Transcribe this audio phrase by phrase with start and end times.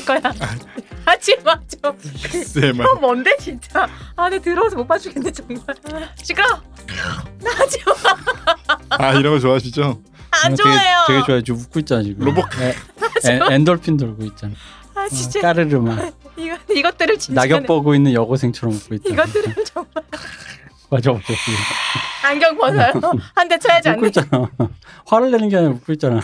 [0.00, 0.20] 사실 거야.
[1.04, 1.96] 하지 마 좀.
[2.76, 2.86] 말.
[2.86, 3.88] 형 뭔데 진짜.
[4.16, 5.58] 안에 들어와서 못 봐주겠네 정말.
[5.92, 6.46] 아, 시끄러.
[7.42, 9.06] 나 하지 마.
[9.08, 10.02] 아 이런 거 좋아하시죠?
[10.30, 10.96] 안 되게, 좋아해요.
[11.06, 11.42] 되게 좋아해.
[11.42, 12.24] 지금 웃고 있잖아 지금.
[12.24, 12.44] 로봇.
[12.60, 14.52] 에, 에, 엔돌핀 돌고 있잖아.
[14.94, 19.14] 아 어, 진짜 까르르 막 이거 이것들을 진짜 낙엽 보고 있는 여고생처럼 웃고 있잖아.
[19.14, 19.92] 이것들을 정말
[20.90, 21.24] 맞아 맞아.
[22.24, 22.92] 안경 벗어요.
[23.34, 24.08] 한 대 쳐야지 웃고 않니?
[24.08, 24.50] 있잖아.
[25.06, 26.20] 화를 내는 게 아니라 웃고 있잖아.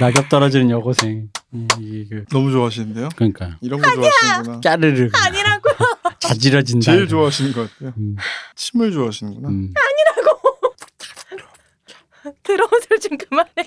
[0.00, 1.28] 낙엽 떨어지는 여고생.
[1.52, 3.08] 이- 이게 그 너무 좋아하시는데요?
[3.16, 4.60] 그러니까 이런 거 좋아하시는구나.
[4.60, 5.74] 까르르 아니라고요.
[6.20, 6.84] 자지러진다.
[6.92, 7.94] 제일 좋아하시는 것 같아요.
[7.96, 8.16] 음,
[8.54, 9.48] 침을 좋아하시는구나.
[9.48, 9.72] 음.
[12.42, 13.66] 들어온 소리 좀 그만해요.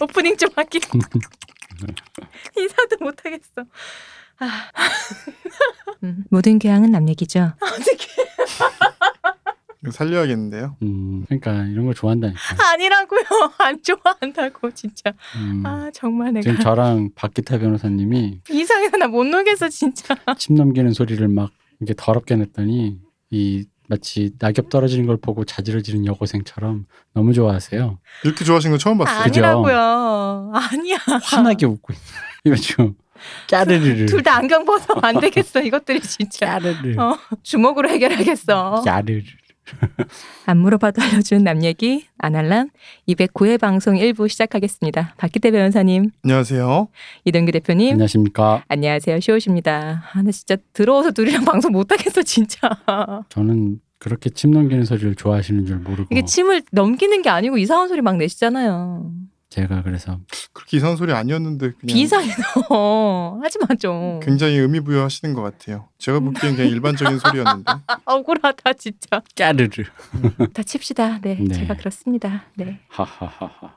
[0.00, 0.80] 오프닝 좀 할게.
[2.56, 3.64] 인사도 못 하겠어.
[4.40, 4.70] 아.
[6.02, 7.52] 음, 모든 교양은 남 얘기죠.
[7.60, 8.06] 어떻게?
[9.90, 10.76] 살려야겠는데요.
[10.82, 12.38] 음, 그러니까 이런 걸 좋아한다니까.
[12.72, 13.20] 아니라고요.
[13.58, 15.12] 안 좋아한다고 진짜.
[15.36, 15.62] 음.
[15.66, 20.14] 아 정말 지금 내가 저랑 박기타 변호사님이 이상해서 나 못 놀겠어 진짜.
[20.38, 22.98] 침 넘기는 소리를 막 이렇게 더럽게 냈더니
[23.30, 27.98] 이 마치 낙엽 떨어지는 걸 보고 자지러지는 여고생처럼 너무 좋아하세요.
[28.24, 29.24] 이렇게 좋아하시는 거 처음 봤어요.
[29.24, 29.44] 그죠?
[29.44, 30.52] 아니라고요.
[30.54, 30.96] 아니야.
[31.24, 32.02] 환하게 웃고 있어.
[32.44, 32.94] 이거 지금
[33.50, 34.06] 까르르르.
[34.06, 35.60] 둘 다 안경 벗어 안 되겠어.
[35.62, 36.46] 이것들이 진짜.
[36.46, 36.98] 까르르.
[37.00, 38.82] 어, 주먹으로 해결하겠어.
[38.84, 39.22] 까르르.
[40.46, 42.70] 안 물어봐도 알려주는 남 얘기 아날람
[43.08, 45.14] 209회 방송 1부 시작하겠습니다.
[45.16, 46.88] 박기태 변호사님, 안녕하세요.
[47.24, 47.92] 이동규 대표님.
[47.92, 48.64] 안녕하십니까.
[48.68, 49.20] 안녕하세요.
[49.20, 50.04] 시옷입니다.
[50.12, 52.58] 아, 나 진짜 들어와서 둘이랑 방송 못하겠어, 진짜.
[53.28, 58.00] 저는 그렇게 침 넘기는 소리를 좋아하시는 줄 모르고 이게 침을 넘기는 게 아니고 이상한 소리
[58.00, 59.12] 막 내시잖아요.
[59.52, 60.18] 제가 그래서
[60.54, 62.42] 그렇게 이상한 소리 아니었는데 그냥 비상해서
[63.42, 64.18] 하지 마 좀.
[64.22, 65.90] 굉장히 의미 부여하시는 것 같아요.
[65.98, 67.64] 제가 보기엔 그냥 일반적인 소리였는데.
[67.86, 69.20] 아, 억울하다 진짜.
[69.36, 69.68] 까르르.
[70.54, 71.20] 다 칩시다.
[71.20, 71.54] 네, 네.
[71.54, 72.44] 제가 그렇습니다.
[72.54, 73.76] 네, 하하하하.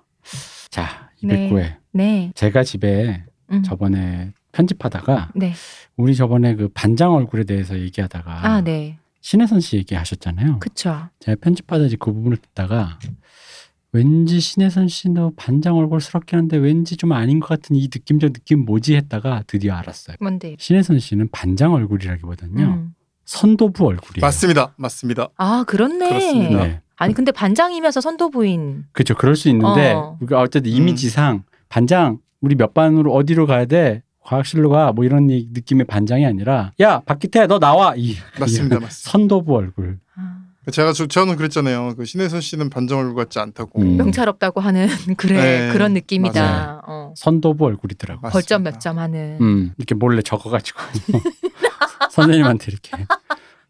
[0.69, 1.49] 자, 네.
[1.49, 1.75] 209회.
[1.91, 3.61] 네, 제가 집에 음.
[3.63, 5.53] 저번에 편집하다가 네.
[5.97, 10.59] 우리 저번에 그 반장 얼굴에 대해서 얘기하다가 아, 네, 신혜선 씨 얘기하셨잖아요.
[10.59, 11.09] 그쵸.
[11.19, 12.97] 제가 편집하다 그 부분을 듣다가
[13.99, 18.93] 왠지 신혜선 씨도 반장 얼굴스럽긴 한데 왠지 좀 아닌 것 같은 이 느낌적 느낌 뭐지
[18.97, 20.17] 했다가 드디어 알았어요.
[20.19, 20.57] 뭔데?
[20.59, 22.93] 신혜선 씨는 반장 얼굴이라기보다는요 음.
[23.23, 24.21] 선도부 얼굴이에요.
[24.21, 24.73] 맞습니다.
[24.75, 25.29] 맞습니다.
[25.37, 26.09] 아, 그렇네.
[26.09, 26.63] 그렇습니다.
[26.65, 28.83] 네, 아니 근데 반장이면서 선도부인.
[28.91, 29.15] 그렇죠.
[29.15, 30.17] 그럴 수 있는데 어.
[30.19, 34.03] 우리가 어쨌든 이미지상 반장 우리 몇 반으로 어디로 가야 돼?
[34.19, 34.91] 과학실로 가.
[34.91, 37.95] 뭐 이런 이- 느낌의 반장이 아니라 야 박기태 너 나와.
[37.95, 38.75] 이 맞습니다.
[38.75, 39.09] 이 맞습니다.
[39.11, 39.99] 선도부 얼굴.
[40.17, 40.34] 아,
[40.71, 41.93] 제가 저, 저는 그랬잖아요.
[41.95, 43.81] 그 신혜선 씨는 얼굴 같지 않다고.
[43.81, 43.97] 음.
[43.97, 44.87] 명찰 없다고 하는
[45.17, 46.81] 그래 네, 그런 느낌이다.
[46.87, 47.13] 어.
[47.15, 48.21] 선도부 얼굴이더라고.
[48.21, 48.33] 맞습니다.
[48.33, 49.37] 벌점 몇 점 하는.
[49.41, 50.79] 음, 이렇게 몰래 적어가지고
[52.11, 52.91] 선생님한테 이렇게.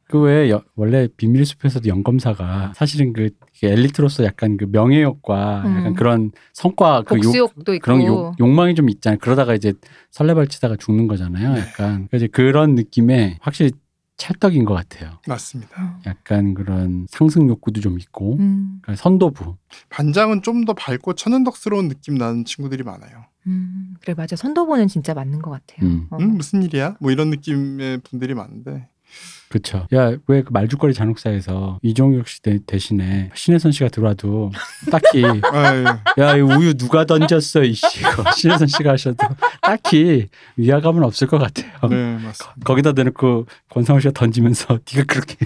[0.08, 3.30] 그 외에 여- 원래 비밀 숲에서도 연검사가 사실은 그
[3.64, 5.78] 엘리트로서 약간 그 명예욕과 음.
[5.78, 7.84] 약간 그런 성과 그 욕, 복수욕도 있고.
[7.84, 9.18] 그런 욕, 욕망이 좀 있잖아요.
[9.20, 9.74] 그러다가 이제
[10.12, 11.58] 설레발치다가 죽는 거잖아요.
[11.58, 13.72] 약간 이제 그런 느낌에 확실히
[14.18, 15.20] 찰떡인 것 같아요.
[15.28, 16.00] 맞습니다.
[16.06, 19.58] 약간 그런 상승 욕구도 좀 있고 음, 그러니까 선도부.
[19.90, 23.26] 반장은 좀 더 밝고 천연덕스러운 느낌 나는 친구들이 많아요.
[23.48, 24.36] 음, 그래 맞아.
[24.36, 25.88] 선도부는 진짜 맞는 것 같아요.
[25.88, 26.08] 음.
[26.10, 26.18] 어.
[26.18, 26.96] 음, 무슨 일이야?
[27.00, 28.88] 뭐 이런 느낌의 분들이 많은데
[29.56, 29.88] 그렇죠.
[29.94, 34.52] 야왜 그 말죽거리 잔혹사에서 이종혁 씨 대, 대신에 신혜선 씨가 들어와도
[34.92, 35.24] 딱히
[35.54, 35.86] 아유,
[36.18, 37.86] 야, 이 우유 누가 던졌어, 이씨.
[38.36, 39.26] 신혜선 씨가 하셔도
[39.62, 40.28] 딱히
[40.58, 41.68] 위화감은 없을 것 같아요.
[41.90, 42.54] 네 맞습니다.
[42.66, 45.38] 거 기다 대놓고 권상우 씨가 던지면서 네가 그렇게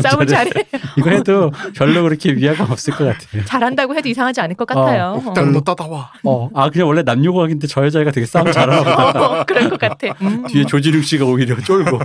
[0.00, 0.50] 싸움 잘해.
[0.96, 3.44] 이거 해도 별로 그렇게 위화감 없을 것 같아요.
[3.46, 5.20] 잘한다고 해도 이상하지 않을 것 같아요.
[5.24, 5.28] 어.
[5.28, 6.12] 옥당 너 따다와.
[6.24, 9.40] 어, 아 그냥 원래 남녀공학인데 저 여자애가 되게 싸움 잘하나 보다.
[9.40, 10.06] 어, 그럴 것 같아.
[10.22, 10.44] 음.
[10.46, 11.98] 뒤에 조진웅 씨가 오히려 쫄고.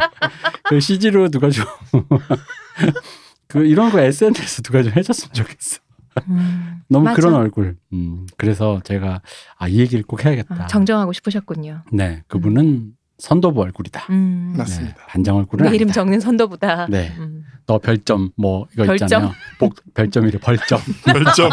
[0.68, 1.64] 그 CG로 누가 좀.
[3.46, 5.80] 그 이런 거 SNS 누가 좀 해줬으면 좋겠어.
[6.28, 7.16] 음, 너무 맞아.
[7.16, 7.76] 그런 얼굴.
[7.92, 9.22] 음, 그래서 제가
[9.58, 10.64] 아, 이 얘기를 꼭 해야겠다.
[10.64, 11.82] 아, 정정하고 싶으셨군요.
[11.92, 14.06] 네, 그분은 선도부 얼굴이다.
[14.10, 14.54] 음.
[14.56, 14.94] 맞습니다.
[14.96, 15.94] 네, 반장 얼굴은 내 이름 아니다.
[15.94, 16.86] 적는 선도보다.
[16.88, 17.14] 네.
[17.18, 17.44] 음.
[17.66, 19.06] 너 별점 뭐 이거 별점?
[19.06, 19.32] 있잖아요.
[19.58, 21.50] 복 별점이래 벌점 별점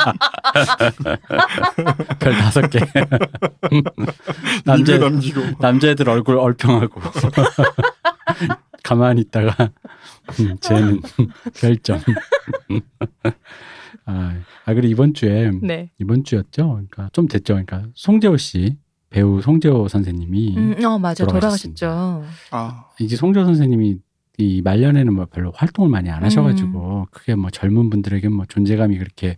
[2.20, 2.80] 별 다섯 개.
[4.66, 7.02] 남자 남자 남기고 남자애들 얼굴 얼평하고
[8.84, 9.72] 가만히 있다가
[10.40, 11.02] 음, 쟤는
[11.60, 12.00] 별점.
[14.06, 15.92] 아, 아 그리고 이번 주에 네.
[16.00, 16.70] 이번 주였죠.
[16.70, 17.54] 그러니까 좀 됐죠.
[17.54, 18.78] 그러니까 송재호 씨
[19.10, 21.80] 배우 송재호 선생님이 음, 어 맞아 돌아가셨습니다.
[21.80, 22.26] 돌아가셨죠.
[22.52, 23.98] 아 이제 송재호 선생님이
[24.40, 29.38] 이 말년에는 뭐 별로 활동을 많이 안 하셔가지고 크게 뭐 젊은 분들에게 뭐 존재감이 그렇게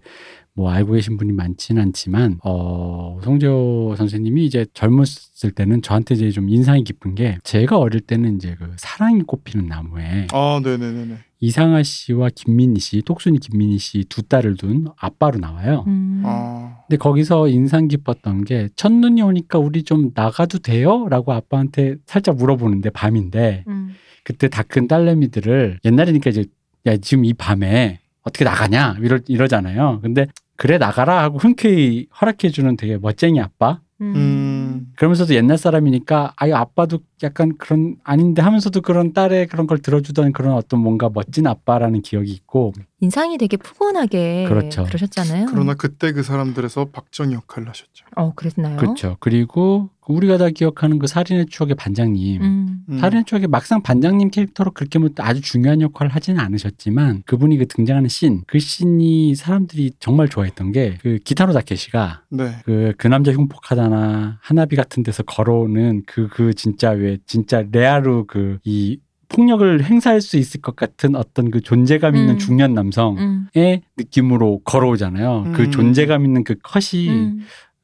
[0.60, 6.50] 뭐 알고 계신 분이 많지는 않지만 어 송재호 선생님이 이제 젊었을 때는 저한테 이제 좀
[6.50, 11.16] 인상이 깊은 게 제가 어릴 때는 이제 그 사랑이 꽃피는 나무에 아, 네네네네.
[11.40, 15.86] 이상아 씨와 김민희 씨, 똑순이 김민희 씨 두 딸을 둔 아빠로 나와요.
[15.88, 16.24] 음.
[16.26, 21.08] 아, 근데 거기서 인상 깊었던 게 첫눈이 오니까 우리 좀 나가도 돼요?
[21.10, 23.96] 라고 아빠한테 살짝 물어보는데 밤인데 음.
[24.26, 26.44] 그때 다 큰 딸내미들을 옛날이니까 이제
[26.86, 30.00] 야 지금 이 밤에 어떻게 나가냐 이러, 이러잖아요.
[30.02, 30.28] 근데
[30.60, 33.80] 그래 나가라 하고 흔쾌히 허락해주는 되게 멋쟁이 아빠.
[34.02, 34.14] 음.
[34.16, 34.94] 음.
[34.98, 40.56] 그러면서도 옛날 사람이니까 아유 아빠도 약간 그런 아닌데 하면서도 그런 딸의 그런 걸 들어주던 그런
[40.56, 44.84] 어떤 뭔가 멋진 아빠라는 기억이 있고 인상이 되게 푸근하게 그렇죠.
[44.84, 45.46] 그러셨잖아요.
[45.50, 48.06] 그러나 그때 그 사람들에서 박정희 역할을 하셨죠.
[48.18, 48.76] 어, 그랬나요?
[48.76, 49.16] 그렇죠.
[49.22, 52.42] 그리고 우리가 다 기억하는 그 살인의 추억의 반장님.
[52.42, 52.80] 음.
[52.90, 53.00] 음.
[53.00, 58.10] 살인의 추억에 막상 반장님 캐릭터로 그렇게 뭐 아주 중요한 역할을 하지는 않으셨지만 그분이 그 등장하는
[58.10, 62.52] 씬, 그 씬이 사람들이 정말 좋아했던 게 그 기타노 다케시가 네.
[62.66, 69.00] 그, 그 남자 흉폭하다나 하나비 같은 데서 걸어오는 그, 그 진짜 왜 진짜 레아로 그이
[69.30, 72.40] 폭력을 행사할 수 있을 것 같은 어떤 그 존재감 있는 음.
[72.40, 73.82] 중년 남성의 음.
[73.96, 75.52] 느낌으로 걸어오잖아요.
[75.56, 75.72] 그 음.
[75.72, 77.42] 존재감 있는 그 컷이 음.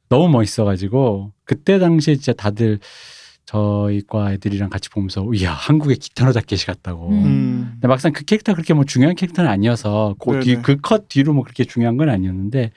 [0.08, 2.78] 너무 멋있어가지고 그때 당시에 진짜 다들
[3.44, 7.10] 저희 과 애들이랑 같이 보면서 이야 한국의 기타노 다케시 같다고.
[7.10, 7.24] 음.
[7.24, 7.68] 음.
[7.74, 10.62] 근데 막상 그 캐릭터 그렇게 뭐 중요한 캐릭터는 아니어서 네네.
[10.62, 12.72] 그컷 뒤로 뭐 그렇게 중요한 건 아니었는데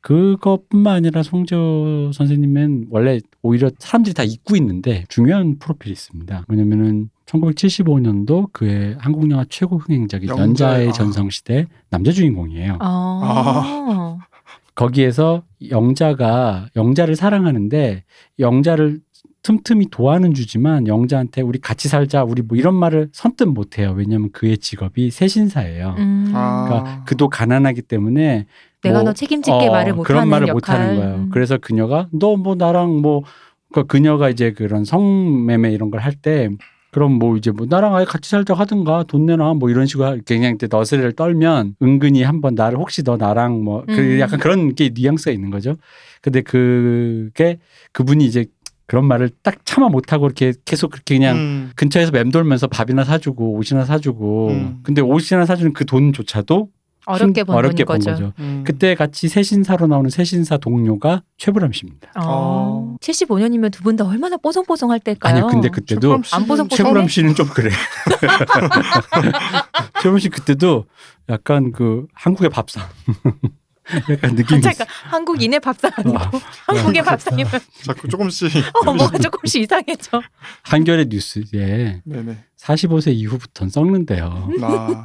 [0.00, 6.44] 그것뿐만 아니라 송재호 선생님은 원래 오히려 사람들이 다 잊고 있는데 중요한 프로필이 있습니다.
[6.48, 10.92] 왜냐면은 1975년도 그의 한국 영화 최고 흥행작이 영자의- 연자의 아.
[10.92, 12.78] 전성시대 남자 주인공이에요.
[12.80, 14.18] 아.
[14.78, 18.04] 거기에서 영자가 영자를 사랑하는데
[18.38, 19.00] 영자를
[19.42, 23.92] 틈틈이 도와는 주지만 영자한테 우리 같이 살자 우리 뭐 이런 말을 선뜻 못해요.
[23.96, 25.96] 왜냐하면 그의 직업이 세신사예요.
[25.98, 26.32] 음.
[26.34, 26.66] 아.
[26.68, 28.46] 그러니까 그도 가난하기 때문에
[28.82, 30.54] 내가 뭐, 너 책임질게 어, 말을 못하는 그런 말을 역할.
[30.54, 31.14] 못하는 거예요.
[31.16, 31.30] 음.
[31.32, 33.24] 그래서 그녀가 너 뭐 나랑 뭐
[33.72, 36.50] 그러니까 그녀가 이제 그런 성매매 이런 걸 할 때
[36.90, 40.68] 그럼 뭐 이제 뭐 나랑 아예 같이 살자 하든가 돈 내놔 뭐 이런 식으로 이제
[40.70, 44.20] 너스레를 떨면 은근히 한번 나를 혹시 너 나랑 뭐그 음.
[44.20, 45.76] 약간 그런 게 뉘앙스가 있는 거죠.
[46.22, 47.58] 근데 그게
[47.92, 48.46] 그분이 이제
[48.86, 51.70] 그런 말을 딱 참아 못하고 이렇게 계속 그렇게 그냥 음.
[51.76, 54.80] 근처에서 맴돌면서 밥이나 사주고 옷이나 사주고 음.
[54.82, 56.70] 근데 옷이나 사주는 그 돈조차도
[57.08, 58.32] 어렵게 힘- 번 어렵게 돈인 번 거죠.
[58.38, 58.64] 음.
[58.66, 62.10] 그때 같이 세신사로 나오는 세신사 동료가 최불암 씨입니다.
[62.22, 62.96] 어.
[63.00, 65.36] 75년이면 두 분 다 얼마나 뽀송뽀송할 때일까요?
[65.44, 67.70] 아니 근데 그때도 최불암 씨는 안 보석- 최불암 씨는 좀 그래.
[70.02, 70.84] 최불암 씨 그때도
[71.28, 72.84] 약간 그 한국의 밥상.
[74.10, 74.68] 약간 느낌이 있어.
[74.70, 76.18] 잠깐 한국인의 밥상 아니고
[76.66, 77.50] 한국의 밥상이면
[77.84, 78.50] 자꾸 조금씩
[78.86, 80.20] 어, 뭐가 조금씩 이상해져.
[80.64, 82.38] 한겨레 뉴스에 네네.
[82.60, 84.50] 45세 이후부터는 썩는데요.
[84.60, 85.02] 나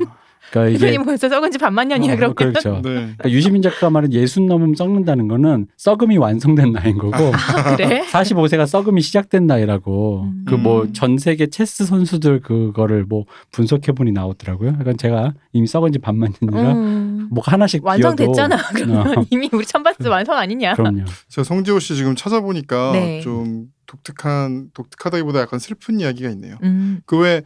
[0.52, 2.36] 그러니까 이게 대표님 벌써 썩은 지 반만 년이야 어, 그러면.
[2.36, 2.76] 그렇죠.
[2.76, 2.82] 네.
[2.82, 8.04] 그러니까 유시민 작가 말은 예순 넘으면 썩는다는 거는 썩음이 완성된 나이인 거고 아, 그래?
[8.12, 10.46] 45세가 썩음이 시작된 나이라고 음.
[10.48, 10.94] 그뭐 음.
[10.94, 14.74] 전 세계 체스 선수들 그거를 뭐 분석해 보니 나오더라고요.
[14.74, 17.30] 그러니까 제가 이미 썩은 지 반만 년이라 음.
[17.32, 18.58] 뭐가 하나씩 완성됐잖아.
[18.76, 19.26] 그러면 어.
[19.30, 20.76] 이미 우리 천바스 완성 아니냐?
[20.76, 21.06] 그럼요.
[21.30, 23.22] 제가 송지호 씨 지금 찾아보니까 네.
[23.22, 26.58] 좀 독특한 독특하다기보다 약간 슬픈 이야기가 있네요.
[26.64, 27.02] 음.
[27.06, 27.44] 그외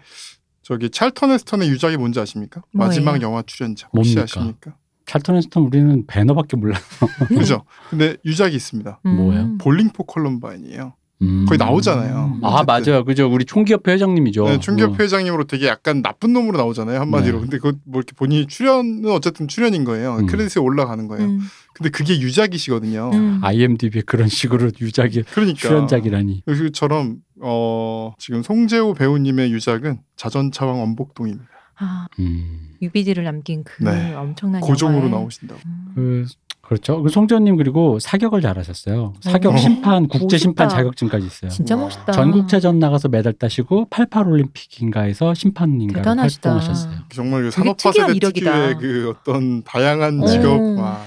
[0.68, 2.62] 저기 찰턴 헤스턴의 유작이 뭔지 아십니까?
[2.74, 2.90] 뭐예요?
[2.90, 4.24] 마지막 영화 출연자 혹시 뭡니까?
[4.24, 4.76] 아십니까?
[5.06, 6.78] 찰턴 헤스턴 우리는 벤허밖에 몰라.
[7.30, 7.64] 그죠?
[7.90, 9.00] 근데 유작이 있습니다.
[9.02, 9.58] 뭐예요?
[9.60, 10.94] Bowling for Columbine이에요.
[11.22, 11.46] 음.
[11.48, 12.40] 거의 나오잖아요.
[12.44, 12.92] 아 어쨌든.
[12.92, 13.32] 맞아요, 그죠.
[13.32, 14.44] 우리 총기협회 회장님이죠.
[14.44, 14.96] 네, 충격 어.
[15.00, 17.38] 회장님으로 되게 약간 나쁜 놈으로 나오잖아요 한마디로.
[17.38, 17.42] 네.
[17.44, 20.18] 근데 그뭐 이렇게 본인이 출연은 어쨌든 출연인 거예요.
[20.18, 20.26] 음.
[20.26, 21.30] 크레딧에 올라가는 거예요.
[21.78, 21.84] 음.
[21.84, 23.12] 근데 그게 유작이시거든요.
[23.14, 23.40] 음.
[23.44, 26.44] IMDb에 그런 식으로 유작이 그러니까 출연작이라니.
[26.46, 31.46] 그처럼 어 지금 송재호 배우님의 유작은 자전차왕 원복동입니다.
[31.80, 32.70] 아, 음.
[32.82, 34.14] 유비디를 남긴 그 네.
[34.16, 35.12] 엄청난 고정으로 영화에.
[35.12, 35.60] 나오신다고.
[35.66, 35.92] 음.
[35.96, 36.26] 그
[36.62, 37.02] 그렇죠.
[37.02, 39.14] 그 송재호님 그리고 사격을 잘하셨어요.
[39.22, 39.58] 사격 어.
[39.58, 40.68] 심판, 국제 심판.
[40.68, 41.50] 자격증까지 있어요.
[41.50, 41.84] 진짜 와.
[41.84, 42.12] 멋있다.
[42.12, 46.02] 전국체전 나가서 메달 따시고 88 올림픽인가에서 심판인가.
[46.18, 46.94] 활동하셨어요.
[47.14, 48.52] 정말 그 산업화 세대 이력이다.
[48.52, 50.28] 특유의 그 어떤 다양한 네.
[50.28, 50.60] 직업.
[50.60, 50.76] 오.
[50.82, 51.02] 와.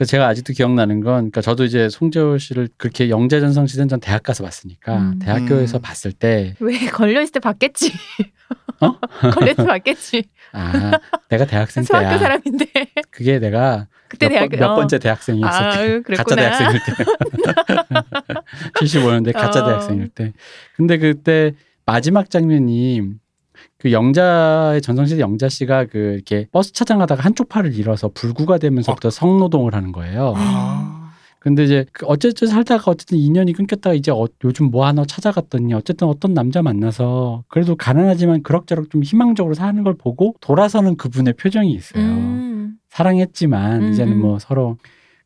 [0.00, 4.22] 그래서 제가 아직도 기억나는 건, 그러니까 저도 이제 송재호 씨를 그렇게 영재전성 시대는 전 대학
[4.22, 5.18] 가서 봤으니까 음.
[5.18, 5.82] 대학교에서 음.
[5.82, 7.92] 봤을 때, 왜 걸려 있을 때 봤겠지.
[8.80, 8.96] 어?
[9.30, 10.24] 걸렸을 때 봤겠지.
[10.52, 10.92] 아,
[11.28, 12.18] 내가 대학생 수학교 때야.
[12.18, 12.66] 사람인데
[13.10, 14.76] 그게 내가 그때 몇, 번, 대학 몇 어.
[14.76, 16.00] 번째 대학생이었을 아, 때.
[16.00, 16.16] 그랬구나.
[16.16, 17.04] 가짜 대학생일 때.
[18.80, 19.66] 75년대 가짜 어.
[19.66, 20.32] 대학생일 때.
[20.76, 21.52] 근데 그때
[21.84, 23.02] 마지막 장면이
[23.78, 29.74] 그 영자의 전성시대 영자 씨가 그 이렇게 버스 차장하다가 한쪽 팔을 잃어서 불구가 되면서부터 성노동을
[29.74, 30.34] 하는 거예요.
[30.36, 30.96] 아.
[31.38, 36.06] 근데 이제 그 어쨌든 살다가 어쨌든 인연이 끊겼다가 이제 어- 요즘 뭐 하나 찾아갔더니 어쨌든
[36.06, 42.02] 어떤 남자 만나서 그래도 가난하지만 그럭저럭 좀 희망적으로 사는 걸 보고 돌아서는 그분의 표정이 있어요.
[42.04, 42.74] 음.
[42.90, 44.20] 사랑했지만 음, 이제는 음.
[44.20, 44.76] 뭐 서로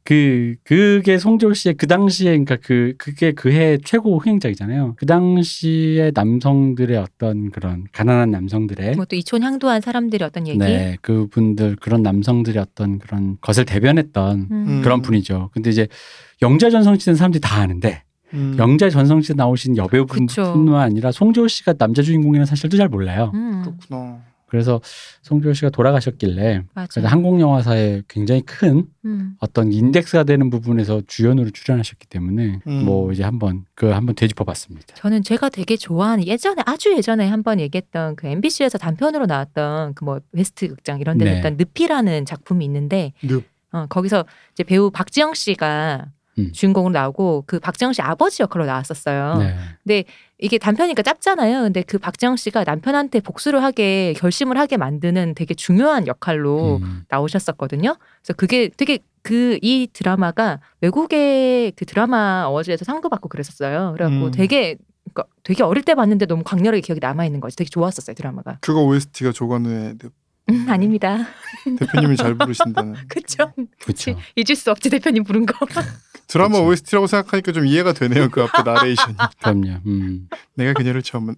[0.04, 4.94] 그 그게 송재호 씨의 그 당시에 그러니까 그 그게 그 해 최고 흥행작이잖아요.
[4.96, 10.58] 그 당시에 남성들의 어떤 그런 가난한 남성들의 뭐 또 이촌 향도한 사람들의 어떤 얘기.
[10.58, 14.80] 네 그분들 그런 남성들의 어떤 그런 것을 대변했던 음.
[14.82, 15.50] 그런 분이죠.
[15.54, 15.88] 근데 이제
[16.42, 18.02] 영자 전성 시대는 사람들이 다 아는데
[18.34, 18.56] 음.
[18.58, 19.84] 영자 전성 시대 나오신 그쵸.
[19.84, 23.30] 여배우분뿐만 아니라 송재호 씨가 남자 주인공이라는 사실도 잘 몰라요.
[23.34, 24.18] 음, 그렇구나.
[24.46, 24.80] 그래서
[25.22, 26.62] 송재호 씨가 돌아가셨길래.
[26.90, 29.34] 그래서 한국 영화사에 굉장히 큰 음.
[29.40, 32.84] 어떤 인덱스가 되는 부분에서 주연으로 출연하셨기 때문에 음.
[32.84, 34.94] 뭐 이제 한번 그 한번 되짚어 봤습니다.
[34.94, 40.20] 저는 제가 되게 좋아하는 예전에 아주 예전에 한번 얘기했던 그 MBC에서 단편으로 나왔던 그 뭐
[40.32, 41.34] 베스트 극장 이런 데 네.
[41.36, 43.42] 냈던 늪이라는 작품이 있는데 늪.
[43.72, 46.06] 어, 거기서 이제 배우 박지영 씨가
[46.38, 46.52] 음.
[46.52, 49.42] 주인공으로 나오고 그 박지영 씨 아버지 역할로 나왔었어요.
[49.84, 50.04] 네.
[50.38, 51.62] 이게 단편이니까 짧잖아요.
[51.62, 57.04] 근데 그 박지영 씨가 남편한테 복수를 하게 결심을 하게 만드는 되게 중요한 역할로 음.
[57.08, 57.96] 나오셨었거든요.
[58.22, 63.92] 그래서 그게 되게 그 이 드라마가 외국의 그 드라마 어워즈에서 상도 받고 그랬었어요.
[63.94, 64.30] 그래갖고 음.
[64.30, 64.76] 되게
[65.12, 67.56] 그러니까 되게 어릴 때 봤는데 너무 강렬하게 기억이 남아 있는 거지.
[67.56, 68.58] 되게 좋았었어요 드라마가.
[68.60, 70.12] 그거 OST가 조관우의 늪.
[70.50, 71.26] 음, 아닙니다.
[71.78, 72.94] 대표님이 잘 부르신다는.
[73.08, 73.50] 그쵸?
[73.80, 74.18] 그렇죠.
[74.36, 75.54] 잊을 수 없지 대표님 부른 거.
[76.28, 76.66] 드라마 그쵸.
[76.68, 78.28] OST라고 생각하니까 좀 이해가 되네요.
[78.30, 79.14] 그 앞에 나레이션이.
[79.40, 79.80] 그럼요.
[79.86, 80.28] 음.
[80.54, 81.36] 내가 그녀를 처음 만-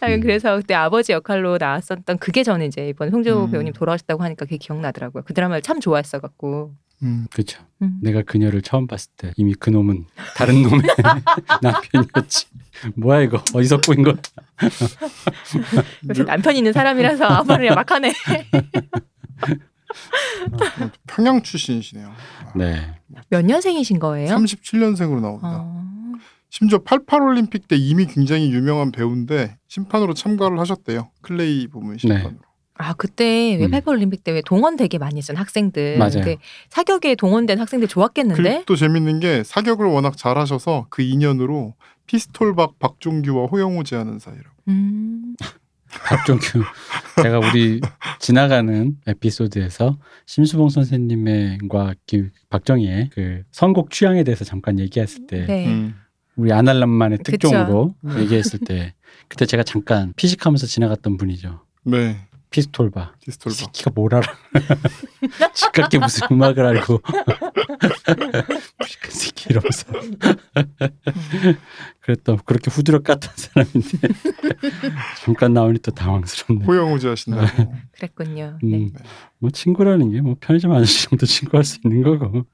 [0.00, 0.22] 하여간 음.
[0.22, 3.50] 그래서 그때 아버지 역할로 나왔었던 그게 저는 이제 이번 홍재호 음.
[3.50, 5.24] 배우님 돌아가셨다고 하니까 그게 기억나더라고요.
[5.24, 6.74] 그 드라마를 참 좋아했어 갖고.
[7.02, 7.26] 음.
[7.32, 7.62] 그렇죠.
[7.82, 7.98] 음.
[8.02, 10.06] 내가 그녀를 처음 봤을 때 이미 그 놈은
[10.36, 10.82] 다른 놈의
[11.62, 12.46] 남편이었지.
[12.96, 14.14] 뭐야 이거 어디서 꼬인 거?
[16.08, 18.12] 요새 남편 있는 사람이라서 아무 말이나 막 하네.
[21.06, 22.08] 평양 출신이시네요.
[22.08, 22.94] 아, 네.
[23.28, 24.34] 몇 년생이신 거예요?
[24.34, 25.60] 37년생으로 나온다.
[25.62, 25.78] 어.
[26.50, 31.10] 심지어 88 올림픽 때 이미 굉장히 유명한 배우인데 심판으로 참가를 하셨대요.
[31.22, 32.36] 클레이 부문 심판으로.
[32.80, 33.70] 아 그때 왜 음.
[33.72, 35.98] 88 올림픽 때 왜 동원 되게 많이 했잖아 학생들.
[35.98, 36.12] 맞아요.
[36.12, 36.36] 근데
[36.70, 38.60] 사격에 동원된 학생들 좋았겠는데?
[38.60, 41.74] 그또 재밌는 게 사격을 워낙 잘하셔서 그 인연으로
[42.06, 44.48] 피스톨박 박종규와 호형호제하는 사이라고.
[44.68, 45.34] 음.
[46.04, 46.64] 박종규
[47.22, 47.80] 제가 우리
[48.18, 55.66] 지나가는 에피소드에서 심수봉 선생님과 그 박정희의 그 선곡 취향에 대해서 잠깐 얘기했을 때 네.
[55.66, 55.94] 음.
[56.36, 57.32] 우리 아날람만의 그쵸.
[57.32, 58.20] 특종으로 음.
[58.20, 58.94] 얘기했을 때
[59.28, 61.60] 그때 제가 잠깐 피식하면서 지나갔던 분이죠.
[61.84, 62.28] 네.
[62.50, 63.14] 피스톨바.
[63.20, 63.58] 이 피스톨박.
[63.58, 64.26] 새끼가 뭘 알아?
[65.52, 67.02] 집값게 무슨 음악을 알고
[69.02, 69.86] 그 새끼 이러면서
[72.08, 74.08] 그랬던 그렇게 후드려 깠던 사람인데
[75.22, 76.64] 잠깐 나오니 또 당황스럽네.
[76.64, 77.46] 호영호 제하신다고.
[77.92, 78.58] 그랬군요.
[78.64, 78.88] 음, 네.
[79.38, 82.44] 뭐 친구라는 게 뭐 편의점 아저씨 정도 친구할 수 있는 거고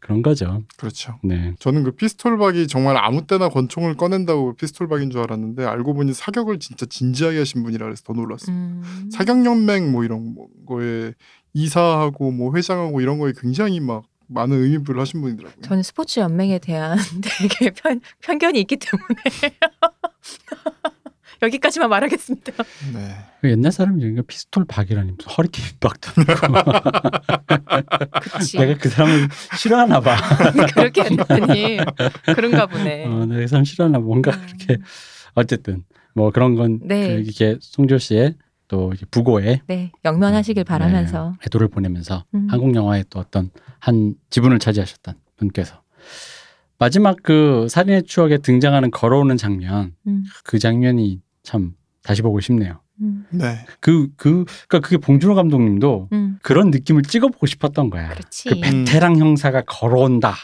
[0.00, 0.64] 그런 거죠.
[0.76, 1.18] 그렇죠.
[1.22, 1.54] 네.
[1.60, 6.84] 저는 그 피스톨박이 정말 아무 때나 권총을 꺼낸다고 피스톨박인 줄 알았는데 알고 보니 사격을 진짜
[6.86, 8.54] 진지하게 하신 분이라 그래서 더 놀랐어요.
[8.56, 9.08] 음.
[9.12, 11.14] 사격 연맹 뭐 이런 뭐 거에
[11.54, 15.62] 이사하고 뭐 회장하고 이런 거에 굉장히 막 많은 의미부를 하신 분이더라고요.
[15.62, 19.14] 저는 스포츠 연맹에 대한 되게 편, 편견이 있기 때문에
[21.42, 22.52] 여기까지만 말하겠습니다.
[22.94, 23.14] 네.
[23.40, 26.12] 그 옛날 사람이 그러니까 피스톨 박이라니 무슨 허리케인 박도
[28.32, 28.58] 그치.
[28.58, 29.28] 내가 그 사람을
[29.58, 30.16] 싫어하나 봐.
[30.74, 31.78] 그렇게 했더니
[32.34, 33.04] 그런가 보네.
[33.04, 34.04] 어, 내가 그 사람 싫어하나 봐.
[34.04, 34.46] 뭔가 음.
[34.46, 34.78] 그렇게
[35.34, 37.16] 어쨌든 뭐 그런 건 네.
[37.16, 38.34] 그 이렇게 송조 씨의
[38.68, 41.36] 또 이제 부고에 네, 영면하시길 바라면서.
[41.40, 42.48] 네, 애도를 보내면서 음.
[42.50, 45.82] 한국 영화의 또 어떤 한 지분을 차지하셨던 분께서
[46.78, 52.80] 마지막 그 살인의 추억에 등장하는 걸어오는 장면 음, 그 장면이 참 다시 보고 싶네요.
[53.00, 53.58] 음, 네.
[53.80, 56.38] 그 그 그러니까 그게 봉준호 감독님도 음.
[56.42, 58.08] 그런 느낌을 찍어보고 싶었던 거야.
[58.08, 58.48] 그렇지.
[58.48, 60.34] 그 베테랑 형사가 걸어온다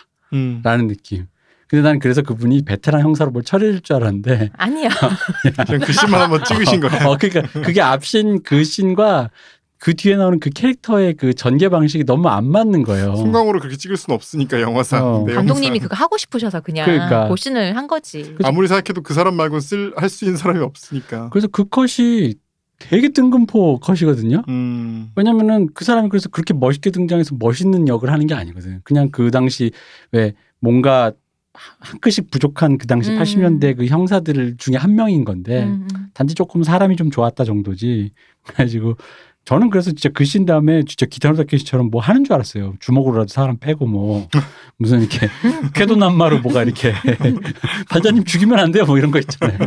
[0.63, 0.89] 라는 음.
[0.89, 1.27] 느낌.
[1.73, 4.91] 근데 난 그래서 그분이 베테랑 형사로 뭘 처리해줄 줄 알았는데 아니야.
[5.67, 7.09] 그냥 글씨만 한번 찍으신 거예요.
[7.09, 9.31] 어 그러니까 그게 앞신 그 씬과
[9.79, 13.17] 그 뒤에 나오는 그 캐릭터의 그 전개 방식이 너무 안 맞는 거예요.
[13.17, 15.03] 순간으로 그렇게 찍을 수는 없으니까 영화상.
[15.03, 15.25] 어.
[15.25, 17.29] 감독님이 그거 하고 싶으셔서 그냥 그러니까.
[17.29, 18.37] 고신을 한 거지.
[18.45, 21.31] 아무리 생각해도 그 사람 말고 쓸 할 수 있는 사람이 없으니까.
[21.31, 22.35] 그래서 그 컷이
[22.81, 24.43] 되게 뜬금포 컷이거든요.
[24.49, 25.09] 음.
[25.17, 28.83] 왜냐면은 그 사람이 그래서 그렇게 멋있게 등장해서 멋있는 역을 하는 게 아니거든.
[28.85, 29.71] 그냥 그 당시
[30.11, 31.13] 왜 뭔가
[31.55, 33.19] 한 끗씩 부족한 그 당시 음.
[33.19, 36.07] 80년대 그 형사들 중에 한 명인 건데 음, 음.
[36.15, 38.13] 단지 조금 사람이 좀 좋았다 정도지.
[38.45, 38.97] 그래가지고
[39.45, 42.75] 저는 그래서 진짜 그씬 다음에 진짜 기타노 다케시처럼 뭐 하는 줄 알았어요.
[42.79, 44.29] 주먹으로라도 사람 패고 뭐
[44.79, 45.29] 무슨 이렇게
[45.75, 46.95] 쾌도난마로 뭐가 이렇게
[47.91, 49.59] 반장님 죽이면 안 돼요 뭐 이런 거 있잖아요.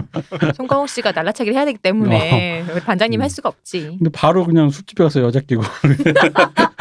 [0.55, 3.21] 송강호 씨가 날라차기를 해야 되기 때문에 우리 반장님 음.
[3.21, 3.97] 할 수가 없지.
[3.97, 5.61] 근데 바로 그냥 술집에 가서 여자 끼고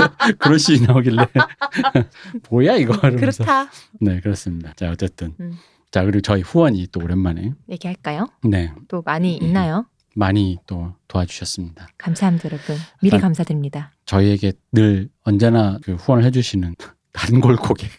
[0.38, 1.26] 그런 씬이 나오길래
[2.50, 3.70] 뭐야 이거 이러면서 그렇다.
[4.00, 4.72] 네 그렇습니다.
[4.76, 5.52] 자 어쨌든 음.
[5.90, 8.28] 자 그리고 저희 후원이 또 오랜만에 얘기할까요?
[8.42, 9.86] 네 또 많이 있나요?
[10.16, 11.88] 많이 또 도와주셨습니다.
[11.98, 12.76] 감사합니다, 여러분.
[13.02, 13.90] 미리 아, 감사드립니다.
[14.06, 16.76] 저희에게 늘 언제나 그 후원을 해주시는
[17.12, 17.90] 단골 고객.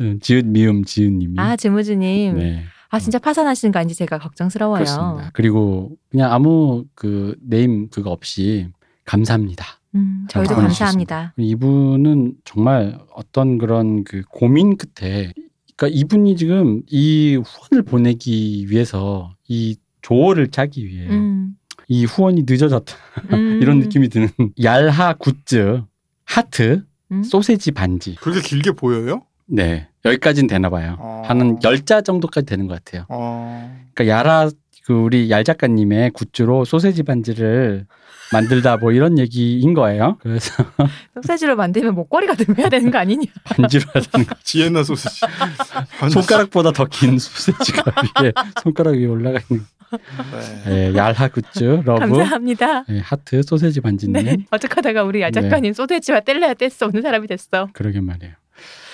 [0.00, 1.34] 음, 지읒 미음 지읒님이.
[1.38, 2.36] 아 재무주님.
[2.36, 2.64] 네.
[2.88, 4.84] 아 진짜 파산하시는 거 아닌지 제가 걱정스러워요.
[4.84, 5.30] 그렇습니다.
[5.32, 8.68] 그리고 그냥 아무 그 네임 그거 없이
[9.04, 9.64] 감사합니다.
[9.94, 11.34] 음, 저희도 아, 감사합니다.
[11.36, 15.32] 이분은 정말 어떤 그런 그 고민 끝에
[15.76, 21.56] 그러니까 이분이 지금 이 후원을 보내기 위해서 이 조어를 짜기 위해 음,
[21.88, 22.94] 이 후원이 늦어졌다
[23.32, 24.28] 음, 이런 느낌이 드는
[24.62, 25.82] 얄하 굿즈
[26.24, 27.22] 하트 음?
[27.22, 29.22] 소세지 반지 그렇게 길게 보여요?
[29.46, 31.22] 네 여기까지는 되나 봐요 어.
[31.26, 33.74] 하는 열자 정도까지 되는 것 같아요 어.
[33.94, 34.50] 그러니까 야라
[34.90, 37.86] 그 우리 얄 작가님의 굿즈로 소세지 반지를
[38.32, 40.64] 만들다 뭐 이런 얘기인 거예요 그래서
[41.14, 43.22] 소세지로 만들면 목걸이가 되면 되는 거 아니냐?
[43.44, 45.20] 반지로 하자는 거 비엔나 소시지.
[46.12, 47.84] 손가락보다 더 긴 소세지가
[48.24, 48.32] 위에
[48.64, 49.64] 손가락 위에 올라가 있는
[50.66, 50.88] 네.
[50.90, 52.84] 예, 얄하 굿즈 love 감사합니다.
[52.88, 54.38] 예, 하트 소세지 반지님 네.
[54.50, 57.68] 어떡하다가 우리 얄 작가님 소세지와 뗄래야 뗄수 없는 사람이 됐어.
[57.74, 58.34] 그러게 말이에요.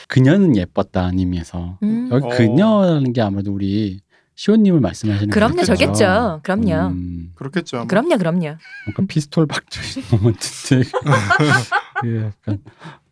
[0.08, 2.10] 그녀는 예뻤다 님에서 음.
[2.12, 2.28] 여기 어.
[2.28, 4.00] 그녀라는 게 아무래도 우리
[4.36, 5.74] 시온님을 말씀하시는 그럼요, 거겠죠.
[5.74, 6.40] 저겠죠.
[6.42, 6.88] 그럼요.
[6.92, 7.78] 음, 그렇겠죠.
[7.78, 7.86] 아마.
[7.86, 8.40] 그럼요, 그럼요.
[8.40, 10.90] 뭔가 피스톨 박주신 모먼트인데
[12.02, 12.58] 그 약간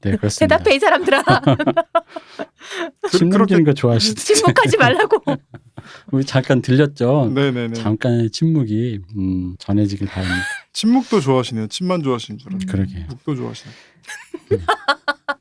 [0.02, 0.58] 네 그렇습니다.
[0.58, 1.22] 대답해 이 사람들아.
[3.10, 4.14] 침 그렇게- 넘기는 거 좋아하시죠?
[4.22, 5.22] 침묵하지 말라고.
[6.12, 7.30] 우리 잠깐 들렸죠.
[7.34, 7.74] 네네네.
[7.74, 10.44] 잠깐의 침묵이 음, 전해지길 바랍니다.
[10.74, 11.68] 침묵도 좋아하시네요.
[11.68, 12.56] 침만 좋아하시는 줄 음.
[12.56, 12.70] 알았어요.
[12.72, 13.06] 그러게요.
[13.08, 13.72] 묵도 좋아하시네.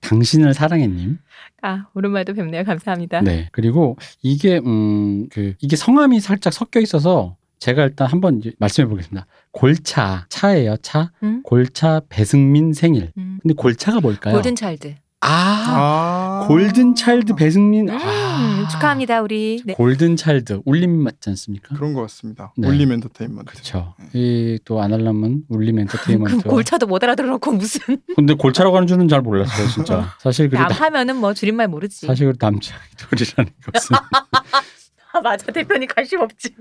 [0.01, 1.17] 당신을 사랑해님.
[1.63, 2.63] 아 오랜만에도 뵙네요.
[2.63, 3.21] 감사합니다.
[3.21, 3.47] 네.
[3.51, 9.25] 그리고 이게 음 그 이게 성함이 살짝 섞여 있어서 제가 일단 한번 말씀해 보겠습니다.
[9.51, 10.75] 골차 차예요.
[10.81, 11.11] 차.
[11.23, 11.41] 음?
[11.43, 13.11] 골차 배승민 생일.
[13.17, 13.39] 음.
[13.41, 14.33] 근데 골차가 뭘까요?
[14.33, 14.95] 골든 차일드.
[15.25, 16.47] 아, 아.
[16.47, 17.89] 골든 차일드 배승민.
[17.89, 18.67] 음, 아.
[18.69, 19.61] 축하합니다 우리.
[19.65, 19.73] 네.
[19.73, 21.75] 골든 차일드 울림 맞지 않습니까?
[21.75, 22.53] 그런 것 같습니다.
[22.57, 22.67] 네.
[22.67, 23.51] 올림 엔터테인먼트.
[23.51, 23.93] 그렇죠.
[24.13, 26.49] 이또 안할람은 울림 그럼 엔터테인먼트.
[26.49, 30.13] 골차도 못 알아들어놓고 무슨 근데 골차라고 하는 줄은 잘 몰랐어요, 진짜.
[30.19, 32.05] 사실 나, 남하면은 뭐 줄임말 모르지.
[32.07, 34.61] 사실 그 남자 아이돌이라는 것은 아
[35.21, 36.55] 맞아 대표님 관심 없지.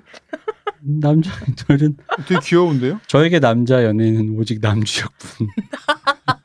[0.80, 3.00] 남자 아이돌은 되게 귀여운데요?
[3.06, 5.48] 저에게 남자 연예인은 오직 남주혁뿐.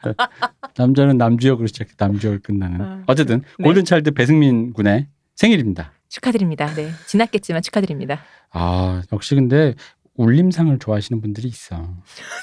[0.78, 2.82] 남자는 남주혁으로 시작해 남주혁을 끝나는.
[2.82, 3.04] 어.
[3.08, 3.64] 어쨌든 네.
[3.64, 5.92] 골든 차일드 배승민 군의 생일입니다.
[6.10, 6.74] 축하드립니다.
[6.76, 8.22] 네 지났겠지만 축하드립니다.
[8.52, 9.74] 아 역시 근데
[10.16, 11.96] 울림상을 좋아하시는 분들이 있어.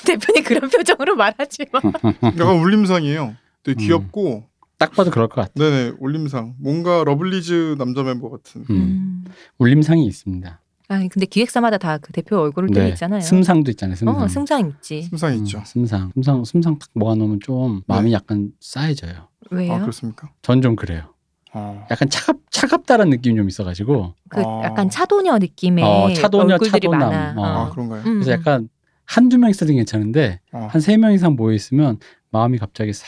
[0.05, 1.81] 대표님 그런 표정으로 말하지 마.
[2.25, 3.35] 약간 울림상이에요.
[3.63, 3.87] 되게 음.
[3.87, 4.45] 귀엽고
[4.87, 5.53] 딱 봐도 그럴 것 같아.
[5.57, 6.55] 네네 울림상.
[6.59, 8.63] 뭔가 러블리즈 남자 멤버 같은.
[8.71, 8.75] 음.
[8.77, 9.25] 음.
[9.59, 10.61] 울림상이 있습니다.
[10.89, 13.21] 아 근데 기획사마다 다 그 대표 얼굴을 띄고 있잖아요.
[13.21, 13.27] 네.
[13.27, 13.97] 승상도 있잖아요.
[13.97, 14.17] 승상.
[14.23, 15.03] 어 승상 있지.
[15.03, 15.63] 심상 음, 있죠.
[15.65, 16.11] 승상.
[16.15, 16.45] 승상.
[16.45, 18.15] 승상 딱 모아놓으면 좀 마음이 네.
[18.15, 19.29] 약간 싸해져요.
[19.51, 19.73] 왜요?
[19.75, 20.31] 아 그렇습니까?
[20.43, 21.05] 전 좀 그래요.
[21.55, 21.87] 어.
[21.91, 24.63] 약간 차갑 차갑다라는 느낌이 좀 있어가지고 그 아.
[24.65, 27.11] 약간 차도녀 느낌의 어, 차도녀, 얼굴들이 차도남.
[27.11, 27.35] 많아.
[27.37, 27.45] 어.
[27.45, 28.01] 아 그런가요?
[28.03, 28.15] 음.
[28.21, 28.69] 그래서 약간
[29.07, 30.69] 한두 명 있어도 괜찮은데 어.
[30.71, 31.99] 한세 명 이상 모여 있으면
[32.31, 33.07] 마음이 갑자기 싹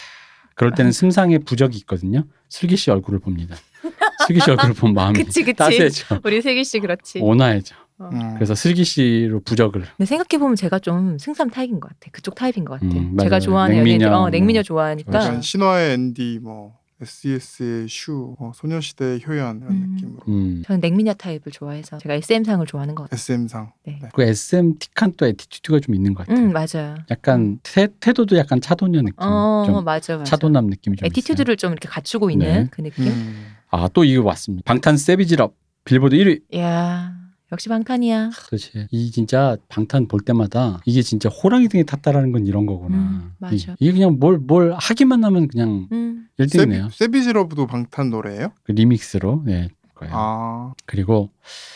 [0.57, 2.25] 그럴 때는 승상의 부적이 있거든요.
[2.49, 3.55] 슬기 씨 얼굴을 봅니다.
[4.27, 5.55] 슬기 씨 얼굴을 보면 마음이 그치 그치.
[5.57, 6.21] 따스해져.
[6.25, 7.21] 우리 슬기 씨 그렇지.
[7.21, 7.77] 온화해져.
[8.01, 8.35] 음.
[8.35, 12.11] 그래서 슬기 씨로 부적을 근데 생각해 보면 제가 좀 승상 타입인 것 같아.
[12.11, 12.87] 그쪽 타입인 것 같아.
[12.95, 13.39] 음, 제가.
[13.41, 14.31] 좋아하는 냉미녀, 어, 뭐.
[14.31, 15.41] 냉미녀 좋아하니까.
[15.41, 19.91] 신화의 앤디 뭐 SES의 슈, 어, 소녀시대의 효연 이런 음.
[19.95, 20.63] 느낌으로 음.
[20.67, 23.17] 저는 냉미녀 타입을 좋아해서 제가 SM 상을 좋아하는 것 같아요.
[23.17, 23.73] SM상.
[23.87, 24.01] 네.
[24.15, 26.45] 그 SM 틱한 또 attitude가 좀 있는 것 같아요.
[26.47, 26.97] 음 맞아요.
[27.11, 29.15] 약간 태, 태도도 약간 차도녀 느낌.
[29.19, 30.25] 어 좀 맞아 맞아.
[30.31, 32.69] 차도남 느낌이 좀 attitude를 좀 이렇게 갖추고 있는 네.
[32.71, 33.05] 그 느낌.
[33.07, 33.11] 음.
[33.11, 33.57] 있어요.
[33.71, 34.63] 아또 이거 왔습니다.
[34.65, 36.41] 방탄 Savage Love 빌보드 1위.
[36.53, 37.13] 이야
[37.53, 38.31] 역시 방탄이야.
[38.49, 38.89] 그렇지.
[38.91, 42.97] 이 진짜 방탄 볼 때마다 이게 진짜 호랑이 등에 탔다라는 건 이런 거구나.
[42.97, 43.77] 음, 맞아.
[43.79, 46.91] 이, 게 그냥 뭘 뭘 하기만 하면 그냥 음 1등이네요.
[46.91, 48.49] 세비, Savage Love도 방탄 노래예요?
[48.65, 49.69] 그 리믹스로 네.
[49.95, 50.13] 거예요.
[50.15, 51.31] 아 그리고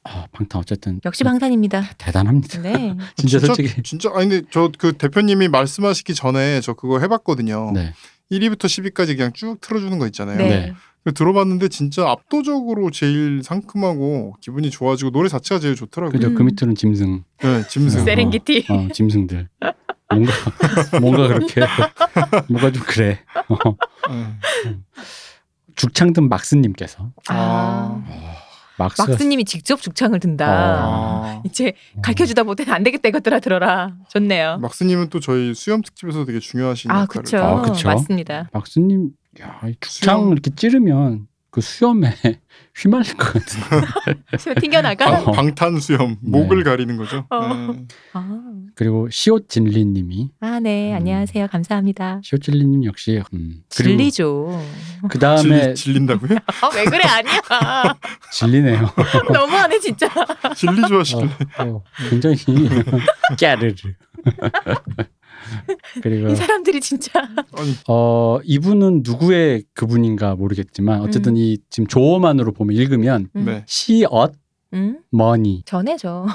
[0.05, 1.85] 아, 방탄 어쨌든 역시 방탄입니다.
[1.99, 2.61] 대단합니다.
[2.63, 2.95] 네.
[3.17, 7.71] 진짜, 솔직히 진짜 아니 근데 저 그 대표님이 말씀하시기 전에 저 그거 해봤거든요.
[7.73, 7.95] 네.
[8.31, 10.39] 1위부터 10위까지 그냥 쭉 틀어주는 거 있잖아요.
[10.39, 10.49] 네.
[10.49, 11.13] 네.
[11.13, 16.13] 들어봤는데 진짜 압도적으로 제일 상큼하고 기분이 좋아지고 노래 자체가 제일 좋더라고요.
[16.13, 16.29] 그죠.
[16.29, 16.35] 음.
[16.35, 17.25] 그 밑으로는 짐승.
[17.43, 18.01] 네, 짐승.
[18.01, 18.05] 네.
[18.05, 18.67] 세렝게티.
[18.69, 19.49] 어, 짐승들.
[20.11, 20.33] 뭔가
[21.01, 21.61] 뭔가 그렇게
[22.49, 23.21] 뭔가 좀 그래.
[23.49, 23.77] 어.
[24.13, 24.77] 네.
[25.77, 28.03] 죽창든 막스님께서 아.
[28.07, 28.40] 막스
[28.81, 30.47] 막스 님이 직접 죽창을 든다.
[30.49, 31.43] 아.
[31.45, 33.95] 이제 가르쳐 주다 못해 안 되겠다 이것들아 들어라.
[34.09, 34.59] 좋네요.
[34.61, 37.23] 막스님은 또 저희 수염 특집에서 되게 중요하신 아 역할을.
[37.25, 37.39] 그쵸.
[37.39, 37.89] 아, 그쵸.
[37.89, 38.49] 맞습니다.
[38.53, 40.33] 막스님 야, 이 죽창 수염.
[40.33, 42.15] 이렇게 찌르면 그 수염에
[42.77, 44.61] 휘말릴 것 같은데.
[44.61, 45.21] 튕겨나가.
[45.23, 45.33] 어.
[45.33, 46.31] 방탄 수염 네.
[46.39, 47.27] 목을 가리는 거죠.
[47.29, 47.55] 어.
[47.73, 47.87] 네.
[48.13, 48.41] 아,
[48.77, 50.93] 그리고 시옷 진리님이 아, 네.
[50.93, 50.97] 음.
[50.97, 51.49] 안녕하세요.
[51.49, 52.21] 감사합니다.
[52.23, 53.63] 시옷 진리님 역시 음.
[53.69, 54.63] 진리죠.
[55.11, 56.39] 그 다음에 질리, 질린다고요?
[56.63, 57.03] 아, 왜 그래?
[57.05, 57.41] 아니야.
[58.33, 58.89] 진리네요.
[59.33, 60.09] 너무하네, 진짜.
[60.55, 61.31] 진리 좋아하시길래.
[61.59, 62.37] 어, 어, 굉장히
[63.37, 63.75] 깨르르.
[66.03, 67.29] 그리고 이 사람들이 진짜
[67.89, 71.37] 어 이분은 누구의 그분인가 모르겠지만 어쨌든 음.
[71.39, 73.45] 이 지금 조어만으로 보면 읽으면 음.
[73.45, 73.65] 네.
[73.67, 74.35] 시엇
[74.73, 75.01] 음?
[75.11, 76.27] 머니 전해죠.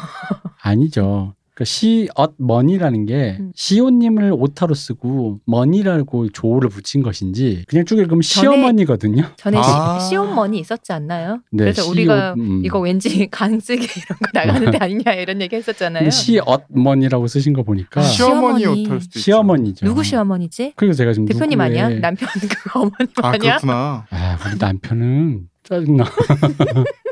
[0.62, 1.35] 아니죠.
[1.56, 3.52] 그러니까 시엇 머니라는 게 음.
[3.56, 9.24] 시옷님을 오타로 쓰고 머니라고 조어를 붙인 것인지 그냥 쭉 읽으면 시어머니거든요.
[9.38, 9.98] 전에 아.
[10.00, 11.39] 시, 시온머니 있었지 않나요?
[11.52, 12.62] 네, 그래서 시옷, 우리가 음.
[12.65, 16.02] 이거 왠지 간쓰기 이런 거 나가는데 아니냐 이런 얘기 했었잖아요.
[16.02, 18.86] 근데 시엇머니라고 쓰신 거 보니까 아, 시어머니 시어머니.
[18.86, 19.20] 옷할 수도 있죠.
[19.22, 19.86] 시어머니죠.
[19.86, 20.74] 누구 시어머니지?
[20.76, 21.89] 그리고 제가 지금 대표님 누구의- 아니야?
[22.02, 23.58] 남편 그 어머님 아 아니야?
[23.58, 24.06] 그렇구나.
[24.10, 26.04] 아, 우리 남편은 짜증나.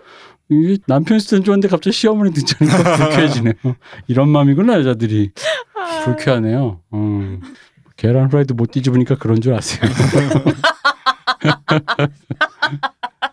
[0.53, 3.53] 이 남편 스타일 좋은데 갑자기 시어머니 듣자니까 불쾌해지네요.
[4.07, 5.31] 이런 마음이구나 여자들이
[5.75, 6.03] 아.
[6.05, 6.81] 불쾌하네요.
[6.91, 7.39] 어.
[7.97, 9.81] 계란 후라이드 못 뒤집으니까 그런 줄 아세요.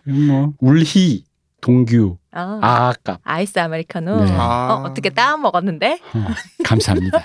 [0.05, 1.23] 뭐 울희
[1.61, 4.25] 동규 아, 아깝 아이스 아메리카노.
[4.25, 4.31] 네.
[4.31, 4.73] 아.
[4.73, 5.99] 어, 어떻게 따 먹었는데?
[6.13, 6.27] 어,
[6.63, 7.19] 감사합니다.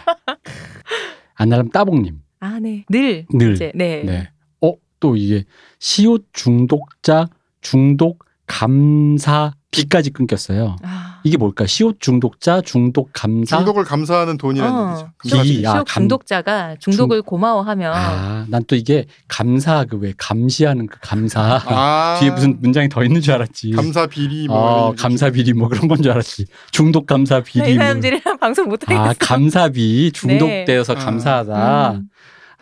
[1.34, 2.84] 안나람 따봉님 아, 네.
[2.90, 4.02] 늘늘 이제 네.
[4.04, 4.30] 네.
[4.60, 5.44] 어, 또 이게
[5.78, 7.26] 시옷 중독자
[7.60, 10.76] 중독 감사 비까지 끊겼어요.
[10.82, 11.20] 아.
[11.24, 11.66] 이게 뭘까?
[11.66, 13.56] 시옷 중독자 중독 감사.
[13.58, 15.62] 중독을 감사하는 돈이라는 어, 얘기죠.
[15.64, 20.98] 야, 시옷 감- 중독자가 중독을 고마워하면 아, 난 또 이게 감사 그 왜 감시하는 그
[21.02, 23.72] 감사 아, 뒤에 무슨 문장이 더 있는 줄 알았지.
[23.72, 24.94] 감사 비리 뭐 어.
[24.96, 26.46] 감사 비리 뭐 그런 건 줄 알았지.
[26.70, 27.62] 중독 감사 비리.
[27.64, 27.84] 네, 이 뭐.
[27.84, 29.02] 사람들이랑 방송 못 하겠어.
[29.02, 31.04] 아, 감사비 중독되어서 네.
[31.04, 31.90] 감사하다.
[31.92, 32.08] 음.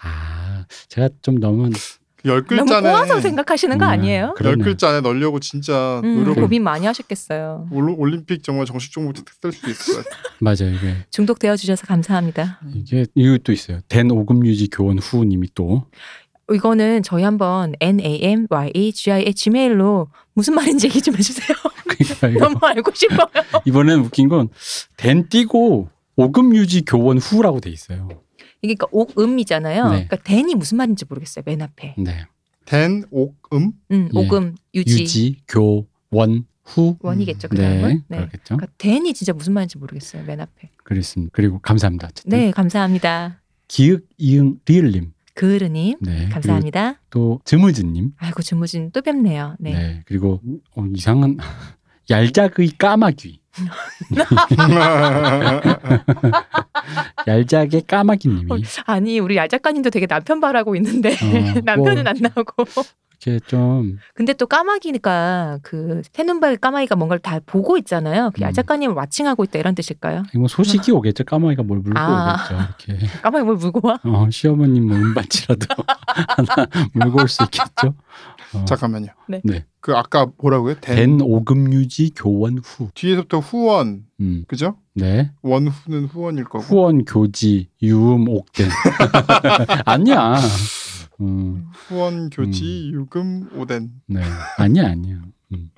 [0.03, 1.71] 아, 제가 좀 너무
[2.27, 2.91] 열 너무 글자네.
[2.91, 4.35] 꼬아서 생각하시는 거 음, 아니에요?
[4.37, 4.53] 그러네.
[4.59, 6.35] 열 글자 안에 넣으려고 진짜 음, 노력.
[6.41, 7.69] 고민 많이 하셨겠어요.
[7.71, 10.23] 올- 올림픽 정말 정식 종목 될 수도 있을 것 같아요.
[10.41, 10.75] 맞아요.
[10.75, 12.61] 이게 중독되어 주셔서 감사합니다.
[12.75, 13.81] 이게 이것도 있어요.
[13.89, 15.85] 된 오금 유지 교원 후님이 또
[16.53, 21.01] 이거는 저희 한번 n a m y a g i 의 gmail로 무슨 말인지 얘기
[21.01, 21.57] 좀 해주세요.
[22.21, 23.27] 그러니까 너무 알고 싶어요.
[23.67, 28.09] 이번엔 웃긴 건된 띄고 오금 유지 교원 후라고 돼 있어요.
[28.65, 29.85] 이게 그러니까 옥음이잖아요.
[29.85, 30.07] 네.
[30.07, 31.43] 그러니까 den이 무슨 말인지 모르겠어요.
[31.47, 31.95] 맨 앞에.
[31.99, 32.27] 네.
[32.65, 33.73] 된, 옥, 음?
[33.91, 34.19] 음, 예.
[34.19, 36.97] 오금 유지, 유지 교 원 후.
[37.03, 37.49] 원이겠죠.
[37.49, 38.03] 그 네, 다음은.
[38.09, 38.17] 네.
[38.19, 38.57] 그렇겠죠.
[38.57, 40.25] 그러니까 den이 진짜 무슨 말인지 모르겠어요.
[40.25, 40.71] 맨 앞에.
[40.85, 41.31] 그렇습니다.
[41.35, 42.07] 그리고 감사합니다.
[42.09, 42.31] 어쨌든.
[42.31, 43.43] 네, 감사합니다.
[43.69, 45.13] 기읍 이응 리을님.
[45.35, 46.29] 그르님 네.
[46.29, 47.01] 감사합니다.
[47.11, 48.13] 또 즈무즈님.
[48.19, 49.57] 아이고 주무진 또 뵙네요.
[49.59, 49.73] 네.
[49.73, 50.03] 네.
[50.07, 50.41] 그리고
[50.77, 51.37] 어, 이상한
[52.09, 53.41] 얄작의 까마귀.
[57.27, 61.15] 얄작의 까마귀님이 어, 아니 우리 얄 작가님도 되게 남편 발하고 있는데 어,
[61.65, 62.65] 남편은 뭐 안 나오고.
[63.27, 68.31] 이렇게 좀 근데 또 까마귀니까 그 새눈발 까마귀가 뭔가를 다 보고 있잖아요.
[68.35, 68.43] 그 음.
[68.43, 70.25] 얄 작가님을 와칭하고 있다 이런 뜻일까요?
[70.35, 71.25] 뭐 소식이 오겠죠.
[71.25, 72.35] 까마귀가 뭘 물고 아.
[72.35, 72.55] 오겠죠.
[72.89, 73.99] 이렇게 까마귀 뭘 물고 와?
[74.05, 75.67] 어, 시어머님 뭐 은반지라도
[76.07, 77.95] 하나 물고 올 수 있겠죠.
[78.55, 79.09] 어, 잠깐만요.
[79.29, 79.41] 네.
[79.45, 79.65] 네.
[79.81, 80.81] 그 아까 뭐라고요?
[80.81, 82.89] 된, 된 오금 유지 교원 후.
[82.95, 84.45] 뒤에서부터 후원, 음.
[84.49, 84.77] 그죠?
[84.95, 85.31] 네.
[85.43, 86.61] 원후는 후원일 거고.
[86.65, 88.69] 후원 교지 유음 옥된.
[89.85, 90.37] 아니야.
[91.21, 91.67] 음.
[91.73, 93.91] 후원, 교지, 유금, 오덴.
[94.07, 94.21] 네.
[94.59, 95.23] 아니야, 아니야.
[95.53, 95.71] 음.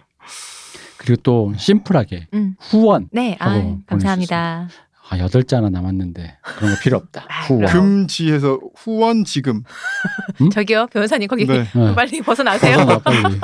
[0.97, 2.57] 그리고 또 심플하게 음.
[2.59, 3.09] 후원.
[3.13, 4.69] 네, 아, 하고 감사합니다.
[5.09, 7.27] 아, 여덟 자나 남았는데 그런 거 필요 없다.
[7.31, 7.67] 아, 후원.
[7.67, 9.63] 금지해서 후원 지금.
[10.53, 11.65] 저기요 변호사님 거기 네.
[11.73, 11.95] 네.
[11.95, 12.77] 빨리 벗어나세요.
[12.79, 13.39] 벗어나, 빨리.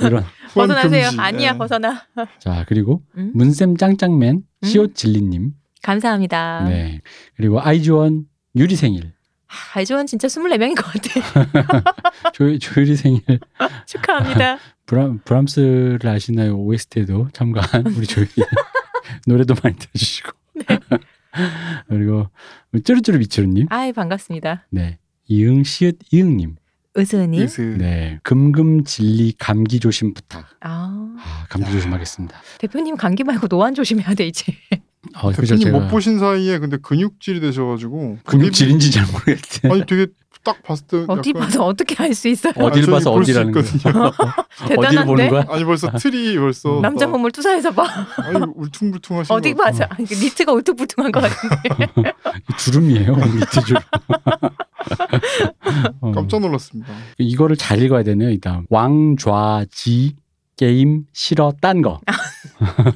[0.06, 0.24] 이런.
[0.54, 1.08] 벗어나세요.
[1.08, 1.20] 금지.
[1.20, 1.58] 아니야 네.
[1.58, 2.02] 벗어나.
[2.38, 3.32] 자, 그리고 음?
[3.34, 5.52] 문쌤 짱짱맨 시옷 진리님.
[5.82, 6.64] 감사합니다.
[6.68, 7.00] 네.
[7.36, 9.12] 그리고 아이즈원 유리 생일.
[9.48, 12.30] 아, 아이즈원 진짜 24명인 것 같아.
[12.32, 13.20] 조, 조유리 생일.
[13.86, 14.58] 축하합니다.
[14.86, 16.56] 브람, 브람스를 아시나요?
[16.56, 18.30] OST에도 참가한 우리 조유리.
[19.26, 20.30] 노래도 많이 들어주시고.
[20.54, 20.64] 네.
[21.88, 22.30] 그리고
[22.84, 23.66] 쭈루쭈루 미츠루님.
[23.70, 24.66] 아이 반갑습니다.
[24.70, 24.98] 네.
[25.28, 26.56] 이응 시읒 이응님.
[26.94, 27.40] 의스님.
[27.42, 27.60] Yes.
[27.78, 28.18] 네.
[28.22, 30.46] 금금 진리 감기 조심 부탁.
[30.60, 32.40] 아 아, 감기 조심하겠습니다.
[32.58, 34.54] 대표님 감기 말고 노안 조심해야 돼 이제.
[35.14, 38.18] 어, 대표님 제가 못 보신 사이에 근데 근육질이 되셔가지고.
[38.24, 39.68] 근육질인지 잘 모르겠대.
[39.68, 40.06] 아니 되게
[40.46, 41.04] 딱 봤을 때.
[41.08, 42.52] 어디 약간- 봐서 어떻게 알 수 있어요?
[42.54, 43.48] 저기 봐서 어디라는?
[43.48, 44.12] 있거든요.
[44.78, 45.28] 어디를 보는 대단한데.
[45.28, 45.44] 거야?
[45.48, 46.78] 아니 벌써 틀이 벌써.
[46.82, 47.84] 남자 막- 몸을 투사해서 봐.
[48.16, 49.52] 아니 울퉁불퉁하신 어디.
[49.54, 52.12] 봐서 아니, 그 니트가 울퉁불퉁한 것 같은데.
[52.58, 53.16] 주름이에요.
[53.16, 53.82] 밑에 주름.
[56.00, 56.92] 어, 깜짝 놀랐습니다.
[57.18, 58.30] 이거를 잘 읽어야 되네요.
[58.30, 60.14] 이다음 왕좌지
[60.56, 62.00] 게임 싫어 딴 거.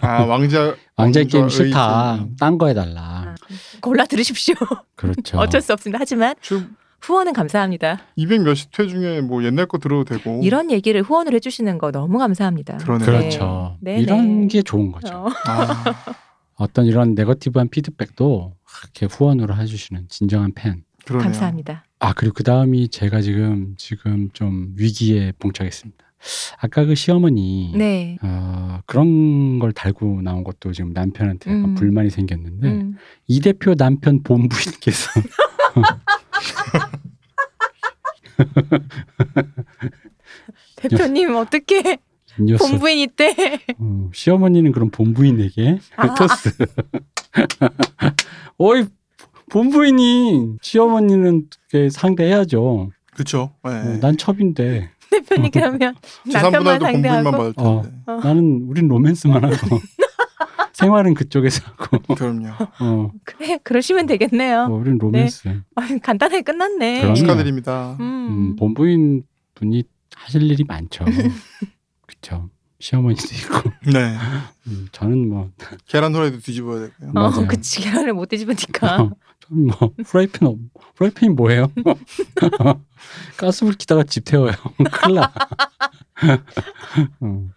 [0.01, 2.25] 아 왕자 왕자 게임 싫다.
[2.39, 3.35] 딴 거 해달라.
[3.81, 4.55] 골라 들으십시오.
[4.97, 5.39] 그렇죠.
[5.39, 5.99] 어쩔 수 없습니다.
[6.01, 8.01] 하지만 지금 후원은 감사합니다.
[8.17, 10.41] 200 몇십 회 중에 뭐 옛날 거 들어도 되고.
[10.43, 12.79] 이런 얘기를 후원을 해주시는 거 너무 감사합니다.
[12.79, 13.07] 그러네요.
[13.07, 13.77] 그렇죠.
[13.81, 13.95] 네.
[13.95, 14.47] 네, 이런 네.
[14.49, 15.15] 게 좋은 거죠.
[15.15, 15.29] 어.
[15.47, 15.85] 아,
[16.57, 20.85] 어떤 이런 네거티브한 피드백도 이렇게 후원으로 해주시는 진정한 팬.
[21.07, 21.25] 그러네요.
[21.25, 21.85] 감사합니다.
[21.99, 26.05] 아 그리고 그 다음이 제가 지금 지금 좀 위기에 봉착했습니다.
[26.59, 28.19] 아까 그 시어머니 네.
[28.23, 31.75] 어, 그런 걸 달고 나온 것도 지금 남편한테 약간 음.
[31.75, 32.97] 불만이 생겼는데 음.
[33.27, 35.11] 이 대표 남편 본부인께서
[40.77, 41.99] 대표님 어떻게
[42.39, 43.35] 이 녀석, 본부인 이때
[43.79, 46.15] 어, 시어머니는 그럼 본부인에게 아.
[46.15, 46.57] 토스.
[48.59, 48.87] 어이
[49.51, 51.49] 본부인이 시어머니는
[51.91, 52.91] 상대해야죠.
[53.13, 53.53] 그렇죠.
[53.65, 53.71] 네.
[53.71, 55.95] 어, 난 첩인데 대표님 그러면
[56.33, 57.83] 남편만 상대하고 받을 어.
[57.83, 57.97] 텐데.
[58.07, 58.21] 어.
[58.23, 59.79] 나는 우린 로맨스만 하고
[60.81, 62.49] 생활은 그쪽에서 하고 그럼요.
[62.81, 64.63] 어, 그래 그러시면 되겠네요.
[64.71, 65.49] 어, 우린 로맨스.
[65.77, 67.01] 아, 간단하게 끝났네.
[67.01, 67.15] 그럼요.
[67.15, 67.97] 축하드립니다.
[68.01, 68.05] 음.
[68.31, 69.23] 음, 본부인
[69.55, 71.05] 분이 하실 일이 많죠.
[72.07, 72.51] 그렇죠.
[72.81, 74.17] 시어머니도 있고 네.
[74.69, 75.51] 음, 저는 뭐
[75.87, 77.11] 계란 후라이도 뒤집어야 되고요.
[77.11, 77.47] 어, 맞아요.
[77.47, 79.03] 그치 계란을 못 뒤집으니까.
[79.03, 80.59] 어, 저는 뭐 프라이팬 없,
[80.97, 81.71] 프라이팬이 뭐예요?
[83.37, 84.53] 가스불 키다가 집 태워요.
[84.93, 85.33] 큰일 나.
[87.21, 87.49] 어.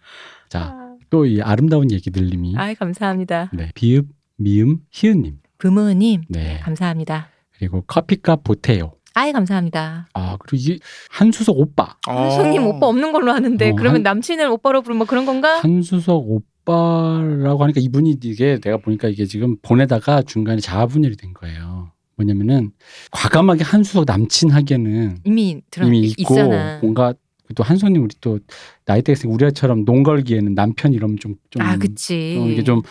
[0.50, 0.76] 자,
[1.14, 3.50] 또 이 아름다운 얘기 들림이 아, 감사합니다.
[3.54, 5.36] 네, 비읍, 미음, 희은님.
[5.58, 6.58] 부모님 네.
[6.60, 7.28] 감사합니다.
[7.56, 8.94] 그리고 커피값 보태요.
[9.14, 10.08] 아이 감사합니다.
[10.12, 10.78] 아, 그리고 이게
[11.10, 11.96] 한수석 오빠.
[12.08, 12.30] 어.
[12.30, 15.60] 손님 오빠 없는 걸로 아는데 어, 그러면 한- 남친을 오빠로 부르면 뭐 그런 건가?
[15.60, 21.92] 한수석 오빠라고 하니까 이분이 이게 내가 보니까 이게 지금 보내다가 중간에 자아분열이 된 거예요.
[22.16, 22.72] 뭐냐면은
[23.12, 26.78] 과감하게 한수석 남친 하기에는 이미 들어 이미 있고 있잖아.
[26.82, 27.14] 뭔가
[27.54, 28.38] 또 한손님 우리 또
[28.86, 32.34] 나이대가 있으니까 우리처럼 농 걸기에는 남편 이러면 좀, 좀 아, 그치.
[32.36, 32.82] 좀 이게 좀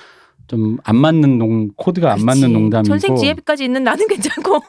[0.47, 2.26] 좀 안 맞는 농 코드가 안 그치.
[2.26, 4.60] 맞는 농담이고 전생 지혜비까지 있는 나는 괜찮고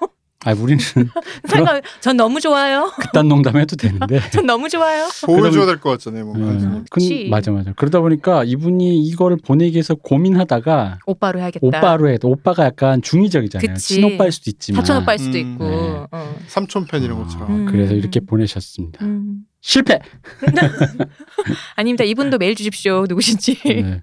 [0.46, 0.78] 아 우리는
[1.48, 2.92] 상관 전 너무 좋아요.
[3.00, 5.08] 그딴 농담 해도 되는데 전 너무 좋아요.
[5.26, 6.26] 보여줘야 될 것 같잖아요.
[6.26, 6.46] 뭔가.
[6.50, 7.26] 음, 아, 근- 그치.
[7.28, 11.66] 맞아 맞아 그러다 보니까 이분이 이거를 보내기 위해서 고민하다가 오빠로 해야겠다.
[11.66, 13.94] 오빠로 해도 오빠가 약간 중의적이잖아요 그치.
[13.96, 15.64] 친오빠일 수도 있지만 사촌 오빠일 수도 음, 있고.
[15.64, 15.76] 네.
[16.12, 16.34] 어.
[16.46, 17.50] 삼촌 팬 이런 것처럼.
[17.50, 17.66] 음.
[17.66, 19.40] 그래서 이렇게 보내셨습니다 음.
[19.66, 19.98] 실패
[21.74, 22.04] 아닙니다.
[22.04, 23.06] 이분도 메일 주십시오.
[23.08, 23.58] 누구신지.
[23.64, 24.02] 네.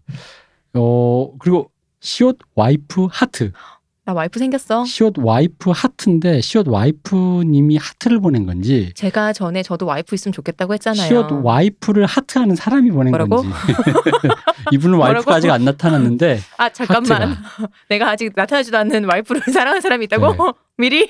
[0.73, 1.69] 어 그리고
[1.99, 3.51] 시옷 와이프 하트
[4.03, 4.85] 나 와이프 생겼어.
[4.85, 11.07] 시옷 와이프 하트인데 시옷 와이프님이 하트를 보낸 건지 제가 전에 저도 와이프 있으면 좋겠다고 했잖아요.
[11.07, 13.43] 시옷 와이프를 하트하는 사람이 보낸 뭐라고?
[13.43, 13.49] 건지
[14.73, 15.35] 이분은 와이프가?
[15.35, 17.21] 아직 안 나타났는데 아 잠깐만.
[17.21, 17.67] 하트가.
[17.89, 20.31] 내가 아직 나타나지도 않는 와이프를 사랑하는 사람이 있다고?
[20.31, 20.51] 네.
[20.77, 21.07] 미리?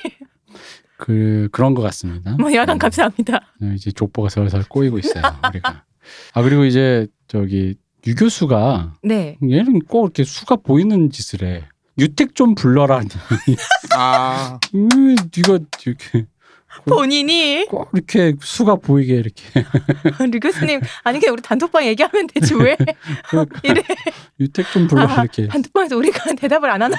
[1.02, 2.36] 그 그런 것 같습니다.
[2.40, 3.42] 뭐 약간 음, 감사합니다.
[3.74, 5.84] 이제 족보가 슬슬 꼬이고 있어요 우리가.
[6.36, 7.74] 아 그리고 이제 저기
[8.06, 9.36] 유 교수가 네.
[9.44, 11.64] 얘는 꼭 이렇게 수가 보이는 짓을 해.
[11.98, 13.10] 유택 좀 불러라니.
[13.96, 16.28] 아, 음, 네가 이렇게
[16.86, 19.44] 본인이 꼭 이렇게 수가 보이게 이렇게
[20.32, 22.76] 류 교수님 아니 그냥 우리 단톡방 얘기하면 되지 왜
[23.64, 23.84] 이래
[24.40, 25.48] 유택 좀 불러 아, 이렇게.
[25.48, 26.98] 단톡방에서 우리가 대답을 안 하나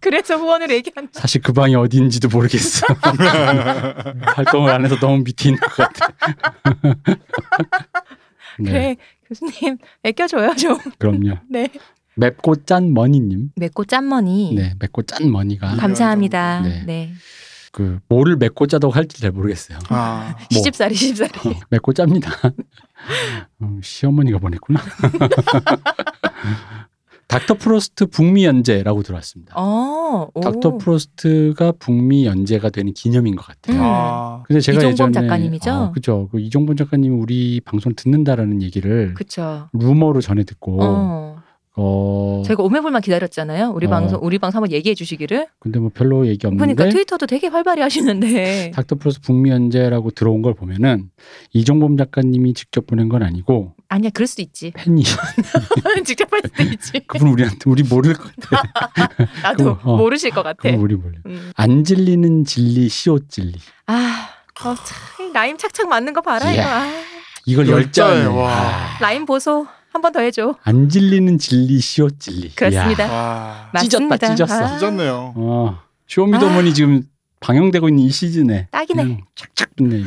[0.00, 2.86] 그래서 후원을 얘기한다 사실 그 방이 어디인지도 모르겠어.
[4.34, 6.12] 활동을 안 해서 너무 밑에 있는 것 같아.
[8.58, 8.96] 네, 그래
[9.28, 11.38] 교수님 애껴줘요 좀 그럼요.
[11.48, 11.68] 네.
[12.18, 13.50] 맵고 짠 머니님.
[13.56, 16.82] 맵고 짠 머니 네, 맵고 짠 머니가 감사합니다 네.
[16.86, 17.12] 네.
[17.76, 19.78] 그 뭐를 맵고 짜다고 할지 잘 모르겠어요.
[19.90, 20.46] 아, 뭐.
[20.50, 22.30] 시집살이 시집살이 어, 맵고 짭니다.
[23.60, 24.80] 어, 시어머니가 보냈구나.
[27.28, 29.52] 닥터 프로스트 북미 연재라고 들어왔습니다.
[29.58, 30.40] 어, 오.
[30.40, 33.76] 닥터 프로스트가 북미 연재가 되는 기념인 것 같아요.
[33.76, 33.82] 음.
[33.84, 35.70] 아, 근데 제가 이종범 예전에 작가님이죠?
[35.70, 36.30] 어, 그죠.
[36.32, 41.42] 그 이종범 작가님이 우리 방송 듣는다라는 얘기를 그쵸 루머로 전해 듣고 어,
[41.76, 42.42] 어.
[42.46, 43.90] 저희가 오매불망 기다렸잖아요 우리 어.
[43.90, 47.82] 방송 우리 방송 한번 얘기해 주시기를 근데 뭐 별로 얘기 없는데 보니까 트위터도 되게 활발히
[47.82, 51.10] 하시는데 닥터 프로스트 북미 연재라고 들어온 걸 보면은
[51.52, 55.04] 이종범 작가님이 직접 보낸 건 아니고 아니야 그럴 수도 있지 팬이
[56.04, 59.08] 직접 할 수도 있지 그분 우리한테 우리 모를 것 같아.
[59.42, 59.96] 나도 그거, 어.
[59.96, 61.18] 모르실 것 같아 그분 우리 몰래.
[61.26, 61.52] 음.
[61.54, 63.54] 안 질리는 진리 시옷 진리.
[63.86, 64.28] 아
[64.64, 66.82] 어, 참, 라임 착착 맞는 거 봐라 이거 이야.
[66.82, 67.02] 아,
[67.44, 68.34] 이걸 열자에, 와.
[68.34, 68.98] 와.
[69.00, 72.50] 라임 보소 한 번 더 해줘 안 질리는 진리 시옷 진리.
[72.54, 73.10] 그렇습니다.
[73.10, 74.16] 와, 맞습니다.
[74.18, 74.64] 찢었다, 찢었어.
[74.64, 75.32] 아, 찢었네요.
[75.36, 75.78] 어.
[76.06, 77.02] 쇼미더머니 지금
[77.40, 80.02] 방영되고 있는 이 시즌에 딱이네 착착 붙네.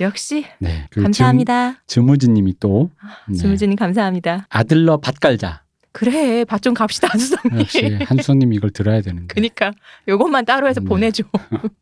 [0.00, 0.86] 역시 네.
[0.90, 2.90] 그 감사합니다 즘, 즈님이 또
[3.28, 3.36] 네.
[3.38, 5.62] 주무진님 감사합니다 아들러 밭갈자.
[5.92, 9.32] 그래 밭 좀 갑시다 한수성님 역시 한수님 이걸 들어야 되는데.
[9.34, 9.72] 그니까
[10.06, 10.86] 요것만 따로 해서 네.
[10.86, 11.24] 보내줘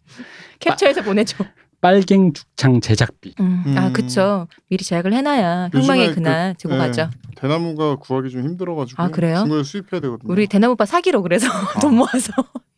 [0.61, 1.45] 캡처해서 보내줘
[1.89, 3.35] 빨갱 죽창 제작비.
[3.41, 3.75] 음.
[3.77, 3.93] 아 음.
[3.93, 9.09] 그쵸 미리 제약을 해놔야 흥망의 그- 그날 들고 네, 가죠 대나무가 구하기 좀 힘들어가지고 아,
[9.09, 9.45] 그래요?
[9.45, 10.33] 중을 수입해야 되거든요.
[10.33, 11.47] 우리 대나무 오빠 사기로 그래서
[11.83, 12.33] 돈 모아서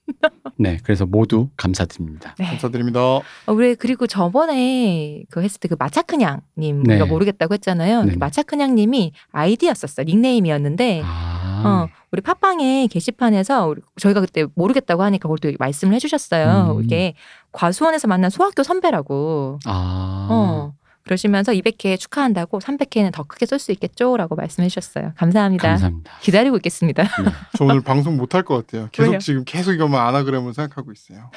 [0.58, 0.78] 네.
[0.82, 2.34] 그래서 모두 감사드립니다.
[2.36, 2.46] 네.
[2.46, 3.00] 감사드립니다.
[3.00, 6.94] 어, 우리 그리고 저번에 그 했을 때 그 마차크냥님 네.
[6.94, 8.04] 우리가 모르겠다고 했잖아요.
[8.04, 8.12] 네.
[8.14, 11.62] 그 마차크냥님이 아이디였었어 닉네임이었는데 아.
[11.64, 16.76] 어, 우리 팟빵의 게시판에서 우리- 저희가 그때 모르겠다고 하니까 그걸 또 말씀을 해주셨어요.
[16.78, 16.84] 음.
[16.84, 17.14] 이게
[17.60, 19.58] 과수원에서 만난 소학교 선배라고.
[19.64, 20.28] 아.
[20.30, 20.72] 어.
[21.04, 25.12] 그러시면서 200회 축하한다고 300회는 더 크게 쏠 수 있겠죠라고 말씀해 주셨어요.
[25.16, 25.68] 감사합니다.
[25.68, 26.12] 감사합니다.
[26.20, 27.04] 기다리고 있겠습니다.
[27.56, 28.88] 저 오늘 방송 못 할 것 같아요.
[28.90, 29.18] 계속 왜요?
[29.20, 31.30] 지금 계속 이것만 아나그램을 생각하고 있어요.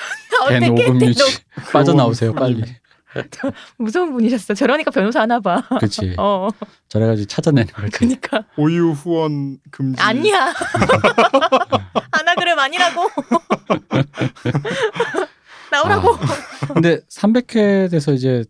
[0.49, 1.23] 된 어떻게 오금 유지
[1.71, 2.63] 빠져나오세요 빨리.
[3.77, 4.55] 무서운 분이셨어.
[4.55, 5.61] 저러니까 변호사 하나 봐.
[5.79, 6.15] 그렇지.
[6.17, 6.47] 어,
[6.89, 7.91] 저래가지고 찾아내는 거지.
[7.91, 10.01] 그니까 오유 후원 금지.
[10.01, 10.51] 아니야.
[12.11, 13.07] 아나그램 아니라고.
[15.71, 16.09] 나오라고.
[16.73, 18.43] 근데 300회 돼서 이제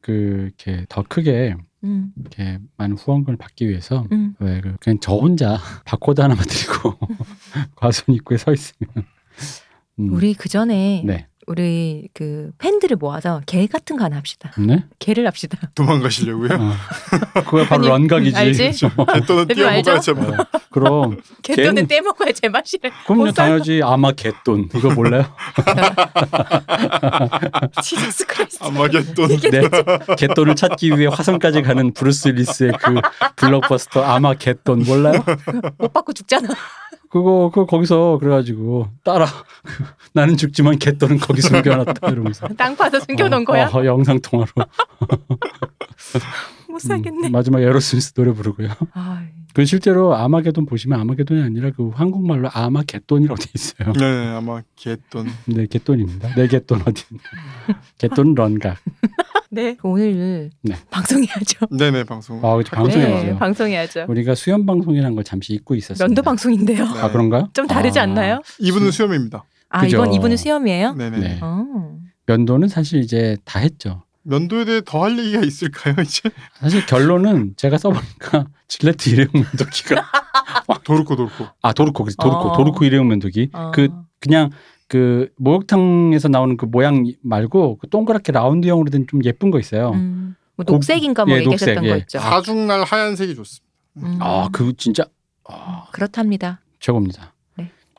[0.00, 4.34] 그 이렇게 더 크게 음, 이렇게 많은 후원금을 받기 위해서 음.
[4.40, 6.96] 왜 그- 그냥 저 혼자 바코드 하나만 드리고
[7.76, 8.90] 과순 입구에 서 있으면
[9.98, 11.28] 음, 우리 그 전에 네.
[11.46, 14.50] 우리 그 팬들을 모아서 개 같은 거 하나 합시다.
[14.58, 14.84] 네?
[14.98, 15.56] 개를 합시다.
[15.76, 16.48] 도망가시려고요?
[16.52, 16.72] 어.
[17.44, 18.36] 그거 바로 아니, 런각이지.
[18.36, 18.72] 알지?
[19.12, 20.00] 개돈은 대표 알죠?
[20.00, 20.12] 떼먹어야지.
[20.12, 20.32] 뭐.
[20.32, 20.36] 어,
[20.70, 22.90] 그럼 개돈은 떼먹어야 제맛이래.
[23.06, 23.30] 그럼요.
[23.30, 25.24] 당연히 아마겟돈 이거 몰라요?
[27.82, 28.64] Jesus Christ.
[28.64, 29.30] 아마겟돈.
[29.30, 29.62] 이게 네.
[30.18, 33.00] 개돈을 찾기 위해 화성까지 가는 브루스 윌리스의 그
[33.36, 35.24] 블록버스터 아마겟돈 몰라요?
[35.78, 36.48] 못 받고 죽잖아.
[37.16, 39.26] 그거 그거 거기서 그래가지고 따라
[40.12, 43.68] 나는 죽지만 개돈은 거기 숨겨놨다 이러면서 땅 파서 숨겨놓은 어, 거야.
[43.68, 44.50] 어, 영상 통화로
[46.68, 47.28] 못 살겠네.
[47.28, 48.68] 음, 마지막 에로스미스 노래 부르고요.
[48.92, 49.24] 아,
[49.54, 53.94] 그 실제로 아마게돈 보시면 아마게돈이 아니라 그 한국말로 아마개돈이라고 돼 있어요.
[53.94, 55.26] 네, 아마 개돈.
[55.46, 56.34] 네 개돈입니다.
[56.34, 57.02] 네 개돈 어디?
[57.96, 58.76] 개돈 런각.
[59.56, 59.76] 네.
[59.82, 60.74] 오늘 네.
[60.90, 61.66] 방송해야죠.
[61.70, 62.38] 네네 방송.
[62.44, 63.24] 아, 방송해야죠.
[63.26, 64.04] 네, 방송해야죠.
[64.08, 66.06] 우리가 수연 방송이라는 걸 잠시 잊고 있었어요.
[66.06, 66.84] 면도 방송인데요.
[66.84, 67.00] 네.
[67.00, 67.48] 아 그런가요?
[67.54, 68.42] 좀 다르지 아, 않나요?
[68.60, 69.44] 이분은 수염입니다.
[69.70, 69.96] 아 그죠.
[69.96, 70.92] 이번 이분은 수염이에요?
[70.94, 71.18] 네네.
[71.18, 71.38] 네.
[71.42, 71.96] 어.
[72.26, 74.02] 면도는 사실 이제 다 했죠.
[74.22, 76.28] 면도에 대해 더 할 얘기가 있을까요 이제?
[76.60, 80.04] 사실 결론은 제가 써보니까 질레트 일회용 면도기가
[80.84, 81.46] 도르코 도르코.
[81.62, 82.56] 아 도르코 도르코 어.
[82.56, 83.70] 도르코 일회용 면도기 어.
[83.72, 83.88] 그
[84.20, 84.50] 그냥
[84.88, 89.90] 그 목욕탕에서 나오는 그 모양 말고 그 동그랗게 라운드형으로 된 좀 예쁜 거 있어요.
[89.90, 91.98] 음, 뭐 녹색인가 뭐 예, 얘기하셨던 녹색, 거 예.
[92.00, 92.18] 있죠.
[92.18, 93.66] 사중날 하얀색이 좋습니다.
[93.98, 94.18] 음.
[94.20, 95.04] 아 그 진짜
[95.48, 96.60] 아, 그렇답니다.
[96.80, 97.32] 최고입니다.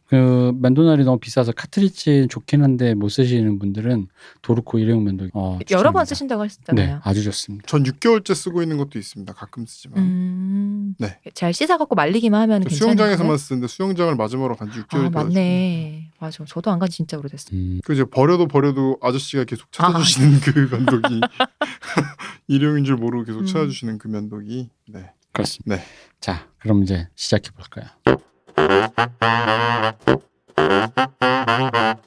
[0.09, 0.17] 네.
[0.17, 4.07] 그 면도날이 너무 비싸서 카트리지 좋긴 한데 못 쓰시는 분들은
[4.41, 6.05] 도르코 일회용 면도기 어, 여러 번.
[6.05, 7.01] 쓰신다고 네, 하셨잖아요.
[7.03, 7.65] 아주 좋습니다.
[7.67, 9.33] 전 6개월째 쓰고 있는 것도 있습니다.
[9.33, 9.99] 가끔 쓰지만.
[9.99, 11.19] 음, 네.
[11.33, 12.97] 잘 씻어갖고 말리기만 하면 저 괜찮은데.
[13.03, 15.09] 수영장에서만 쓰는데 수영장을 마지막으로 간 지 6개월 아.
[15.09, 16.11] 맞네.
[16.19, 16.43] 맞아.
[16.45, 17.49] 저도 안간지 진짜 오래됐어.
[17.53, 21.21] 음, 그 이제 버려도 버려도 아저씨가 계속 아, 찾아주시는 그 면도기.
[22.47, 23.45] 일용인 줄 모르고 계속 음.
[23.45, 24.69] 찾아주시는 그 면도기.
[24.89, 25.11] 네.
[25.33, 25.75] 그렇습니다.
[25.75, 25.83] 네.
[26.19, 27.85] 자, 그럼 이제 시작해 볼까요?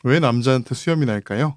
[0.02, 1.56] 왜 남자한테 수염이 날까요?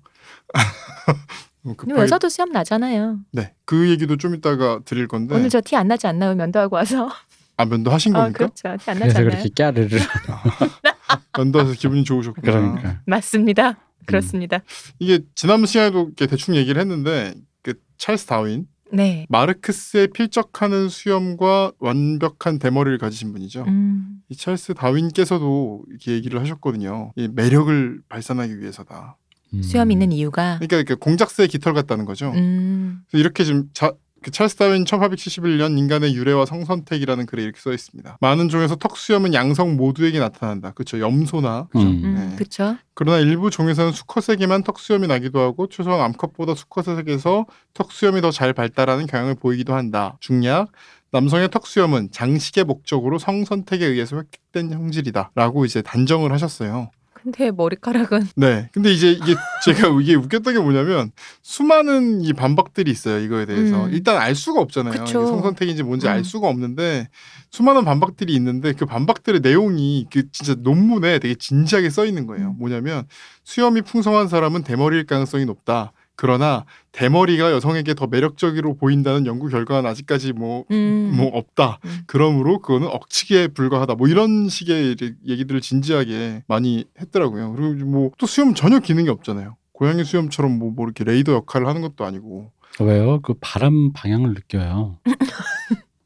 [1.63, 3.19] 너무 근데 급하게- 여자도 수염 나잖아요.
[3.31, 5.35] 네, 그 얘기도 좀 이따가 드릴 건데.
[5.35, 6.35] 오늘 저 티 안 나지 않나요?
[6.35, 7.09] 면도하고 와서.
[7.57, 8.37] 아 면도 하신 아 겁니까?
[8.49, 8.77] 그렇죠.
[8.83, 9.29] 티 안 나지 그래서 않나요?
[9.31, 9.97] 그렇게 까르르
[11.37, 12.51] 면도해서 기분이 좋으셨구나.
[12.51, 13.77] 그러니까 맞습니다.
[14.05, 14.59] 그렇습니다.
[14.99, 19.25] 이게 지난 시간에도 이렇게 대충 얘기를 했는데 그 찰스 다윈 네.
[19.29, 23.63] 마르크스에 필적하는 수염과 완벽한 대머리를 가지신 분이죠.
[23.67, 27.11] 음, 이 찰스 다윈께서도 이렇게 얘기를 하셨거든요.
[27.15, 29.17] 이 매력을 발산하기 위해서다.
[29.53, 29.61] 음.
[29.63, 30.57] 수염 있는 이유가.
[30.59, 32.31] 그러니까 이렇게 공작새의 깃털 같다는 거죠.
[32.31, 33.93] 음, 그래서 이렇게 지금 자,
[34.23, 38.17] 그 찰스 다윈 1871년 인간의 유래와 성선택이라는 글에 이렇게 써 있습니다.
[38.21, 40.71] 많은 종에서 턱수염은 양성 모두에게 나타난다.
[40.71, 40.99] 그렇죠.
[40.99, 41.85] 염소나 그죠?
[41.85, 42.01] 음.
[42.03, 42.35] 음, 네.
[42.35, 42.77] 그렇죠.
[42.93, 49.35] 그러나 일부 종에서는 수컷에게만 턱수염이 나기도 하고 초성 암컷보다 수컷에게서 턱수염이 더 잘 발달하는 경향을
[49.35, 50.17] 보이기도 한다.
[50.19, 50.69] 중약
[51.11, 55.31] 남성의 턱수염은 장식의 목적으로 성선택에 의해서 획득된 형질이다.
[55.35, 56.89] 라고 이제 단정을 하셨어요.
[57.23, 58.69] 근데 머리카락은 네.
[58.73, 63.19] 근데 이제 이게 제가 이게 웃겼던 게 뭐냐면 수많은 이 반박들이 있어요.
[63.19, 63.85] 이거에 대해서.
[63.85, 63.93] 음.
[63.93, 64.91] 일단 알 수가 없잖아요.
[64.91, 65.21] 그쵸.
[65.21, 66.11] 이게 성선택인지 뭔지 음.
[66.11, 67.07] 알 수가 없는데
[67.49, 72.49] 수많은 반박들이 있는데 그 반박들의 내용이 그 진짜 논문에 되게 진지하게 써 있는 거예요.
[72.49, 72.55] 음.
[72.57, 73.07] 뭐냐면
[73.45, 75.93] 수염이 풍성한 사람은 대머리일 가능성이 높다.
[76.15, 81.79] 그러나 대머리가 여성에게 더 매력적으로 보인다는 연구 결과는 아직까지 뭐 음, 뭐 없다.
[81.85, 82.03] 음.
[82.05, 83.95] 그러므로 그거는 억측에 불과하다.
[83.95, 84.95] 뭐 이런 식의
[85.27, 87.53] 얘기들을 진지하게 많이 했더라고요.
[87.53, 89.55] 그리고 뭐 또 수염 전혀 기능이 없잖아요.
[89.71, 92.51] 고양이 수염처럼 뭐, 뭐 이렇게 레이더 역할을 하는 것도 아니고.
[92.79, 93.19] 왜요?
[93.21, 94.97] 그 바람 방향을 느껴요.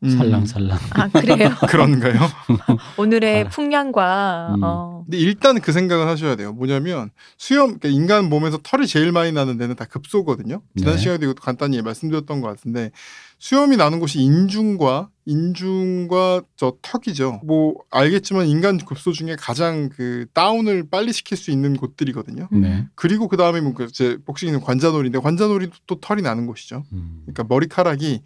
[0.03, 0.77] 음, 살랑살랑.
[0.91, 1.49] 아 그래요.
[1.69, 2.19] 그런가요?
[2.97, 3.49] 오늘의 아.
[3.49, 4.63] 풍량과 음.
[4.63, 6.53] 어, 근데 일단 그 생각은 하셔야 돼요.
[6.53, 10.61] 뭐냐면 수염, 그러니까 인간 몸에서 털이 제일 많이 나는 데는 다 급소거든요.
[10.77, 10.99] 지난 네.
[10.99, 12.91] 시간에도 이것도 간단히 말씀드렸던 것 같은데
[13.39, 17.41] 수염이 나는 곳이 인중과 인중과 저 턱이죠.
[17.43, 22.49] 뭐 알겠지만 인간 급소 중에 가장 그 다운을 빨리 시킬 수 있는 곳들이거든요.
[22.51, 22.61] 음.
[22.61, 22.85] 네.
[22.95, 26.83] 그리고 그 다음에 뭐제 복싱은 관자놀이인데 관자놀이도 또 털이 나는 곳이죠.
[26.93, 27.23] 음.
[27.25, 28.21] 그러니까 머리카락이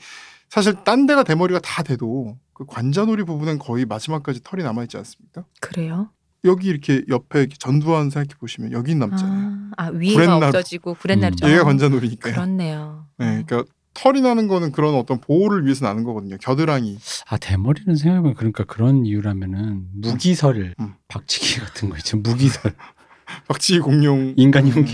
[0.52, 5.45] 사실 딴 데가 대머리가 다 돼도 그 관자놀이 부분은 거의 마지막까지 털이 남아 있지 않습니까?
[5.62, 6.10] 그래요.
[6.43, 9.49] 여기 이렇게 옆에 이렇게 전두환 생각해 보시면 여긴 남잖아요.
[9.78, 10.45] 아, 아 위에가 구렛나루.
[10.47, 11.47] 없어지고 구렛나루죠.
[11.47, 11.52] 음.
[11.52, 12.34] 얘가 관자놀이니까요.
[12.34, 13.06] 그렇네요.
[13.18, 16.36] 네, 그러니까 털이 나는 거는 그런 어떤 보호를 위해서 나는 거거든요.
[16.41, 16.97] 겨드랑이.
[17.30, 20.95] 아 대머리는 생각해보면 그러니까 그런 이유라면은 무기설 음.
[21.08, 22.74] 박치기 같은 거 있죠 무기설
[23.47, 24.93] 박쥐 공룡 인간 흉기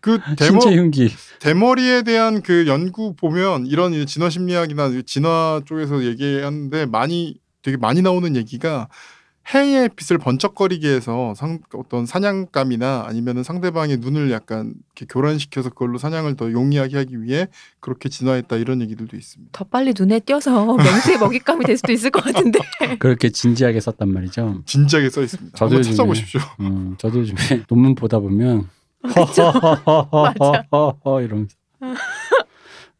[0.00, 6.86] 그 대머, 신체 흉기 대머리에 대한 그 연구 보면 이런 진화 심리학이나 진화 쪽에서 얘기하는데
[6.86, 8.88] 많이 되게 많이 나오는 얘기가
[9.54, 16.34] 해의 빛을 번쩍거리게 해서 상, 어떤 사냥감이나 아니면은 상대방의 눈을 약간 이렇게 교란시켜서 그걸로 사냥을
[16.34, 17.46] 더 용이하게 하기 위해
[17.78, 19.50] 그렇게 진화했다 이런 얘기들도 있습니다.
[19.56, 22.58] 더 빨리 눈에 띄어서 명수의 먹잇감이 될 수도 있을 것 같은데.
[22.98, 24.62] 그렇게 진지하게 썼단 말이죠.
[24.66, 25.56] 진지하게 써 있습니다.
[25.56, 26.40] 저도 한번 요즘에- 찾아보십시오.
[26.60, 28.68] 음, 저도 요즘에 논문 보다 보면
[29.14, 31.54] 허허허허허허 이러면서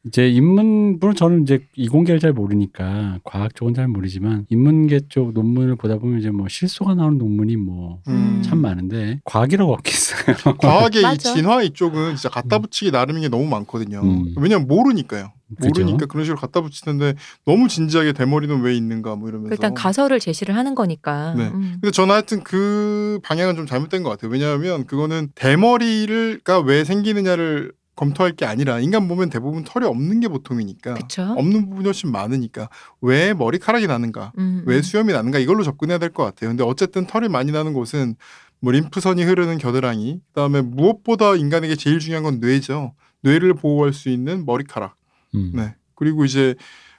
[0.07, 5.77] 이제 인문 물론 저는 이제 이공계를 잘 모르니까 과학 쪽은 잘 모르지만 인문계 쪽 논문을
[5.77, 8.41] 보다 보면 이제 뭐 실소가 나오는 논문이 뭐 음.
[8.45, 10.37] 참 많은데 과학이라고 없겠어요.
[10.59, 11.19] 과학의 이.
[11.19, 14.01] 진화 이쪽은 진짜 갖다 붙이기 나름인 게 너무 많거든요.
[14.03, 14.35] 음.
[14.37, 15.33] 왜냐면 모르니까요.
[15.61, 15.81] 그죠?
[15.83, 19.55] 모르니까 그런 식으로 갖다 붙이는데 너무 진지하게 대머리는 왜 있는가 뭐 이러면서.
[19.55, 21.35] 일단 가설을 제시를 하는 거니까.
[21.35, 21.49] 네.
[21.49, 21.79] 음.
[21.81, 24.31] 근데 저는 하여튼 그 방향은 좀 잘못된 것 같아요.
[24.31, 30.95] 왜냐하면 그거는 대머리가 왜 생기느냐를 검토할 게 아니라 인간 보면 대부분 털이 없는 게 보통이니까
[30.95, 31.23] 그쵸.
[31.37, 32.69] 없는 부분이 훨씬 많으니까
[33.01, 34.83] 왜 머리카락이 나는가 음, 왜 음.
[34.83, 36.51] 수염이 나는가 이걸로 접근해야 될 것 같아요.
[36.51, 38.15] 근데 어쨌든 털이 많이 나는 곳은
[38.61, 42.95] 뭐 림프선이 흐르는 겨드랑이 그다음에 무엇보다 인간에게 제일 중요한 건 뇌죠.
[43.23, 44.95] 뇌를 보호할 수 있는 머리카락.
[45.35, 45.53] 음.
[45.55, 45.75] 네.
[45.95, 46.55] 그리고 이제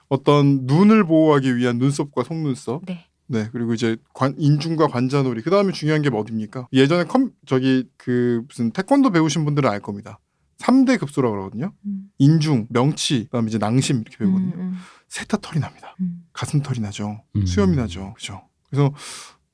[0.09, 2.81] 어떤 눈을 보호하기 위한 눈썹과 속눈썹.
[2.85, 3.05] 네.
[3.27, 3.49] 네.
[3.51, 5.41] 그리고 이제 관, 인중과 관자놀이.
[5.41, 6.67] 그 다음에 중요한 게 어딥니까?
[6.73, 10.19] 예전에 컴 저기 그 무슨 태권도 배우신 분들은 알 겁니다.
[10.57, 11.73] 3대 급소라고 그러거든요.
[11.85, 12.09] 음.
[12.17, 14.55] 인중, 명치, 그다음에 이제 낭심 이렇게 배우거든요.
[14.55, 14.77] 음, 음,
[15.07, 15.95] 셋다 털이 납니다.
[15.99, 16.23] 음.
[16.33, 17.21] 가슴 털이 나죠.
[17.35, 17.45] 음.
[17.45, 18.13] 수염이 나죠.
[18.15, 18.47] 그죠?
[18.69, 18.93] 그래서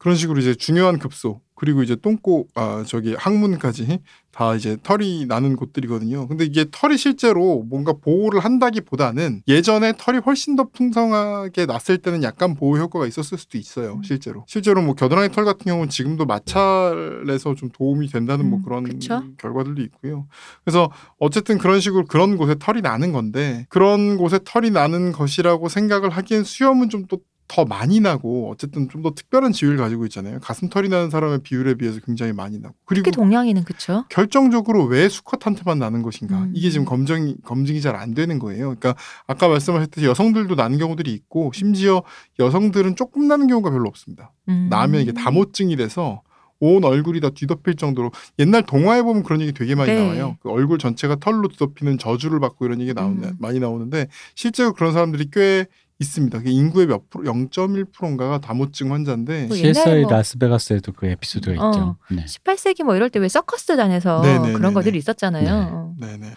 [0.04, 4.00] 그런 식으로 이제 중요한 급소 그리고 이제 똥꼬 아 저기 항문까지
[4.34, 6.28] 다 이제 털이 나는 곳들이거든요.
[6.28, 12.54] 근데 이게 털이 실제로 뭔가 보호를 한다기보다는 예전에 털이 훨씬 더 풍성하게 났을 때는 약간
[12.54, 13.94] 보호 효과가 있었을 수도 있어요.
[13.94, 14.04] 음.
[14.04, 14.44] 실제로.
[14.46, 19.24] 실제로 뭐 겨드랑이 털 같은 경우는 지금도 마찰에서 좀 도움이 된다는 뭐 음, 그런 그쵸.
[19.38, 20.28] 결과들도 있고요.
[20.66, 26.10] 그래서 어쨌든 그런 식으로 그런 곳에 털이 나는 건데 그런 곳에 털이 나는 것이라고 생각을
[26.10, 30.40] 하기엔 수염은 좀 또 더 많이 나고 어쨌든 좀 더 특별한 지위를 가지고 있잖아요.
[30.40, 34.06] 가슴 털이 나는 사람의 비율에 비해서 굉장히 많이 나고 그리고 특히 동양인은 그쵸.
[34.10, 36.52] 결정적으로 왜 수컷한테만 나는 것인가 음.
[36.56, 38.76] 이게 지금 검증이 검증이 잘 안 되는 거예요.
[38.76, 38.96] 그러니까
[39.28, 42.02] 아까 말씀하셨듯이 여성들도 나는 경우들이 있고 심지어
[42.40, 44.32] 여성들은 조금 나는 경우가 별로 없습니다.
[44.50, 44.68] 음.
[44.70, 46.22] 나면 이게 다모증이 돼서
[46.60, 50.02] 온 얼굴이 다 뒤덮일 정도로 옛날 동화에 보면 그런 얘기 되게 많이 네.
[50.02, 50.38] 나와요.
[50.42, 53.36] 그 얼굴 전체가 털로 뒤덮이는 저주를 받고 이런 얘기 나오는 음.
[53.40, 55.66] 많이 나오는데 실제로 그런 사람들이 꽤
[56.04, 56.38] 있습니다.
[56.38, 61.70] 그게 인구의 몇 프로, 0.1%인가가 다모증 환자인데 뭐 옛날에 CSI 뭐- 라스베가스에도 그 에피소드가 어.
[61.72, 61.98] 있죠.
[62.12, 62.26] 네.
[62.26, 64.54] 18세기 뭐 이럴 때 왜 서커스단에서 네네네네.
[64.54, 65.44] 그런 것들이 있었잖아요.
[65.44, 65.50] 네.
[65.72, 65.96] 어.
[66.00, 66.34] 네네.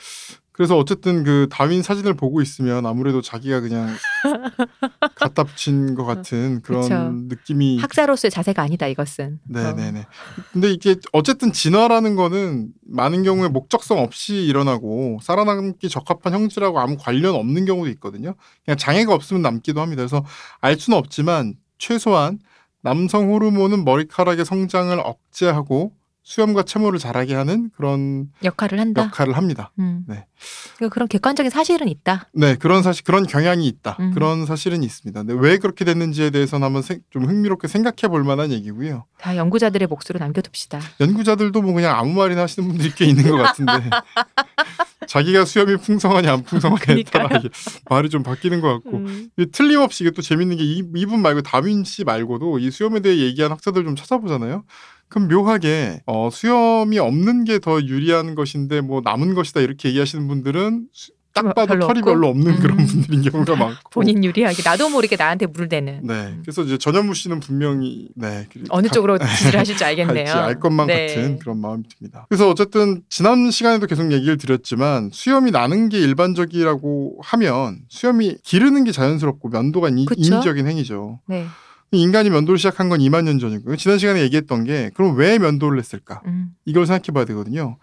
[0.57, 3.94] 그래서 어쨌든 그 다윈 사진을 보고 있으면 아무래도 자기가 그냥
[5.14, 7.11] 갖다 붙인 것 같은 그런 그쵸.
[7.12, 9.38] 느낌이 학자로서의 자세가 아니다 이것은.
[9.44, 9.52] 어.
[9.52, 10.07] 네네네.
[10.52, 17.34] 근데 이게 어쨌든 진화라는 거는 많은 경우에 목적성 없이 일어나고 살아남기 적합한 형질하고 아무 관련
[17.34, 18.34] 없는 경우도 있거든요.
[18.64, 20.00] 그냥 장애가 없으면 남기도 합니다.
[20.00, 20.24] 그래서
[20.61, 22.38] 알 수는 없지만 최소한
[22.80, 25.92] 남성 호르몬은 머리카락의 성장을 억제하고
[26.29, 29.05] 수염과 채모를 자라게 하는 그런 역할을 한다.
[29.05, 29.70] 역할을 합니다.
[29.79, 30.03] 음.
[30.09, 30.27] 네.
[30.74, 32.29] 그러니까 그런 객관적인 사실은 있다.
[32.35, 33.97] 네, 그런 사실 그런 경향이 있다.
[34.01, 34.11] 음.
[34.12, 35.22] 그런 사실은 있습니다.
[35.22, 39.05] 근데 왜 그렇게 됐는지에 대해서는 한번 생- 좀 흥미롭게 생각해 볼 만한 얘기고요.
[39.20, 40.81] 다 연구자들의 몫으로 남겨둡시다.
[41.01, 43.72] 연구자들도 뭐 그냥 아무 말이나 하시는 분들이 꽤 있는 것 같은데
[45.07, 47.38] 자기가 수염이 풍성하냐 안 풍성하냐에 따라.
[47.38, 47.48] 이게
[47.88, 49.28] 말이 좀 바뀌는 것 같고 음.
[49.52, 53.50] 틀림없이 이게 또 재밌는 게 이, 이분 말고 다윈 씨 말고도 이 수염에 대해 얘기한
[53.52, 54.64] 학자들 좀 찾아보잖아요.
[55.09, 60.88] 그럼 묘하게 어, 수염이 없는 게 더 유리한 것인데 뭐 남은 것이다 이렇게 얘기하시는 분들은
[60.92, 62.11] 수- 딱뭐 봐도 별로 털이 없고?
[62.11, 62.87] 별로 없는 그런 음.
[62.87, 66.01] 분들인 경우가 많고 본인 유리하게 나도 모르게 나한테 물을 대는.
[66.05, 69.18] 네, 그래서 이제 전현무 씨는 분명히 네 그- 어느 가- 쪽으로
[69.55, 70.32] 지지를 하실지 알겠네요.
[70.32, 71.07] 알 것만 네.
[71.09, 72.26] 같은 그런 마음이 듭니다.
[72.28, 78.93] 그래서 어쨌든 지난 시간에도 계속 얘기를 드렸지만 수염이 나는 게 일반적이라고 하면 수염이 기르는 게
[78.93, 80.20] 자연스럽고 면도가 인, 그쵸?
[80.20, 81.20] 인위적인 행위죠.
[81.26, 81.47] 네.
[81.93, 83.76] 인간이 면도를 시작한 건 2만 년 전이고요.
[83.76, 86.20] 지난 시간에 얘기했던 게 그럼 왜 면도를 했을까?
[86.26, 86.49] 음.
[86.64, 87.76] 이걸 생각해 봐야 되거든요.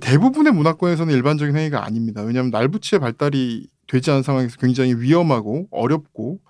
[0.00, 2.22] 대부분의 문화권에서는 일반적인 행위가 아닙니다.
[2.22, 6.40] 왜냐하면 날부치의 발달이 되지 않은 상황에서 굉장히 위험하고 어렵고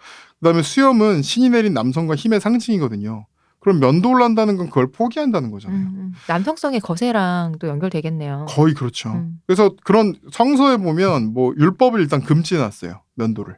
[0.40, 3.26] 그다음에 수염은 신이 내린 남성과 힘의 상징이거든요.
[3.60, 5.80] 그럼 면도를 한다는 건 그걸 포기한다는 거잖아요.
[5.80, 6.12] 음, 음.
[6.28, 8.44] 남성성의 거세랑 또 연결되겠네요.
[8.48, 9.10] 거의 그렇죠.
[9.10, 9.40] 음.
[9.46, 13.00] 그래서 그런 성서에 보면 뭐 율법을 일단 금지해놨어요.
[13.14, 13.56] 면도를.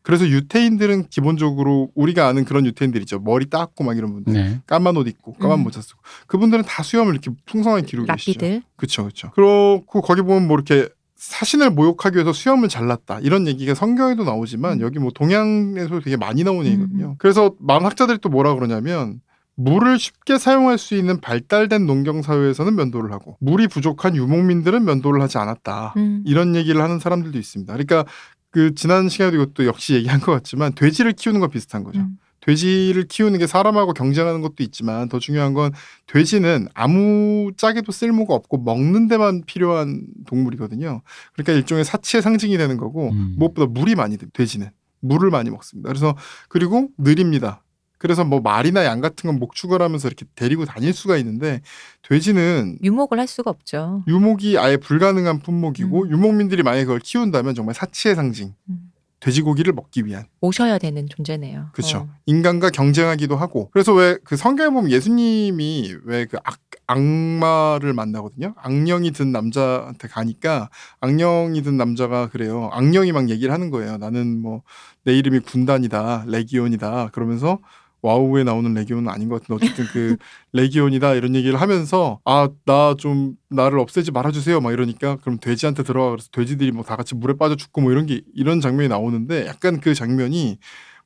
[0.00, 0.02] 음.
[0.02, 3.18] 그래서 유태인들은 기본적으로 우리가 아는 그런 유태인들 있죠.
[3.20, 4.32] 머리 닦고 막 이런 분들.
[4.32, 4.60] 네.
[4.66, 5.64] 까만 옷 입고 까만 음.
[5.64, 8.38] 모자 쓰고 그분들은 다 수염을 이렇게 풍성하게 기르고 계시죠.
[8.76, 9.30] 그렇죠, 그렇죠.
[9.32, 14.80] 그렇고 거기 보면 뭐 이렇게 사신을 모욕하기 위해서 수염을 잘랐다 이런 얘기가 성경에도 나오지만 음.
[14.80, 17.10] 여기 뭐 동양에서 되게 많이 나오는 얘기거든요.
[17.10, 17.14] 음.
[17.18, 19.20] 그래서 만학자들이 또 뭐라 그러냐면
[19.54, 25.36] 물을 쉽게 사용할 수 있는 발달된 농경 사회에서는 면도를 하고 물이 부족한 유목민들은 면도를 하지
[25.36, 25.92] 않았다.
[25.98, 26.22] 음.
[26.24, 27.70] 이런 얘기를 하는 사람들도 있습니다.
[27.70, 28.06] 그러니까
[28.50, 32.00] 그 지난 시간에도 이것도 역시 얘기한 것 같지만 돼지를 키우는 거 비슷한 거죠.
[32.00, 32.18] 음.
[32.40, 35.72] 돼지를 키우는 게 사람하고 경쟁하는 것도 있지만 더 중요한 건
[36.06, 41.02] 돼지는 아무 짝에도 쓸모가 없고 먹는 데만 필요한 동물이거든요.
[41.34, 43.34] 그러니까 일종의 사치의 상징이 되는 거고 음.
[43.36, 44.70] 무엇보다 물이 많이 돼 돼지는
[45.00, 45.88] 물을 많이 먹습니다.
[45.88, 46.16] 그래서
[46.48, 47.62] 그리고 느립니다.
[48.00, 51.60] 그래서 뭐 말이나 양 같은 건 목축을 하면서 이렇게 데리고 다닐 수가 있는데
[52.02, 54.02] 돼지는 유목을 할 수가 없죠.
[54.08, 56.10] 유목이 아예 불가능한 품목이고 음.
[56.10, 58.90] 유목민들이 만약에 그걸 키운다면 정말 사치의 상징 음.
[59.20, 61.68] 돼지고기를 먹기 위한 오셔야 되는 존재네요.
[61.74, 61.98] 그렇죠.
[61.98, 62.08] 어.
[62.24, 63.68] 인간과 경쟁하기도 하고.
[63.70, 66.38] 그래서 왜 그 성경에 보면 예수님이 왜 그
[66.86, 68.54] 악마를 만나거든요.
[68.56, 70.70] 악령이 든 남자한테 가니까
[71.00, 72.70] 악령이 든 남자가 그래요.
[72.72, 73.98] 악령이 막 얘기를 하는 거예요.
[73.98, 74.62] 나는 뭐
[75.04, 77.08] 내 이름이 군단이다, 레기온이다.
[77.12, 77.58] 그러면서
[78.02, 80.16] 와우에 나오는 레기온은 아닌 것 같은데 어쨌든 그
[80.52, 86.10] 레기온이다 이런 얘기를 하면서 아 나 좀 나를 없애지 말아주세요 막 이러니까 그럼 돼지한테 들어가
[86.10, 89.80] 그래서 돼지들이 뭐 다 같이 물에 빠져 죽고 뭐 이런 게 이런 장면이 나오는데 약간
[89.80, 90.58] 그 장면이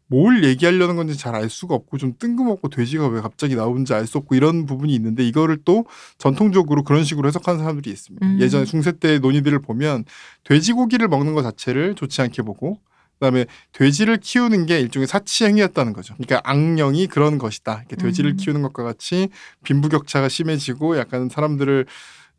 [0.06, 4.18] 뭘 얘기하려는 건지 잘 알 수가 없고 좀 뜬금없고 돼지가 왜 갑자기 나오는지 알 수
[4.18, 5.86] 없고 이런 부분이 있는데 이거를 또
[6.18, 8.24] 전통적으로 그런 식으로 해석하는 사람들이 있습니다.
[8.26, 8.38] 음.
[8.40, 10.04] 예전에 숭세 때 논의들을 보면
[10.44, 12.78] 돼지고기를 먹는 것 자체를 좋지 않게 보고
[13.18, 16.14] 그다음에 돼지를 키우는 게 일종의 사치 행위였다는 거죠.
[16.14, 17.84] 그러니까 악령이 그런 것이다.
[17.88, 18.36] 이렇게 돼지를 음.
[18.36, 19.28] 키우는 것과 같이
[19.64, 21.86] 빈부격차가 심해지고 약간 사람들을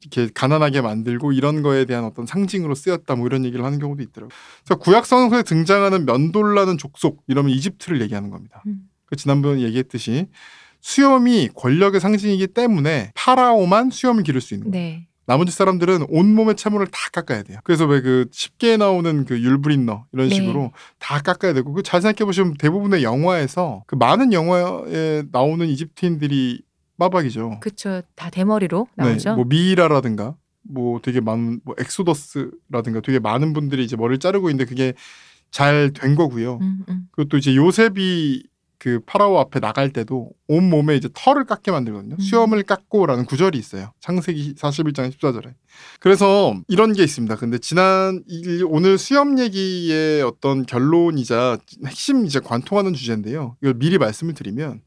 [0.02, 4.30] 이렇게 가난하게 만들고 이런 거에 대한 어떤 상징으로 쓰였다 뭐 이런 얘기를 하는 경우도 있더라고요.
[4.64, 8.62] 그래서 구약 성서에 등장하는 면돌라는 족속 이러면 이집트를 얘기하는 겁니다.
[8.68, 8.90] 음.
[9.06, 10.28] 그 지난번에 얘기했듯이
[10.82, 14.86] 수염이 권력의 상징이기 때문에 파라오만 수염을 기를 수 있는 거예요.
[14.86, 15.08] 네.
[15.28, 17.60] 나머지 사람들은 온몸의 채모를 다 깎아야 돼요.
[17.64, 20.36] 그래서 왜 그 쉽게 나오는 그 율브린너 이런 네.
[20.36, 26.62] 식으로 다 깎아야 되고 그 잘 생각해 보시면 대부분의 영화에서 그 많은 영화에 나오는 이집트인들이
[26.98, 27.60] 빠박이죠.
[27.62, 28.02] 그쵸.
[28.16, 29.30] 다 대머리로 나오죠.
[29.32, 34.68] 네, 뭐 미이라라든가 뭐 되게 많은 뭐 엑소더스라든가 되게 많은 분들이 이제 머리를 자르고 있는데
[34.70, 34.94] 그게
[35.52, 36.60] 잘 된 거고요.
[36.62, 37.08] 음, 음.
[37.12, 38.44] 그것도 이제 요셉이
[38.78, 42.16] 그 파라오 앞에 나갈 때도 온 몸에 이제 털을 깎게 만들거든요.
[42.16, 42.20] 음.
[42.20, 43.92] 수염을 깎고라는 구절이 있어요.
[44.02, 45.54] 창세기 41장 14절에.
[46.00, 47.36] 그래서 이런 게 있습니다.
[47.38, 53.56] 근데 지난 이- 오늘 수염 얘기의 어떤 결론이자 핵심 이제 관통하는 주제인데요.
[53.62, 54.82] 이걸 미리 말씀을 드리면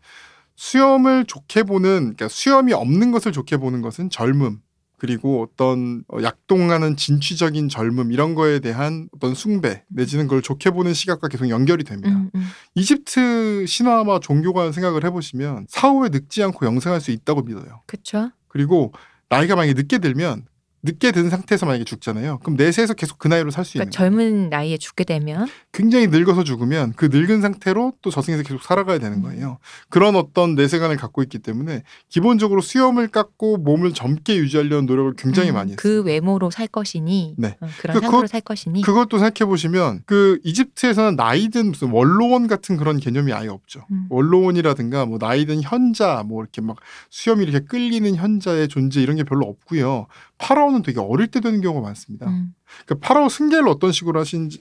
[0.57, 4.59] 수염을 좋게 보는 그러니까 수염이 없는 것을 좋게 보는 것은 젊음
[4.99, 10.92] 그리고 어떤 어, 약동하는 진취적인 젊음 이런 거에 대한 어떤 숭배 내지는 그걸 좋게 보는
[10.92, 12.16] 시각과 계속 연결이 됩니다.
[12.16, 12.42] 음, 음.
[12.74, 17.82] 이집트 신화와 종교관 생각을 해보시면 사후에 늙지 않고 영생할 수 있다고 믿어요.
[17.86, 18.30] 그쵸.
[18.49, 18.92] 그리고
[19.28, 20.46] 나이가 만약에 늦게 들면
[20.83, 22.39] 늦게 든 상태에서 만약에 죽잖아요.
[22.39, 24.11] 그럼 내세에서 계속 그 나이로 살 수 있는 그러니까 거예요.
[24.29, 29.18] 젊은 나이에 죽게 되면 굉장히 늙어서 죽으면 그 늙은 상태로 또 저승에서 계속 살아가야 되는
[29.18, 29.22] 음.
[29.22, 29.59] 거예요.
[29.89, 35.55] 그런 어떤 내세관을 갖고 있기 때문에 기본적으로 수염을 깎고 몸을 젊게 유지하려는 노력을 굉장히 음,
[35.55, 35.76] 많이 했어요.
[35.81, 37.57] 그 외모로 살 것이니 네.
[37.61, 42.76] 어, 그런 그- 상태로 살 것이니 그것도 생각해 보시면 그 이집트에서는 나이든 무슨 원로원 같은
[42.76, 43.85] 그런 개념이 아예 없죠.
[43.91, 44.07] 음.
[44.11, 46.76] 원로원이라든가 뭐 나이든 현자 뭐 이렇게 막
[47.11, 50.07] 수염이 이렇게 끌리는 현자의 존재 이런 게 별로 없고요.
[50.39, 52.28] 파라오는 되게 어릴 때 되는 경우가 많습니다.
[52.28, 52.55] 음.
[52.86, 54.61] 그 파라오 승계를 어떤 식으로 하시는지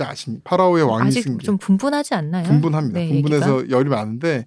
[0.00, 0.40] 아시니?
[0.44, 1.44] 파라오의 왕위 아직 승계.
[1.44, 2.44] 좀 분분하지 않나요?
[2.44, 2.98] 분분합니다.
[2.98, 4.46] 네, 분분해서 열이 많은데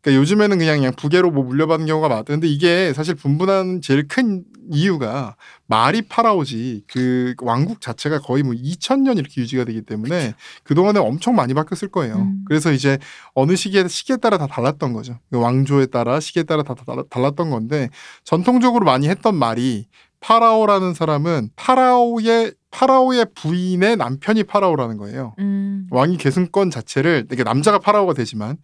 [0.00, 2.24] 그러니까 요즘에는 그냥 그냥 부계로 뭐 물려받는 경우가 많다.
[2.24, 9.18] 근데 이게 사실 분분한 제일 큰 이유가 말이 파라오지 그 왕국 자체가 거의 뭐 2000년
[9.18, 12.16] 이렇게 유지가 되기 때문에 그 동안에 엄청 많이 바뀌었을 거예요.
[12.16, 12.44] 음.
[12.46, 12.98] 그래서 이제
[13.34, 15.18] 어느 시기에 시기에 따라 다 달랐던 거죠.
[15.30, 16.74] 그 왕조에 따라 시기에 따라 다
[17.10, 17.88] 달랐던 건데
[18.24, 19.86] 전통적으로 많이 했던 말이
[20.20, 25.34] 파라오라는 사람은 파라오의 파라오의 부인의 남편이 파라오라는 거예요.
[25.38, 25.86] 음.
[25.90, 28.56] 왕위 계승권 자체를 이게 남자가 파라오가 되지만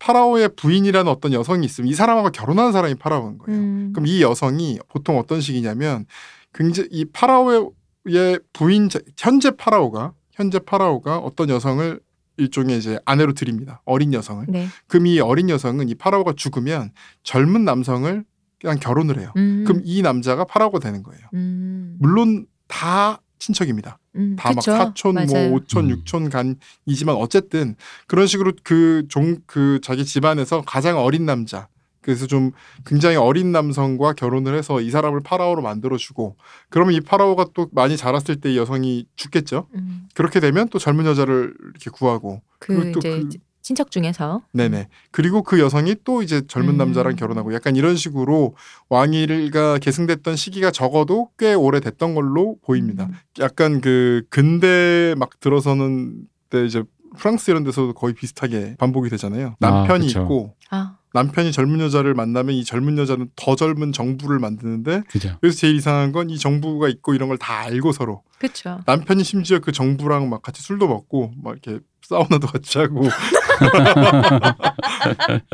[0.00, 3.58] 파라오의 부인이라는 어떤 여성이 있으면 이 사람하고 결혼한 사람이 파라오인 거예요.
[3.60, 3.92] 음.
[3.94, 6.04] 그럼 이 여성이 보통 어떤 식이냐면
[6.52, 12.00] 굉장히 이 파라오의 부인 자- 현재 파라오가 현재 파라오가 어떤 여성을
[12.36, 13.82] 일종의 이제 아내로 들입니다.
[13.84, 14.46] 어린 여성을.
[14.48, 14.68] 네.
[14.86, 16.92] 그럼 이 어린 여성은 이 파라오가 죽으면
[17.24, 18.24] 젊은 남성을
[18.60, 19.32] 그냥 결혼을 해요.
[19.36, 19.64] 음.
[19.66, 21.22] 그럼 이 남자가 파라오가 되는 거예요.
[21.34, 21.96] 음.
[22.00, 23.98] 물론 다 친척입니다.
[24.16, 24.34] 음.
[24.36, 24.62] 다 막.
[24.62, 25.48] 사촌 맞아요.
[25.48, 25.90] 뭐 오촌 음.
[25.90, 31.68] 육촌 간이지만 어쨌든 그런 식으로 그 종 그 자기 집안에서 가장 어린 남자
[32.00, 32.50] 그래서 좀
[32.86, 36.36] 굉장히 어린 남성과 결혼을 해서 이 사람을 파라오로 만들어주고
[36.70, 40.08] 그러면 이 파라오가 또 많이 자랐을 때이 여성이 죽겠죠 음.
[40.14, 44.40] 그렇게 되면 또 젊은 여자를 이렇게 구하고 그 그리고 또 이제 그- 친척 중에서.
[44.54, 44.88] 네네.
[45.10, 46.78] 그리고 그 여성이 또 이제 젊은 음.
[46.78, 48.54] 남자랑 결혼하고 약간 이런 식으로
[48.88, 53.04] 왕위가 계승됐던 시기가 적어도 꽤 오래 됐던 걸로 보입니다.
[53.04, 53.12] 음.
[53.40, 56.14] 약간 그 근대 막 들어서는
[56.48, 56.82] 때 이제
[57.18, 59.54] 프랑스 이런 데서도 거의 비슷하게 반복이 되잖아요.
[59.60, 60.22] 남편이 그쵸.
[60.22, 65.36] 있고 아, 남편이 젊은 여자를 만나면 이 젊은 여자는 더 젊은 정부를 만드는데 그죠.
[65.40, 68.80] 그래서 제일 이상한 건 이 정부가 있고 이런 걸 다 알고 서로 그렇죠.
[68.86, 73.02] 남편이 심지어 그 정부랑 막 같이 술도 먹고 막 이렇게 사우나도 같이 하고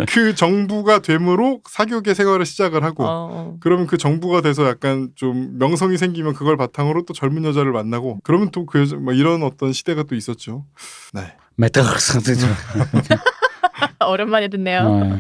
[0.09, 3.57] 그 정부가 되므로 사교계 생활을 시작을 하고 어.
[3.61, 8.51] 그러면 그 정부가 돼서 약간 좀 명성이 생기면 그걸 바탕으로 또 젊은 여자를 만나고 그러면
[8.51, 10.65] 또 그 여자 뭐 이런 어떤 시대가 또 있었죠.
[11.13, 11.35] 네.
[11.57, 12.19] 메타버스.
[14.09, 14.81] 오랜만에 듣네요.
[14.81, 15.19] 어,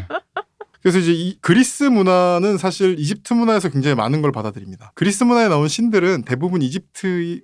[0.82, 4.92] 그래서 이제 이 그리스 문화는 사실 이집트 문화에서 굉장히 많은 걸 받아들입니다.
[4.94, 7.40] 그리스 문화에 나온 신들은 대부분 이집트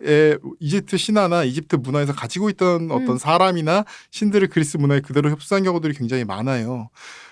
[0.00, 3.18] 의 이집트 신화나 이집트 문화에서 가지고 있던 어떤 음.
[3.18, 6.90] 사람이나 신들을 그리스 문화에 그대로 흡수한 경우들이 굉장히 많아요.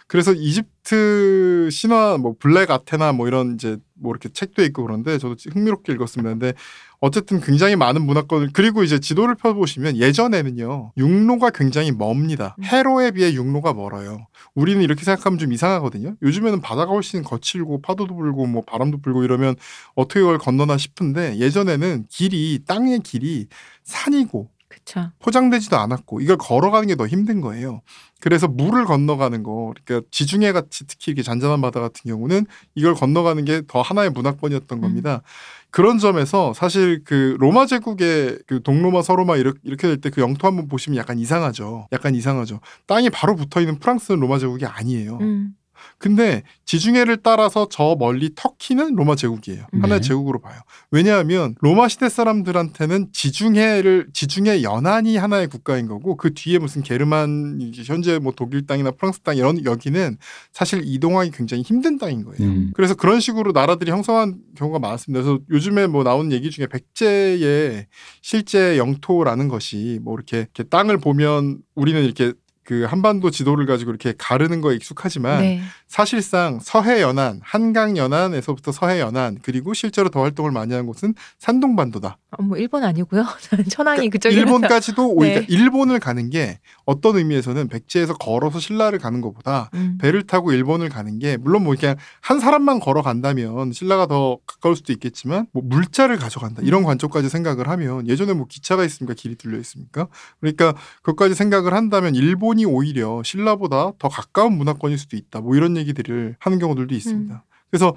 [0.09, 5.36] 그래서 이집트 신화 뭐 블랙 아테나 뭐 이런 이제 뭐 이렇게 책도 있고 그런데 저도
[5.52, 6.30] 흥미롭게 읽었습니다.
[6.30, 6.54] 근데
[7.00, 12.56] 어쨌든 굉장히 많은 문화권을 그리고 이제 지도를 펴보시면 예전에는요 육로가 굉장히 멉니다.
[12.59, 12.64] 음.
[12.64, 14.26] 해로에 비해 육로가 멀어요.
[14.54, 16.16] 우리는 이렇게 생각하면 좀 이상하거든요.
[16.22, 19.56] 요즘에는 바다가 훨씬 거칠고 파도도 불고 뭐 바람도 불고 이러면
[19.94, 23.46] 어떻게 그걸 건너나 싶은데 예전에는 길이 땅의 길이
[23.84, 24.48] 산이고
[24.93, 25.11] 그렇죠.
[25.20, 27.82] 포장되지도 않았고 이걸 걸어가는 게 더 힘든 거예요.
[28.20, 33.45] 그래서 물을 건너가는 거, 그러니까 지중해 같이 특히 이렇게 잔잔한 바다 같은 경우는 이걸 건너가는
[33.45, 34.80] 게 더 하나의 문화권이었던 음.
[34.80, 35.22] 겁니다.
[35.70, 40.47] 그런 점에서 사실 그 로마 제국의 그 동로마 서로마 이렇게, 이렇게 될 때 그 영토
[40.49, 41.89] 한번 보시면 약간 이상하죠.
[41.93, 42.61] 약간 이상하죠.
[42.86, 45.18] 땅이 바로 붙어 있는 프랑스는 로마 제국이 아니에요.
[45.20, 45.53] 음.
[45.99, 49.66] 근데 지중해를 따라서 저 멀리 터키는 로마 제국이에요.
[49.74, 49.82] 음.
[49.82, 50.09] 하나의 네.
[50.09, 50.61] 제국으로 봐요.
[50.90, 58.18] 왜냐하면 로마 시대 사람들한테는 지중해를 지중해 연안이 하나의 국가인 거고 그 뒤에 무슨 게르만 현재
[58.18, 60.18] 뭐 독일 땅이나 프랑스 땅 이런 여기는
[60.53, 62.38] 사실 이동하기 굉장히 힘든 땅인 거예요.
[62.40, 62.70] 음.
[62.74, 65.24] 그래서 그런 식으로 나라들이 형성한 경우가 많았습니다.
[65.24, 67.86] 그래서 요즘에 뭐 나오는 얘기 중에 백제의
[68.22, 72.32] 실제 영토라는 것이 뭐 이렇게, 이렇게 땅을 보면 우리는 이렇게
[72.68, 75.62] 그 한반도 지도를 가지고 이렇게 가르는 거에 익숙하지만 네.
[75.86, 82.18] 사실상 서해 연안, 한강 연안에서부터 서해 연안 그리고 실제로 더 활동을 많이 한 곳은 산동반도다.
[82.32, 83.24] 어, 뭐 일본 아니고요.
[83.72, 85.46] 천황이 그러니까 그쪽에 일본까지도 오히려 네.
[85.48, 89.96] 일본을 가는 게 어떤 의미에서는 백제에서 걸어서 신라를 가는 것보다 음.
[89.98, 94.76] 배를 타고 일본을 가는 게 물론 뭐 그냥 한 사람만 걸어 간다면 신라가 더 가까울
[94.76, 96.84] 수도 있겠지만 뭐 물자를 가져간다 이런 음.
[96.84, 100.08] 관점까지 생각을 하면 예전에 뭐 기차가 있습니까 길이 뚫려 있습니까
[100.40, 105.76] 그러니까 그것까지 생각을 한다면 일본 이 오히려 신라보다 더 가까운 문화권일 수도 있다 뭐 이런
[105.76, 107.40] 얘기들을 하는 경우들도 있습니다 음.
[107.70, 107.94] 그래서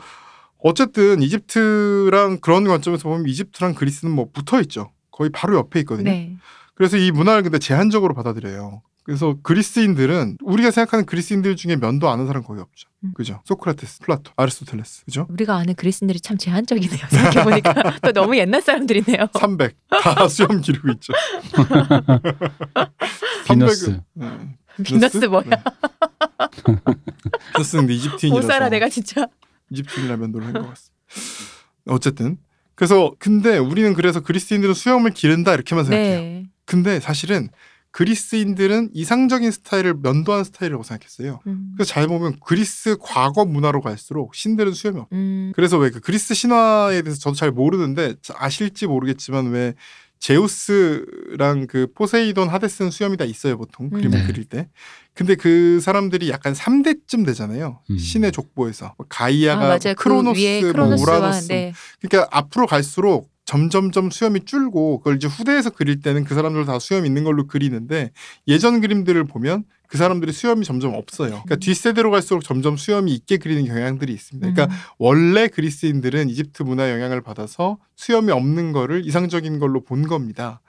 [0.60, 6.38] 어쨌든 이집트랑 그런 관점에서 보면 이집트랑 그리스는 뭐 붙어 있죠 거의 바로 옆에 있거든요 네.
[6.82, 8.82] 그래서 이 문화를 근데 제한적으로 받아들여요.
[9.12, 12.88] 그래서 그리스인들은 우리가 생각하는 그리스인들 중에 면도 아는 사람 거의 없죠.
[13.04, 13.12] 음.
[13.14, 13.42] 그죠?
[13.44, 15.04] 소크라테스, 플라토, 아리스토텔레스.
[15.04, 15.28] 그죠?
[15.30, 17.08] 우리가 아는 그리스인들이 참 제한적이네요.
[17.10, 19.28] 생각해 보니까 또 너무 옛날 사람들이네요.
[19.38, 19.76] 300.
[19.90, 21.12] 다 수염 기르고 있죠.
[23.48, 23.92] 비너스.
[23.92, 24.28] 300은, 네.
[24.86, 25.44] 비너스 뭐야?
[25.44, 25.58] 네.
[27.54, 29.28] 비너스는 이집트인이라서 못 살아 내가 진짜.
[29.72, 30.96] 이집트인이라 면도를 한 것 같습니다.
[31.88, 32.38] 어쨌든
[32.76, 36.18] 그래서 근데 우리는 그래서 그리스인들은 수염을 기른다 이렇게만 생각해요.
[36.20, 36.46] 네.
[36.66, 37.50] 근데 사실은
[37.92, 41.40] 그리스인들은 이상적인 스타일을 면도한 스타일이라고 생각했어요.
[41.48, 41.74] 음.
[41.76, 45.20] 그래서 잘 보면 그리스 과거 문화로 갈수록 신들은 수염이 없어요.
[45.20, 45.52] 음.
[45.56, 49.74] 그래서 왜 그 그리스 신화에 대해서 저도 잘 모르는데 아실지 모르겠지만 왜
[50.20, 54.28] 제우스랑 그 포세이돈 하데스는 수염이 다 있어요 보통 그림을 네.
[54.28, 54.70] 그릴 때.
[55.14, 57.80] 근데 그 사람들이 약간 3대쯤 되잖아요.
[57.90, 57.98] 음.
[57.98, 59.78] 신의 족보에서 뭐아 가이아가 맞아요.
[59.84, 61.48] 뭐그 크로노스, 뭐 크로노스와 우라노스.
[61.50, 61.74] 네.
[62.02, 67.06] 그러니까 앞으로 갈수록 점점점 수염이 줄고 그걸 이제 후대에서 그릴 때는 그 사람들 다 수염
[67.06, 68.12] 있는 걸로 그리는데
[68.48, 71.32] 예전 그림들을 보면 그 사람들이 수염이 점점 없어요.
[71.32, 71.60] 그러니까 음.
[71.60, 74.54] 뒷세대로 갈수록 점점 수염이 있게 그리는 경향들이 있습니다.
[74.54, 74.80] 그러니까 음.
[75.00, 80.62] 원래 그리스인들은 이집트 문화 영향을 받아서 수염이 없는 거를 이상적인 걸로 본 겁니다.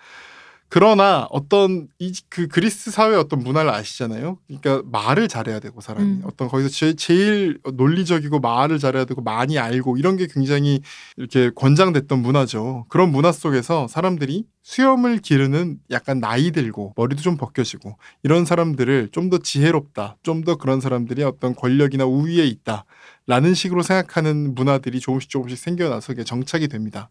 [0.75, 4.39] 그러나 어떤 이 그 그리스 사회 어떤 문화를 아시잖아요.
[4.47, 6.23] 그러니까 말을 잘해야 되고 사람이 음.
[6.25, 10.81] 어떤 거기서 제, 제일 논리적이고 말을 잘해야 되고 많이 알고 이런 게 굉장히
[11.19, 12.87] 이렇게 권장됐던 문화죠.
[12.89, 19.29] 그런 문화 속에서 사람들이 수염을 기르는 약간 나이 들고 머리도 좀 벗겨지고 이런 사람들을 좀
[19.29, 22.87] 더 지혜롭다, 좀 더 그런 사람들이 어떤 권력이나 우위에 있다.
[23.27, 27.11] 라는 식으로 생각하는 문화들이 조금씩 조금씩 생겨나서 이게 정착이 됩니다.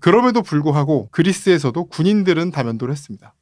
[0.00, 3.34] 그럼에도 불구하고 그리스에서도 군인들은 다 면도를 했습니다.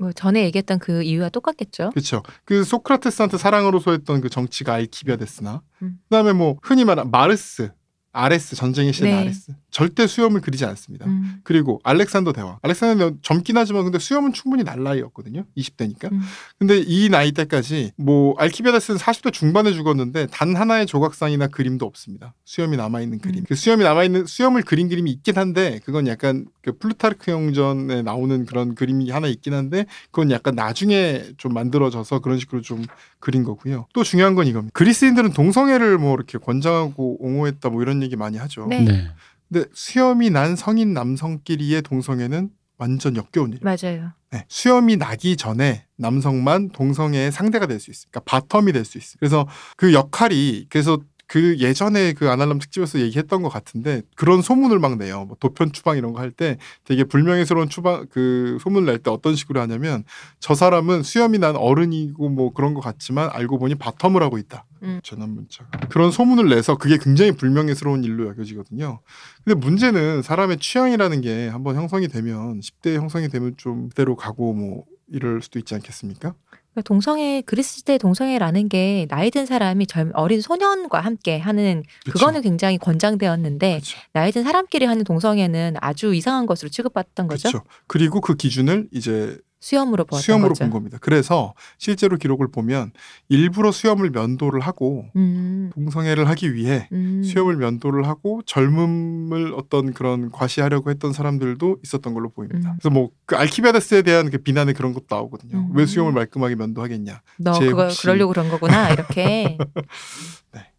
[0.00, 1.90] 뭐 전에 얘기했던 그 이유와 똑같겠죠.
[1.90, 2.22] 그렇죠.
[2.44, 5.98] 그 소크라테스한테 사랑으로 소했던 그 정치가 알키비아데스나 음.
[6.08, 7.70] 그다음에 뭐 흔히 말하는 마르스,
[8.12, 9.12] 아레스 전쟁의 신 네.
[9.12, 11.06] 아레스 절대 수염을 기르지 않습니다.
[11.06, 11.36] 음.
[11.44, 12.58] 그리고 알렉산더 대왕.
[12.62, 15.44] 알렉산더 젊긴 하지만 근데 수염은 충분히 날 나이였거든요.
[15.56, 16.10] 20대니까.
[16.10, 16.20] 음.
[16.58, 22.34] 근데 이 나이 때까지 뭐 알키비아데스는 40대 중반에 죽었는데 단 하나의 조각상이나 그림도 없습니다.
[22.44, 23.38] 수염이 남아 있는 그림.
[23.38, 23.44] 음.
[23.48, 28.46] 그 수염이 남아 있는 수염을 그린 그림이 있긴 한데 그건 약간 그 플루타르크 영웅전에 나오는
[28.46, 32.84] 그런 그림이 하나 있긴 한데 그건 약간 나중에 좀 만들어져서 그런 식으로 좀
[33.20, 33.86] 그린 거고요.
[33.94, 34.72] 또 중요한 건 이겁니다.
[34.74, 38.66] 그리스인들은 동성애를 뭐 이렇게 권장하고 옹호했다 뭐 이런 얘기 많이 하죠.
[38.68, 38.80] 네.
[38.80, 39.08] 네.
[39.52, 43.64] 근데 수염이 난 성인 남성끼리의 동성애는 완전 역겨운 일이에요.
[43.64, 44.12] 맞아요.
[44.30, 48.08] 네, 수염이 나기 전에 남성만 동성애의 상대가 될 수 있어요.
[48.10, 49.16] 그러니까 bottom이 될 수 있어요.
[49.18, 54.96] 그래서 그 역할이 그래서 그 예전에 그 아날람 특집에서 얘기했던 것 같은데 그런 소문을 막
[54.96, 55.26] 내요.
[55.26, 59.36] 뭐 도편 추방 이런 거 할 때 되게 불명예스러운 추방 그 소문을 낼 때 어떤
[59.36, 60.04] 식으로 하냐면
[60.40, 64.64] 저 사람은 수염이 난 어른이고 뭐 그런 것 같지만 알고 보니 바텀을 하고 있다.
[64.82, 65.00] 음.
[65.02, 69.00] 전환 문자가 그런 소문을 내서 그게 굉장히 불명예스러운 일로 여겨지거든요.
[69.44, 74.84] 근데 문제는 사람의 취향이라는 게 한번 형성이 되면 10대 형성이 되면 좀 그대로 가고 뭐
[75.08, 76.34] 이럴 수도 있지 않겠습니까?
[76.72, 82.12] 그러니까 동성애 그리스 시대 동성애라는 게 나이 든 사람이 젊 어린 소년과 함께 하는 그쵸?
[82.12, 83.98] 그거는 굉장히 권장되었는데 그쵸.
[84.12, 87.48] 나이 든 사람끼리 하는 동성애는 아주 이상한 것으로 취급받던 거죠.
[87.48, 87.64] 그렇죠.
[87.86, 90.64] 그리고 그 기준을 이제 수염으로 보았던 수염으로 거죠.
[90.64, 90.98] 본 겁니다.
[91.00, 92.92] 그래서 실제로 기록을 보면
[93.28, 97.22] 일부러 수염을 면도를 하고 음, 동성애를 하기 위해 음.
[97.24, 102.70] 수염을 면도를 하고 젊음을 어떤 그런 과시하려고 했던 사람들도 있었던 걸로 보입니다.
[102.70, 102.76] 음.
[102.80, 105.58] 그래서 뭐 그 알키비아데스에 대한 그 비난에 그런 것도 나오거든요.
[105.58, 105.76] 음.
[105.76, 107.20] 왜 수염을 말끔하게 면도하겠냐.
[107.38, 109.58] 너 그거 혹시- 그러려고 그런 거구나 이렇게.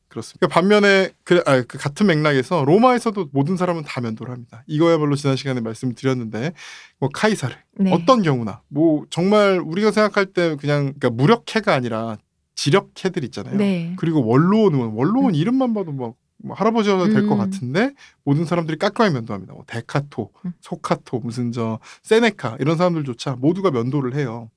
[0.09, 0.47] 네, 그렇습니다.
[0.47, 4.63] 그러니까 반면에 그, 아, 그 같은 맥락에서 로마에서도 모든 사람은 다 면도를 합니다.
[4.67, 6.53] 이거야말로 지난 시간에 말씀드렸는데
[6.99, 7.93] 뭐 카이사르 네.
[7.93, 12.17] 어떤 경우나 뭐 정말 우리가 생각할 때 그냥 그러니까 무력해가 아니라
[12.55, 13.55] 지력해들 있잖아요.
[13.55, 13.93] 네.
[13.97, 17.37] 그리고 원로원 의원, 원로원 이름만 봐도 뭐, 뭐 할아버지가 될것 음.
[17.37, 17.93] 같은데
[18.23, 19.53] 모든 사람들이 깎아야 면도합니다.
[19.53, 20.53] 뭐 데카토, 음.
[20.59, 24.49] 소카토, 무슨 저 세네카 이런 사람들조차 모두가 면도를 해요.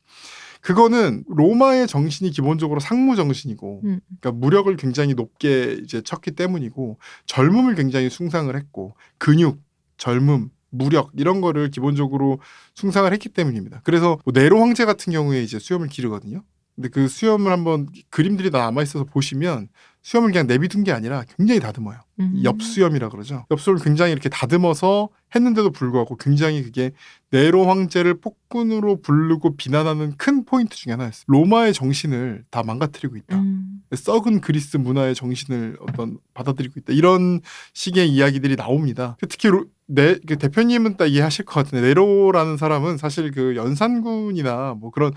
[0.62, 4.00] 그거는 로마의 정신이 기본적으로 상무 정신이고, 음.
[4.20, 9.60] 그러니까 무력을 굉장히 높게 이제 쳤기 때문이고, 젊음을 굉장히 숭상을 했고, 근육,
[9.98, 12.40] 젊음, 무력 이런 거를 기본적으로
[12.74, 13.82] 숭상을 했기 때문입니다.
[13.84, 16.42] 그래서 뭐 네로 황제 같은 경우에 이제 수염을 기르거든요.
[16.74, 19.68] 근데 그 수염을 한번 그림들이 다 남아 있어서 보시면
[20.02, 21.98] 수염을 그냥 내비둔 게 아니라 굉장히 다듬어요.
[22.20, 22.42] 음.
[22.44, 23.46] 엽수염이라 그러죠.
[23.50, 26.90] 엽수를 굉장히 이렇게 다듬어서 했는데도 불구하고 굉장히 그게
[27.30, 31.24] 네로 황제를 폭군으로 부르고 비난하는 큰 포인트 중에 하나였어요.
[31.28, 33.38] 로마의 정신을 다 망가뜨리고 있다.
[33.38, 33.82] 음.
[33.94, 36.92] 썩은 그리스 문화의 정신을 어떤 받아들이고 있다.
[36.92, 37.40] 이런
[37.72, 39.16] 식의 이야기들이 나옵니다.
[39.28, 44.90] 특히 로, 네, 그 대표님은 딱 이해하실 것 같은데 네로라는 사람은 사실 그 연산군이나 뭐
[44.90, 45.12] 그런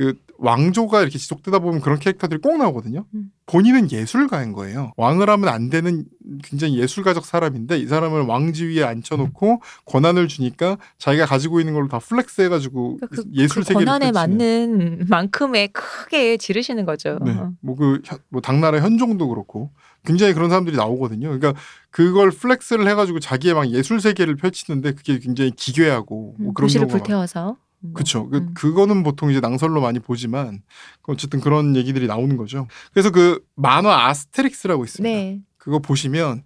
[0.00, 3.04] 그 왕조가 이렇게 지속되다 보면 그런 캐릭터들이 꼭 나오거든요.
[3.12, 3.30] 음.
[3.44, 4.92] 본인은 예술가인 거예요.
[4.96, 6.06] 왕을 하면 안 되는
[6.42, 12.40] 굉장히 예술가적 사람인데 이 사람을 왕지위에 앉혀놓고 권한을 주니까 자기가 가지고 있는 걸로 다 flex
[12.40, 14.38] 해가지고 그러니까 그, 예술 그 세계를 권한에 펼치는.
[14.38, 17.18] 맞는 만큼의 크게 지르시는 거죠.
[17.22, 17.36] 네.
[17.60, 19.68] 뭐그 뭐 당나라 현종도 그렇고
[20.06, 21.28] 굉장히 그런 사람들이 나오거든요.
[21.28, 21.52] 그러니까
[21.90, 26.86] 그걸 flex를 해가지고 자기의 막 예술 세계를 펼치는데 그게 굉장히 기괴하고 뭐 음, 그런 도시를
[26.86, 27.58] 불태워서.
[27.80, 27.92] 뭐.
[27.94, 28.28] 그쵸.
[28.28, 28.54] 그, 음.
[28.54, 30.62] 그 거는 보통 이제 낭설로 많이 보지만
[31.06, 32.66] 어쨌든 그런 얘기들이 나오는 거죠.
[32.92, 35.08] 그래서 그 만화 아스테릭스라고 있습니다.
[35.14, 35.40] 네.
[35.56, 36.42] 그거 보시면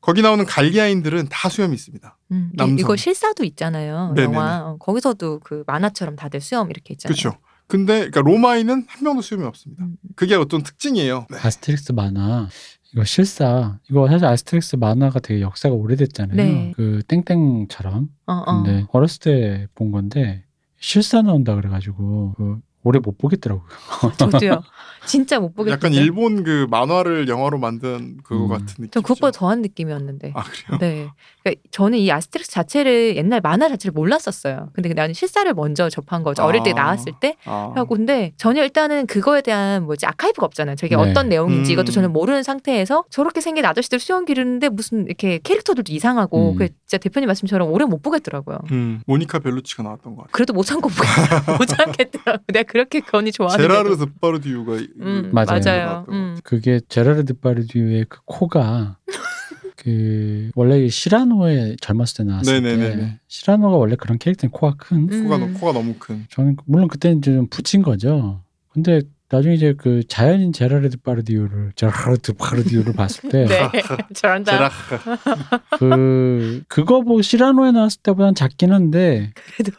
[0.00, 2.16] 거기 나오는 갈리아인들은 다 수염이 있습니다.
[2.32, 2.78] 음, 이- 남성.
[2.78, 4.12] 이거 실사도 있잖아요.
[4.16, 4.34] 네네네.
[4.34, 7.14] 영화 어, 거기서도 그 만화처럼 다들 수염 이렇게 있잖아요.
[7.14, 7.38] 그렇죠.
[7.66, 9.84] 근데 그러니까 로마인은 한 명도 수염이 없습니다.
[9.84, 9.96] 음.
[10.16, 11.26] 그게 어떤 특징이에요.
[11.30, 11.36] 네.
[11.42, 12.48] 아스테릭스 만화
[12.92, 16.36] 이거 실사 이거 사실 아스테릭스 만화가 되게 역사가 오래됐잖아요.
[16.36, 16.72] 네.
[16.76, 18.08] 그 땡땡처럼.
[18.26, 18.62] 어, 어.
[18.62, 20.44] 근데 어렸을 때 본 건데
[20.80, 23.66] 실사 나온다 그래가지고 그 오래 못 보겠더라고요.
[24.16, 24.62] 저도요.
[25.06, 25.72] 진짜 못 보겠어요.
[25.74, 28.48] 약간 일본 그 만화를 영화로 만든 그거 음.
[28.48, 28.90] 같은 느낌.
[28.90, 30.32] 전 그것보다 더한 느낌이었는데.
[30.34, 30.78] 아 그래요?
[30.78, 31.08] 네.
[31.42, 34.68] 그러니까 저는 이 아스테릭스 자체를 옛날 만화 자체를 몰랐었어요.
[34.74, 36.42] 근데 나는 실사를 먼저 접한 거죠.
[36.42, 36.74] 어릴 때 아.
[36.74, 37.72] 나왔을 때 아.
[37.74, 40.76] 하고 근데 전혀 일단은 그거에 대한 뭐지 아카이브가 없잖아요.
[40.76, 41.02] 저게 네.
[41.02, 41.72] 어떤 내용인지 음.
[41.72, 46.56] 이것도 저는 모르는 상태에서 저렇게 생긴 아저씨들 수염 기르는데 무슨 이렇게 캐릭터들도 이상하고 음.
[46.56, 48.58] 그 진짜 대표님 말씀처럼 오래 못 보겠더라고요.
[48.70, 50.32] 음, 모니카 벨루치가 나왔던 것 같아요.
[50.32, 52.42] 그래도 못 참고 보겠- 못 참겠더라고.
[52.48, 53.66] 내가 그렇게 건이 좋아하는데.
[53.68, 55.60] 제라르 드파르디우가 음, 맞아요.
[55.64, 56.04] 맞아요.
[56.06, 56.36] 것 음.
[56.44, 58.96] 그게 제라르 드 파르디유의 그 코가
[59.76, 62.96] 그 원래 시라노에 젊었을 때 나왔을 네네네네.
[62.96, 65.08] 때 시라노가 원래 그런 캐릭터는 코가 큰.
[65.10, 65.24] 음.
[65.24, 66.26] 코가, 너- 코가 너무 큰.
[66.30, 68.42] 저는 물론 그때는 좀 붙인 거죠.
[68.72, 69.00] 근데
[69.32, 73.82] 나중에 이제 그 자연인 제라르드 파르디유를 제라르드 파르디유를 봤을 때 네.
[74.14, 74.52] 잘한다.
[74.52, 74.70] 제라
[75.78, 79.72] 그 그거 뭐 시라노에 나왔을 때보단 작긴 한데 그래도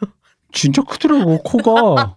[0.52, 2.14] 진짜 크더라고 코가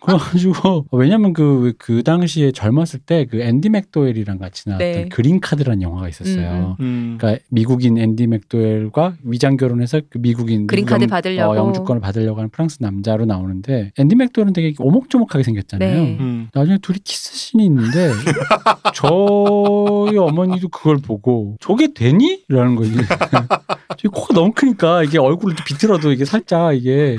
[0.00, 5.08] 그래가지고 왜냐면 그그 당시에 젊었을 때 그 앤디 맥도웰이랑 같이 나왔던 네.
[5.10, 6.76] 그린 카드라는 영화가 있었어요.
[6.80, 7.16] 음.
[7.18, 11.52] 그러니까 미국인 앤디 맥도웰과 위장 결혼해서 그 미국인 그린 미국 카드 영- 받으려고.
[11.52, 16.02] 어, 영주권을 받으려고 하는 프랑스 남자로 나오는데 앤디 맥도웰은 되게 오목조목하게 생겼잖아요.
[16.02, 16.16] 네.
[16.18, 16.48] 음.
[16.54, 18.10] 나중에 둘이 키스신이 있는데
[18.94, 22.44] 저희 어머니도 그걸 보고 저게 되니?
[22.48, 22.92] 라는 거지.
[24.12, 27.18] 코가 너무 크니까 이게 얼굴을 이렇게 비틀어도 이게 살짝 이게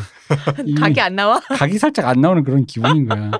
[0.65, 1.39] 이 각이 안 나와?
[1.39, 3.31] 각이 살짝 안 나오는 그런 기분인 거야.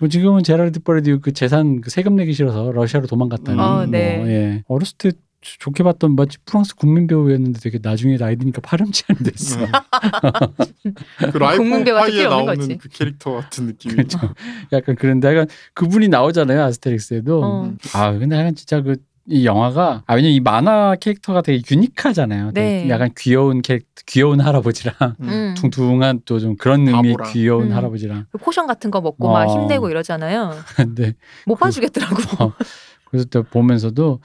[0.00, 3.98] 뭐 지금은 제라르 드파르디외 그 재산 그 세금 내기 싫어서 러시아로 도망갔다는 어, 뭐 네.
[4.26, 4.64] 예.
[4.68, 9.58] 어렸을 때 좋- 좋게 봤던 마치 프랑스 국민 배우였는데 되게 나중에 나이 드니까 파렴치한 됐어.
[9.60, 9.66] 음.
[11.32, 12.76] 그 라이프 국민배우가 파이에 나오는 거지.
[12.78, 13.94] 그 캐릭터 같은 느낌이.
[13.94, 14.18] 그렇죠.
[14.72, 17.42] 약간 그런데 약간 그분이 나오잖아요 아스테릭스에도.
[17.44, 17.72] 어.
[17.94, 18.96] 아 근데 약간 진짜 그
[19.30, 22.52] 이 영화가 아 왜냐면 이 만화 캐릭터가 되게 유니크하잖아요.
[22.52, 22.88] 되게 네.
[22.90, 25.28] 약간 귀여운 캐릭터, 귀여운 할아버지랑 음.
[25.28, 25.54] 음.
[25.56, 27.32] 뚱뚱한 또 좀 그런 의미의 바보랑.
[27.32, 27.76] 귀여운 음.
[27.76, 28.26] 할아버지랑.
[28.32, 29.32] 그 potion 같은 거 먹고 어.
[29.32, 30.52] 막 힘내고 이러잖아요.
[30.76, 31.12] 근데
[31.46, 32.44] 못 봐주겠더라고.
[32.44, 32.52] 어,
[33.10, 34.20] 그래서 또 보면서도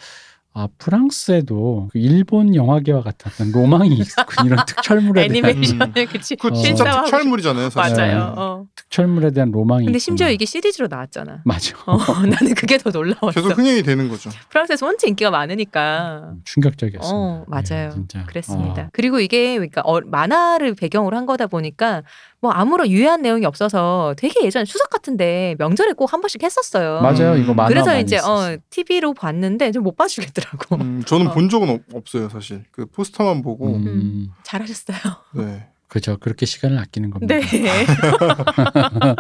[0.57, 6.37] 아 프랑스에도 그 일본 영화계와 같았던 로망이 있고 이런 특촬물에 대한 애니메이션을 그치.
[6.37, 6.51] 그 어.
[6.53, 7.95] 진짜 실사화하고 특촬물이잖아요, 사실.
[7.97, 8.17] 맞아요.
[8.17, 8.33] 네.
[8.37, 8.65] 어.
[8.73, 9.83] 특촬물에 대한 로망이.
[9.83, 10.33] 근데 심지어 있구나.
[10.33, 11.41] 이게 시리즈로 나왔잖아.
[11.43, 11.75] 맞아.
[11.85, 13.31] 어, 나는 그게 더 놀라웠어.
[13.31, 14.29] 계속 흥행이 되는 거죠.
[14.49, 16.31] 프랑스에서 원체 인기가 많으니까.
[16.45, 17.13] 충격적이었어요.
[17.13, 17.89] 어, 맞아요.
[17.91, 18.23] 진짜.
[18.25, 18.83] 그랬습니다.
[18.83, 18.89] 어.
[18.93, 22.03] 그리고 이게 그러니까 어, 만화를 배경으로 한 거다 보니까
[22.41, 27.01] 뭐 아무런 유해한 내용이 없어서 되게 예전에 추석 같은데 명절에 꼭 한 번씩 했었어요.
[27.01, 27.33] 맞아요.
[27.33, 27.41] 음.
[27.41, 28.17] 이거 만화 그래서 많이 이제.
[28.17, 30.75] 어, TV로 봤는데 좀 못 봐주겠더라고.
[30.77, 31.33] 음, 저는 어.
[31.33, 32.63] 본 적은 없, 없어요, 사실.
[32.71, 33.67] 그 포스터만 보고.
[33.75, 34.97] 음, 잘하셨어요.
[35.35, 35.67] 네.
[35.87, 36.17] 그죠.
[36.19, 37.35] 그렇게 시간을 아끼는 겁니다.
[37.35, 37.41] 네.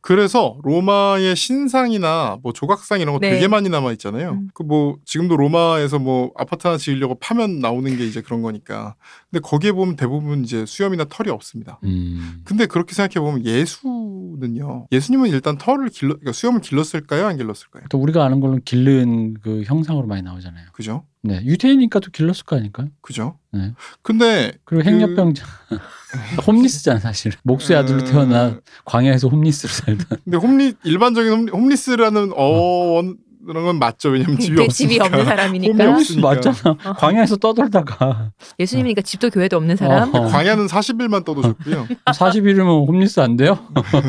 [0.00, 3.30] 그래서 로마의 신상이나 뭐 조각상 이런 거 네.
[3.30, 4.32] 되게 많이 남아 있잖아요.
[4.32, 4.48] 음.
[4.52, 8.94] 그뭐 지금도 로마에서 뭐 아파트 하나 지으려고 파면 나오는 게 이제 그런 거니까.
[9.34, 11.80] 근데 거기에 보면 대부분 이제 수염이나 털이 없습니다.
[11.82, 12.42] 음.
[12.44, 14.86] 근데 그렇게 생각해 보면 예수는요.
[14.92, 17.82] 예수님은 일단 털을 길러, 그러니까 수염을 길렀을까요, 안 길렀을까요?
[17.90, 20.66] 또 우리가 아는 걸로는 길른 그 형상으로 많이 나오잖아요.
[20.72, 21.04] 그죠?
[21.22, 22.90] 네, 유태인이니까 또 길렀을 거 아닐까요?
[23.00, 23.40] 그죠?
[23.52, 23.72] 네.
[24.02, 25.44] 근데 그리고 그- 행렬병자
[26.46, 27.32] 홈리스잖아 사실.
[27.42, 30.18] 목수의 아들로 음, 태어나 광야에서 홈리스로 살던.
[30.24, 33.16] 근데 홈리 일반적인 홈리, 홈리스라는 어원
[33.46, 34.10] 그런 건 맞죠.
[34.10, 34.72] 왜냐면 집이 그 없으니까.
[34.72, 36.28] 집이 없는 사람이니까 없으니까.
[36.34, 36.76] 맞잖아.
[36.96, 40.14] 광야에서 떠돌다가 예수님이니까 집도 교회도 없는 사람.
[40.14, 40.26] 어.
[40.28, 41.86] 광야는 40일만 떠도셨고요.
[42.06, 43.58] 40일이면 홈리스 안 돼요?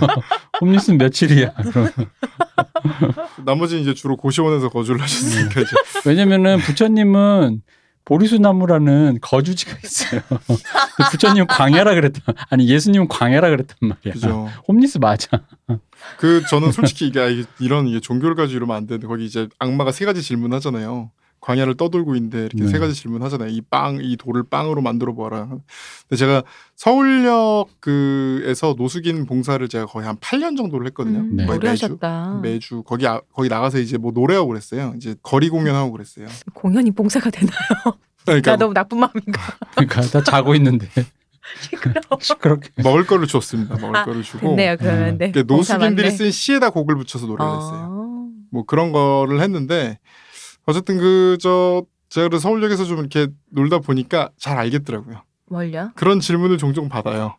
[0.62, 1.54] 홈리스는 며칠이야.
[3.46, 5.72] 나머지는 이제 주로 고시원에서 거주를 하셨으니까 이제
[6.06, 7.62] 왜냐면은 부처님은
[8.06, 10.22] 보리수 나무라는 거주지가 있어요.
[10.30, 12.22] 근데 부처님 광야라 그랬다.
[12.50, 14.14] 아니 예수님은 광야라 그랬단 말이야.
[14.14, 14.50] 그죠.
[14.68, 15.42] 홈리스 맞아.
[16.18, 19.48] 그 저는 솔직히 이게 아, 이게 이런 이게 종교를 가지고 이러면 안 되는데 거기 이제
[19.60, 21.12] 악마가 세 가지 질문하잖아요.
[21.46, 22.68] 광야를 떠돌고 있는데 이렇게 네.
[22.68, 23.50] 세 가지 질문 하잖아요.
[23.50, 25.46] 이 빵, 이 돌을 빵으로 만들어 보아라.
[25.48, 26.42] 근데 제가
[26.76, 31.20] 서울역 그에서 노숙인 봉사를 제가 거의 한 8년 정도를 했거든요.
[31.20, 31.46] 음, 네.
[31.46, 32.40] 매주 하셨다.
[32.42, 34.94] 매주 거기 아, 거기 나가서 이제 뭐 노래하고 그랬어요.
[34.98, 36.26] 이제 거리 공연하고 그랬어요.
[36.56, 37.54] 공연이 봉사가 되나요?
[38.26, 39.42] 그러니까 나 너무 나쁜 마음인가?
[39.76, 40.88] 그러니까 다 자고 있는데
[41.62, 42.20] 시끄러워.
[42.22, 42.70] 시끄럽게.
[42.82, 43.78] 먹을 거를 줬습니다.
[43.78, 44.78] 먹을 아, 거를 주고 됐네요.
[44.78, 45.26] 그러면 네.
[45.26, 46.10] 이렇게 봉사 노숙인들이.
[46.10, 47.56] 쓴 시에다 곡을 붙여서 노래를 어.
[47.60, 48.30] 했어요.
[48.50, 50.00] 뭐 그런 거를 했는데
[50.66, 55.24] 어쨌든 그 저 제가 그 서울역에서 좀 이렇게 놀다 보니까 잘 알겠더라고요.
[55.50, 55.92] 뭘요?
[55.96, 57.36] 그런 질문을 종종 받아요.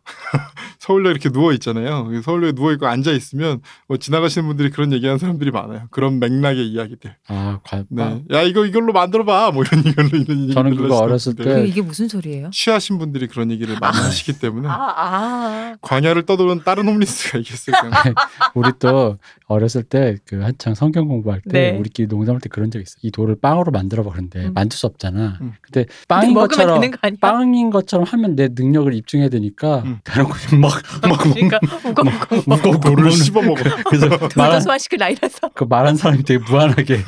[0.87, 2.11] 서울역 이렇게 누워 있잖아요.
[2.23, 5.89] 서울역에 누워 있고 앉아 있으면 뭐 지나가시는 분들이 그런 얘기하는 사람들이 많아요.
[5.91, 7.15] 그런 맥락의 이야기들.
[7.29, 8.23] 아, 과, 네.
[8.33, 9.51] 야 이거 이걸로 만들어 봐.
[9.51, 10.51] 뭐 이런 이걸로 있는.
[10.53, 12.51] 저는 그거 어렸을 그때 이게 무슨 소리예요?
[12.51, 15.77] 취하신 분들이 그런 얘기를 많이 하시기 때문에 아, 아.
[15.81, 17.91] 광야를 떠도는 다른 홈리스가 있겠을까.
[18.55, 21.79] 우리 또 어렸을 때 그 한창 성경 공부할 때 네.
[21.79, 22.97] 우리끼리 농담할 때 그런 적 있어.
[23.03, 24.53] 이 돌을 빵으로 만들어 보는데 음.
[24.55, 25.39] 만들 수 없잖아.
[25.41, 25.53] 음.
[25.61, 27.17] 근데 근데 빵인 먹으면 것처럼 되는 거 아니야?
[27.21, 29.99] 빵인 것처럼 하면 내 능력을 입증해야 되니까 음.
[30.05, 30.76] 대놓고 막
[31.09, 33.63] 막 그러니까 먹고 먹고 돌을 씹어 먹어.
[33.89, 37.03] 그래서 말한 소화시킬 나이라서 그 말한 사람이 되게 무한하게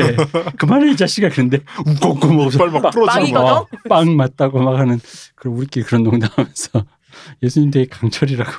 [0.59, 3.45] 그만해 이 자식아 그런데 웃고 먹어서 빨리 막 풀어주고 빵이거든?
[3.45, 3.57] 막.
[3.63, 5.01] 어, 빵 맞다고 막 하는
[5.35, 6.85] 그럼 우리끼리 그런 농담하면서
[7.43, 8.51] 예수님 되게 강철이라고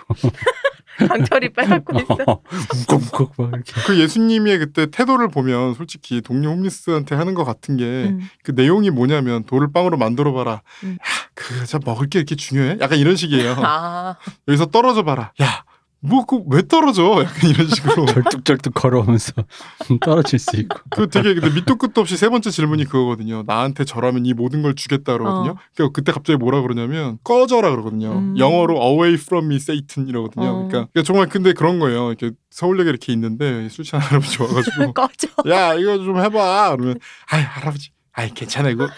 [1.07, 2.41] 강철이 빼갖고 있어.
[2.89, 8.51] 우걱우걱 막 이렇게 그 예수님의 그때 태도를 보면 솔직히 동료 홈리스한테 하는 것 같은 게그
[8.51, 8.55] 음.
[8.55, 10.61] 내용이 뭐냐면 돌을 빵으로 만들어 봐라.
[10.83, 10.93] 음.
[10.93, 12.77] 야, 그저 먹을 게 이렇게 중요해?
[12.81, 13.55] 약간 이런 식이에요.
[13.57, 14.15] 아,
[14.47, 15.31] 여기서 떨어져 봐라.
[15.41, 15.63] 야,
[16.01, 17.23] 뭐그왜 떨어져?
[17.23, 18.05] 약간 이런 식으로.
[18.05, 19.33] 절뚝절뚝 걸어오면서
[20.01, 23.43] 떨어질 수 있고 그 되게 근데 밑도 끝도 없이 세 번째 질문이 그거거든요.
[23.45, 25.51] 나한테 절하면 이 모든 걸 주겠다 그러거든요.
[25.51, 25.57] 어.
[25.75, 28.11] 그러니까 그때 갑자기 뭐라 그러냐면 꺼져라 그러거든요.
[28.13, 28.37] 음.
[28.37, 30.45] 영어로 away from me Satan 이러거든요.
[30.45, 30.53] 어.
[30.67, 32.07] 그러니까, 그러니까 정말 근데 그런 거예요.
[32.09, 35.27] 이렇게 서울역에 이렇게 있는데 술 취한 할아버지 와가지고 꺼져.
[35.49, 36.75] 야 이거 좀 해봐.
[36.77, 38.89] 그러면 아이 할아버지 아이 괜찮아 이거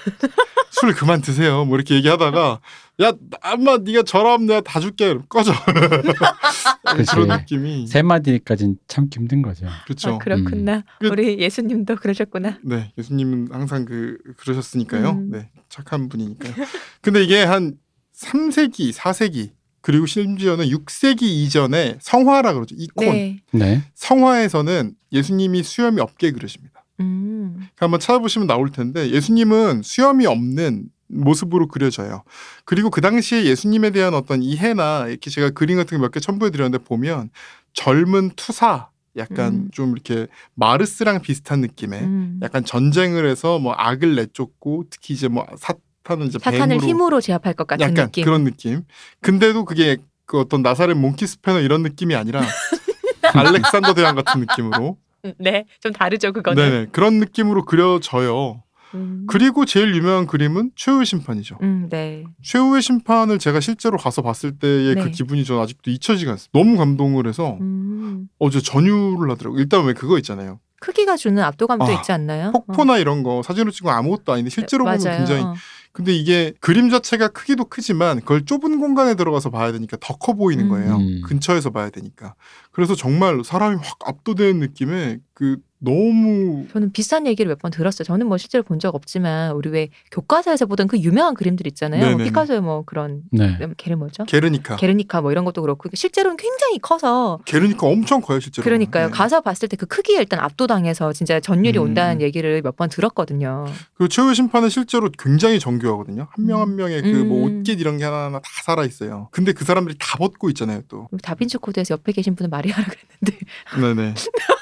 [0.71, 1.65] 술 그만 드세요.
[1.65, 2.59] 뭐 이렇게 얘기하다가
[3.03, 3.11] 야
[3.43, 5.51] 엄마 네가 저럼 내가 다 줄게 그럼 꺼져.
[7.09, 9.65] 그런 느낌이 세 마디까지는 참기 힘든 거죠.
[9.85, 10.15] 그렇죠.
[10.15, 10.83] 아, 그렇구나.
[10.99, 12.59] 그- 우리 예수님도 그러셨구나.
[12.63, 15.09] 네, 예수님은 항상 그 그러셨으니까요.
[15.11, 15.29] 음.
[15.31, 16.53] 네, 착한 분이니까요.
[17.01, 17.73] 근데 이게 한
[18.15, 19.51] 3세기, 4세기
[19.81, 22.75] 그리고 심지어는 6세기 이전에 성화라 그러죠.
[22.77, 23.05] 이콘.
[23.07, 23.39] 네.
[23.51, 23.81] 네.
[23.95, 26.80] 성화에서는 예수님이 수염이 없게 그려집니다.
[26.99, 27.53] 음.
[27.55, 32.23] 그러니까 한번 찾아보시면 나올 텐데 예수님은 수염이 없는 모습으로 그려져요.
[32.63, 36.51] 그리고 그 당시에 예수님에 대한 어떤 이해나 이렇게 제가 그림 같은 거 몇 개 첨부해
[36.51, 37.29] 드렸는데 보면
[37.73, 39.69] 젊은 투사 약간 음.
[39.73, 42.39] 좀 이렇게 마르스랑 비슷한 느낌의 음.
[42.41, 47.55] 약간 전쟁을 해서 뭐 악을 내쫓고 특히 이제 뭐 사탄은 이제 사탄을 뱀으로 힘으로 제압할
[47.55, 48.23] 것 같은 약간 느낌.
[48.23, 48.83] 그런 느낌.
[49.19, 52.41] 근데도 그게 그 어떤 나사렛 몽키 스패너 이런 느낌이 아니라
[53.33, 54.95] 알렉산더 대왕 같은 느낌으로 음,
[55.39, 56.63] 네, 좀 다르죠 그거는.
[56.63, 58.63] 네네 그런 느낌으로 그려져요.
[58.93, 59.25] 음.
[59.27, 61.57] 그리고 제일 유명한 그림은 최후의 심판이죠.
[61.61, 62.25] 음, 네.
[62.43, 65.11] 최후의 심판을 제가 실제로 가서 봤을 때의 그 네.
[65.11, 66.47] 기분이 저는 아직도 잊혀지가 않어요.
[66.51, 68.27] 너무 감동을 해서 음.
[68.37, 69.61] 어제 전율을 하더라고요.
[69.61, 70.59] 일단 왜 그거 있잖아요.
[70.81, 72.51] 크기가 주는 압도감도 아, 있지 않나요?
[72.51, 74.91] 폭포나 이런 거 사진으로 찍으면 아무것도 아닌데 실제로 어.
[74.91, 75.17] 보면.
[75.17, 75.53] 굉장히 어.
[75.93, 80.65] 근데 이게 그림 자체가 크기도 크지만 그걸 좁은 공간에 들어가서 봐야 되니까 더 커 보이는
[80.65, 80.69] 음.
[80.69, 80.95] 거예요.
[80.97, 81.21] 음.
[81.25, 82.35] 근처에서 봐야 되니까.
[82.71, 88.03] 그래서 정말 사람이 확 압도되는 느낌에 그 너무 저는 비슷한 얘기를 몇 번 들었어요.
[88.05, 91.99] 저는 뭐 실제로 본 적 없지만 우리 왜 교과서에서 보던 그 유명한 그림들 있잖아요.
[92.01, 92.23] 뭐 네네네.
[92.25, 93.57] 피카소의 뭐 그런 네.
[93.77, 94.23] 걔를 뭐죠?
[94.25, 94.75] 게르니카.
[94.77, 98.63] 게르니카 뭐 이런 것도 그렇고 실제로는 굉장히 커서 게르니카 엄청 커요 실제로.
[98.63, 99.07] 그러니까요.
[99.07, 99.11] 네.
[99.11, 101.83] 가서 봤을 때 그 크기에 일단 압도당해서 진짜 전율이 음.
[101.83, 103.65] 온다는 얘기를 몇 번 들었거든요.
[103.95, 106.27] 그 최후의 심판은 실제로 굉장히 정교하거든요.
[106.31, 107.59] 한 명한 명의 그뭐 음.
[107.59, 109.27] 옷깃 이런 게 하나하나 다 살아 있어요.
[109.31, 111.07] 근데 그 사람들이 다 벗고 있잖아요 또.
[111.21, 113.45] 다빈치 코드에서 옆에 계신 분은 마리아라 그랬는데
[113.95, 114.13] 네네.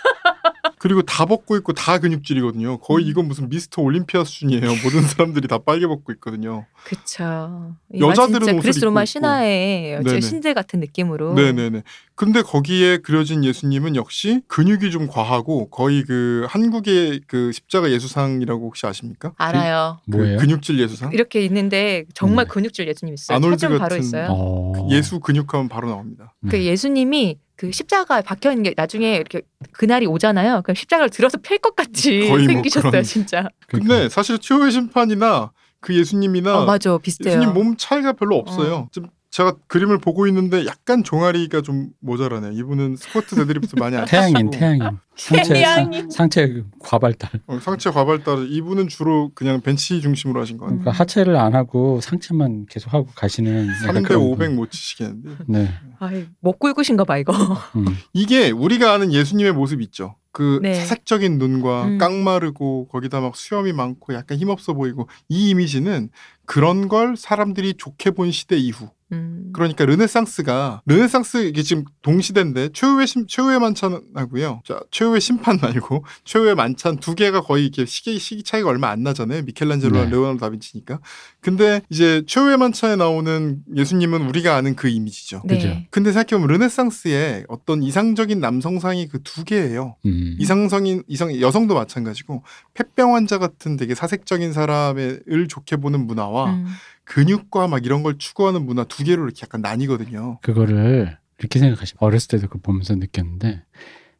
[0.79, 2.77] 그리고 다 벗고 있고 다 근육질이거든요.
[2.79, 3.09] 거의 음.
[3.09, 4.61] 이건 무슨 미스터 올림피아 수준이에요.
[4.81, 6.65] 모든 사람들이 다 빨개 벗고 있거든요.
[6.85, 7.75] 그쵸.
[7.99, 9.05] 여자들은 옷을 그리스 로마 있고.
[9.05, 10.01] 신화의.
[10.21, 11.33] 신들 같은 느낌으로.
[11.33, 11.83] 네네네.
[12.15, 18.87] 근데 거기에 그려진 예수님은 역시 근육이 좀 과하고 거의 그 한국의 그 십자가 예수상이라고 혹시
[18.87, 19.33] 아십니까?
[19.37, 19.99] 알아요.
[20.09, 20.37] 그 뭐예요?
[20.37, 21.11] 근육질 예수상?
[21.11, 22.47] 이렇게 있는데 정말 음.
[22.47, 23.35] 근육질 예수님 있어요.
[23.35, 24.27] 아놀드 찾으면 바로 같은- 있어요.
[24.31, 24.87] 어.
[24.91, 26.33] 예수 근육하면 바로 나옵니다.
[26.39, 26.51] 네.
[26.51, 29.41] 그 예수님이 그 십자가에 박혀 있는 게 나중에 이렇게
[29.73, 30.61] 그날이 오잖아요.
[30.63, 33.49] 그럼 십자가를 들어서 팰 것 같이 거의 뭐 생기셨어요, 그런- 진짜.
[33.67, 35.51] 근데 사실 최후의 심판이나
[35.81, 37.33] 그 예수님이나 어, 맞아, 비슷해요.
[37.33, 38.87] 예수님 몸 차이가 별로 없어요.
[38.93, 42.51] 좀 제가 그림을 보고 있는데 약간 종아리가 좀 모자라네요.
[42.51, 44.81] 이분은 스쿼트 데드리프트 많이 안 태양인 하시고 태양인
[45.15, 45.91] 상체 태양인.
[46.01, 47.29] 상- 상체 과발달.
[47.45, 50.79] 어, 상체 과발달 이분은 주로 그냥 벤치 중심으로 하신 것 같아요.
[50.79, 54.55] 그러니까 하체를 안 하고 상체만 계속 하고 가시는 약간 3대 그런 500 분.
[54.55, 55.69] 못 치시겠는데 네.
[55.99, 57.33] 아이, 못 굵으신가 봐 이거.
[57.75, 57.85] 음.
[58.13, 60.15] 이게 우리가 아는 예수님의 모습 있죠.
[60.31, 60.73] 그 네.
[60.75, 61.97] 사색적인 눈과 음.
[61.97, 66.09] 깡마르고 거기다 막 수염이 많고 약간 힘없어 보이고 이 이미지는
[66.49, 69.49] 그런 걸 사람들이 좋게 본 시대 이후 음.
[69.53, 74.61] 그러니까 르네상스가 르네상스 이게 지금 동시대인데 최후의 심, 최후의 만찬하고요.
[74.65, 79.01] 자 최후의 심판 말고 최후의 만찬 두 개가 거의 이렇게 시기 시기 차이가 얼마 안
[79.03, 79.43] 나잖아요.
[79.43, 80.11] 미켈란젤로랑 네.
[80.11, 80.99] 레오나르도 다빈치니까.
[81.41, 85.41] 근데 이제 최후의 만찬에 나오는 예수님은 우리가 아는 그 이미지죠.
[85.45, 85.55] 네.
[85.55, 85.75] 그죠.
[85.89, 89.95] 근데 생각해보면 르네상스에 어떤 이상적인 남성상이 그 두 개예요.
[90.05, 90.37] 음.
[90.39, 92.43] 이상성인 이성 여성도 마찬가지고
[92.73, 96.67] 폐병 환자 같은 되게 사색적인 사람을 좋게 보는 문화와 음.
[97.03, 100.39] 근육과 막 이런 걸 추구하는 문화 두 개로 이렇게 약간 나뉘거든요.
[100.41, 103.63] 그거를 이렇게 생각하시면 어렸을 때도 그 보면서 느꼈는데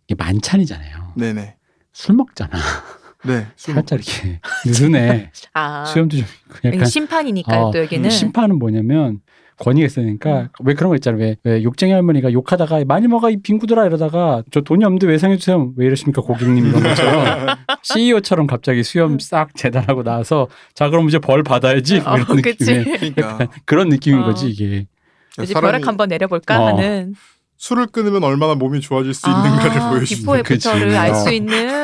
[0.07, 1.13] 이게 만찬이잖아요.
[1.15, 1.55] 네네.
[1.93, 2.57] 술 먹잖아.
[3.25, 3.47] 네.
[3.55, 5.31] 술 살짝 먹고 이렇게 느슨해.
[5.53, 5.85] 아.
[5.85, 6.25] 수염도 좀
[6.65, 8.09] 약간 심판이니까요, 어, 또 여기는.
[8.09, 9.21] 심판은 뭐냐면
[9.59, 11.21] 권위가 있으니까 왜 그런 거 있잖아요.
[11.21, 15.71] 왜, 왜 욕쟁이 할머니가 욕하다가 많이 먹어 이 빙구들아 이러다가 저 돈이 없는데 외상해 주세요.
[15.75, 17.47] 왜 이러십니까 고객님 이런 것처럼
[17.83, 22.73] CEO처럼 갑자기 수염 싹 재단하고 나와서 자 그럼 이제 벌 받아야지 뭐 어, 이런 그치.
[22.73, 24.25] 느낌의 그러니까 그런 느낌인 어.
[24.25, 24.87] 거지 이게.
[25.41, 26.67] 이제 벼락 한번 내려볼까 어.
[26.67, 27.13] 하는
[27.57, 30.69] 술을 끊으면 얼마나 몸이 좋아질 수 아, 있는가를 보여주는 before 그치.
[30.69, 31.31] after를 알수 어.
[31.31, 31.83] 있는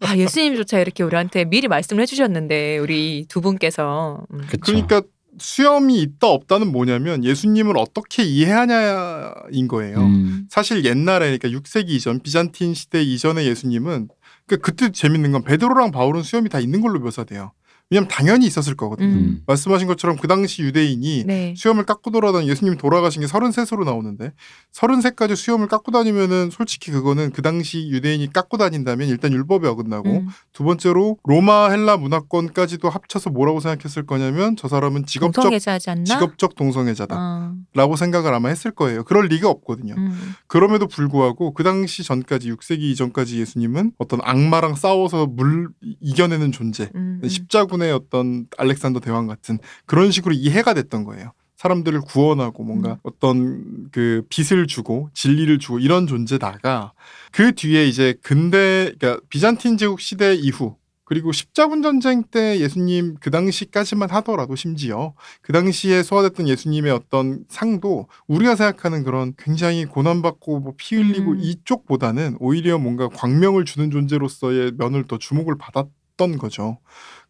[0.00, 4.42] 아 예수님조차 이렇게 우리한테 미리 말씀을 해주셨는데 우리 두 분께서 음.
[4.60, 5.00] 그러니까
[5.38, 10.00] 수염이 있다 없다는 뭐냐면 예수님을 어떻게 이해하냐인 거예요.
[10.00, 10.46] 음.
[10.48, 14.08] 사실 옛날에 그러니까 6세기 이전 비잔틴 시대 이전의 예수님은
[14.46, 17.52] 그러니까 그때 재밌는 건 베드로랑 바울은 수염이 다 있는 걸로 묘사돼요.
[17.90, 19.14] 왜냐면 당연히 있었을 거거든요.
[19.14, 19.42] 음.
[19.46, 21.54] 말씀하신 것처럼 그 당시 유대인이 네.
[21.56, 24.32] 수염을 깎고 돌아다니 예수님 돌아가신 게 33세로 나오는데
[24.72, 30.28] 33세까지 수염을 깎고 다니면은 솔직히 그거는 그 당시 유대인이 깎고 다닌다면 일단 율법에 어긋나고 음.
[30.52, 36.04] 두 번째로 로마 헬라 문화권까지도 합쳐서 뭐라고 생각했을 거냐면 저 사람은 직업적 동성애자지 않나?
[36.04, 37.96] 직업적 동성애자다라고 어.
[37.96, 39.04] 생각을 아마 했을 거예요.
[39.04, 39.94] 그럴 리가 없거든요.
[39.96, 40.34] 음.
[40.46, 45.68] 그럼에도 불구하고 그 당시 전까지 6세기 이전까지 예수님은 어떤 악마랑 싸워서 물
[46.00, 47.20] 이겨내는 존재, 음.
[47.22, 47.28] 음.
[47.28, 51.32] 십자군 의 어떤 알렉산더 대왕 같은 그런 식으로 이해가 됐던 거예요.
[51.56, 52.96] 사람들을 구원하고 뭔가 음.
[53.04, 56.92] 어떤 그 빛을 주고 진리를 주고 이런 존재다가
[57.32, 63.30] 그 뒤에 이제 근대 그러니까 비잔틴 제국 시대 이후 그리고 십자군 전쟁 때 예수님 그
[63.30, 70.74] 당시까지만 하더라도 심지어 그 당시에 소화됐던 예수님의 어떤 상도 우리가 생각하는 그런 굉장히 고난받고 뭐
[70.76, 71.40] 피 흘리고 음.
[71.40, 76.78] 이쪽보다는 오히려 뭔가 광명을 주는 존재로서의 면을 더 주목을 받았던 거죠.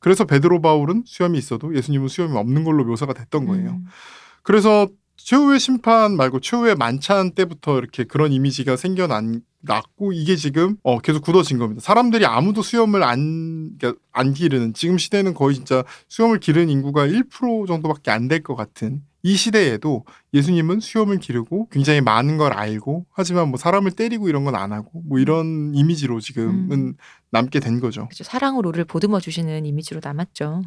[0.05, 3.71] 그래서 베드로 바울은 수염이 있어도 예수님은 수염이 없는 걸로 묘사가 됐던 거예요.
[3.71, 3.87] 음.
[4.43, 4.87] 그래서
[5.17, 11.57] 최후의 심판 말고 최후의 만찬 때부터 이렇게 그런 이미지가 생겨났고 이게 지금 어, 계속 굳어진
[11.57, 11.81] 겁니다.
[11.81, 17.67] 사람들이 아무도 수염을 안, 그러니까 안 기르는 지금 시대는 거의 진짜 수염을 기르는 인구가 1%
[17.67, 20.05] 정도밖에 안 될 것 같은 이 시대에도
[20.35, 25.03] 예수님은 수염을 기르고 굉장히 많은 걸 알고 하지만 뭐 사람을 때리고 이런 건 안 하고
[25.09, 26.95] 뭐 이런 이미지로 지금은 음.
[27.31, 28.05] 남게 된 거죠.
[28.07, 28.23] 그렇죠.
[28.23, 30.63] 사랑으로 우리를 보듬어 주시는 이미지로 남았죠.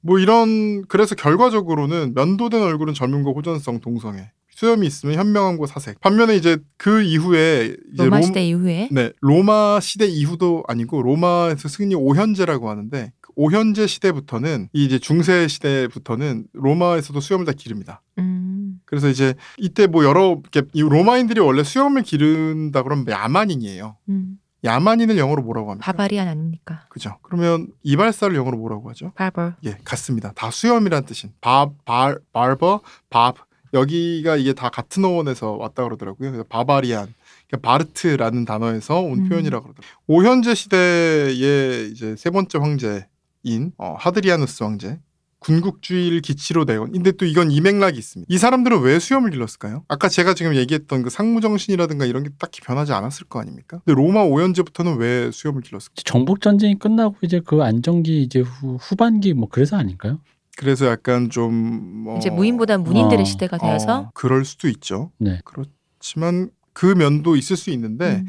[0.00, 6.58] 뭐 이런 그래서 결과적으로는 면도된 얼굴은 젊음과 호전성 동성애 수염이 있으면 현명함과 사색 반면에 이제
[6.76, 12.68] 그 이후에 이제 로마 롬- 시대 이후에 네 로마 시대 이후도 아니고 로마에서 승리 오현제라고
[12.68, 18.02] 하는데 그 오현제 시대부터는 이 이제 중세 시대부터는 로마에서도 수염을 다 기릅니다.
[18.18, 18.80] 음.
[18.84, 20.40] 그래서 이제 이때 뭐 여러
[20.72, 23.96] 이 로마인들이 원래 수염을 기른다 그러면 야만인이에요.
[24.08, 24.38] 음.
[24.64, 25.84] 야만인을 영어로 뭐라고 합니까?
[25.84, 26.86] barbarian 아닙니까?
[26.88, 27.18] 그죠?
[27.22, 29.12] 그러면 이발사를 영어로 뭐라고 하죠?
[29.14, 29.52] 바버.
[29.64, 30.32] 예, 같습니다.
[30.34, 32.80] 다 수염이란 뜻인 밥, 발, 바버,
[33.10, 33.36] 밥.
[33.74, 36.30] 여기가 이게 다 같은 어원에서 왔다 그러더라고요.
[36.30, 37.12] 그래서 barbarian,
[37.48, 39.28] 그러니까 바르트라는 단어에서 온 음.
[39.28, 39.96] 표현이라고 그러더라고요.
[40.06, 43.06] 오현제 시대의 이제 세 번째 황제
[43.44, 44.98] 인 어, 하드리아누스 황제.
[45.44, 46.90] 군국주의를 기치로 내건.
[46.90, 48.26] 근데 또 이건 이 맥락이 있습니다.
[48.32, 49.84] 이 사람들은 왜 수염을 길렀을까요?
[49.88, 53.82] 아까 제가 지금 얘기했던 그 상무 정신이라든가 이런 게 딱히 변하지 않았을 거 아닙니까?
[53.84, 56.02] 근데 로마 오현제부터는 왜 수염을 길렀을까요?
[56.04, 60.18] 정복 전쟁이 끝나고 이제 그 안정기 이제 후, 후반기 뭐 그래서 아닐까요?
[60.56, 61.52] 그래서 약간 좀
[62.04, 62.16] 뭐...
[62.16, 63.24] 이제 무인보다 문인들의 어.
[63.24, 65.10] 시대가 되어서 어, 그럴 수도 있죠.
[65.18, 65.40] 네.
[65.44, 68.26] 그렇지만 그 면도 있을 수 있는데 음.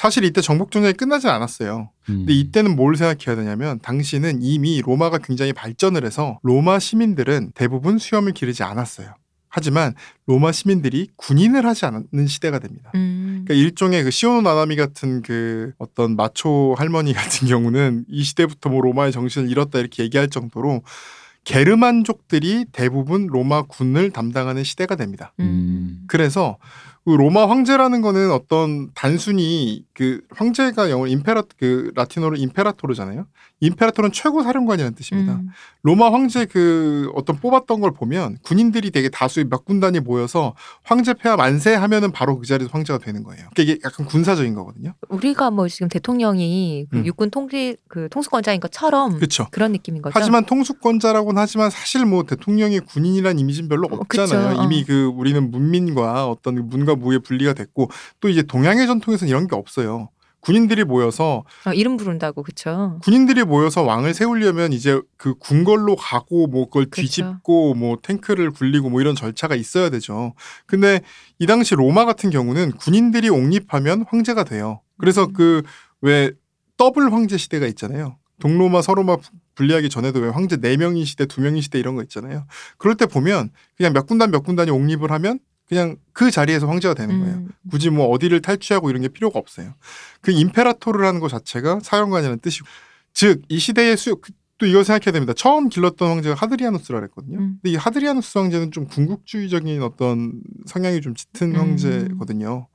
[0.00, 1.90] 사실 이때 정복 전쟁이 끝나지 않았어요.
[2.08, 2.14] 음.
[2.20, 8.32] 근데 이때는 뭘 생각해야 되냐면 당시는 이미 로마가 굉장히 발전을 해서 로마 시민들은 대부분 수염을
[8.32, 9.12] 기르지 않았어요.
[9.50, 9.94] 하지만
[10.24, 12.90] 로마 시민들이 군인을 하지 않는 시대가 됩니다.
[12.94, 13.44] 음.
[13.44, 18.80] 그러니까 일종의 그 시오노 나나미 같은 그 어떤 마초 할머니 같은 경우는 이 시대부터 뭐
[18.80, 20.82] 로마의 정신을 잃었다 이렇게 얘기할 정도로
[21.44, 25.34] 게르만족들이 대부분 로마 군을 담당하는 시대가 됩니다.
[25.40, 26.04] 음.
[26.06, 26.70] 그래서 그
[27.04, 33.26] 로마 황제라는 거는 어떤 단순히 그 황제가 영어 임페라 그 라틴어로 임페라토르잖아요.
[33.60, 35.34] 임페라토르는 최고 사령관이라는 뜻입니다.
[35.34, 35.50] 음.
[35.82, 41.36] 로마 황제 그 어떤 뽑았던 걸 보면 군인들이 되게 다수의 몇 군단이 모여서 황제 폐하
[41.36, 43.48] 만세 하면은 바로 그 자리에서 황제가 되는 거예요.
[43.54, 44.94] 그러니까 이게 약간 군사적인 거거든요.
[45.08, 47.06] 우리가 뭐 지금 대통령이 그 음.
[47.06, 49.46] 육군 통지 그 통수권자인 것처럼 그렇죠.
[49.50, 50.12] 그런 느낌인 거죠.
[50.14, 54.48] 하지만 통수권자라고는 하지만 사실 뭐 대통령이 군인이란 이미지는 별로 어, 없잖아요.
[54.48, 54.60] 그쵸.
[54.60, 54.64] 어.
[54.64, 57.90] 이미 그 우리는 문민과 어떤 그 문과 무의 분리가 됐고
[58.20, 60.08] 또 이제 동양의 전통에서는 이런 게 없어요.
[60.40, 62.98] 군인들이 모여서 어, 이름 부른다고 그쵸.
[63.02, 67.02] 군인들이 모여서 왕을 세우려면 이제 그 궁궐로 가고 뭐 그걸 그쵸.
[67.02, 70.34] 뒤집고 뭐 탱크를 굴리고 뭐 이런 절차가 있어야 되죠.
[70.66, 71.00] 근데
[71.38, 74.80] 이 당시 로마 같은 경우는 군인들이 옹립하면 황제가 돼요.
[74.98, 75.32] 그래서 음.
[76.02, 76.32] 그 왜
[76.76, 78.16] 더블 황제 시대가 있잖아요.
[78.40, 79.18] 동로마 서로마
[79.54, 82.46] 분리하기 전에도 왜 황제 네명인 시대, 두명인 시대 이런 거 있잖아요.
[82.78, 85.38] 그럴 때 보면 그냥 몇 군단 몇 군단이 옹립을 하면
[85.70, 87.34] 그냥 그 자리에서 황제가 되는 거예요.
[87.36, 87.48] 음.
[87.70, 89.74] 굳이 뭐 어디를 탈취하고 이런 게 필요가 없어요.
[90.20, 92.66] 그 임페라토르라는 것 자체가 사령관이라는 뜻이고,
[93.14, 95.32] 즉 이 시대의 수, 그- 또 이거 생각해야 됩니다.
[95.34, 97.38] 처음 길렀던 황제가 하드리아누스라 그랬거든요.
[97.38, 97.58] 음.
[97.62, 100.32] 근데 이 하드리아누스 황제는 좀 군국주의적인 어떤
[100.66, 101.56] 성향이 좀 짙은 음.
[101.56, 102.66] 황제거든요.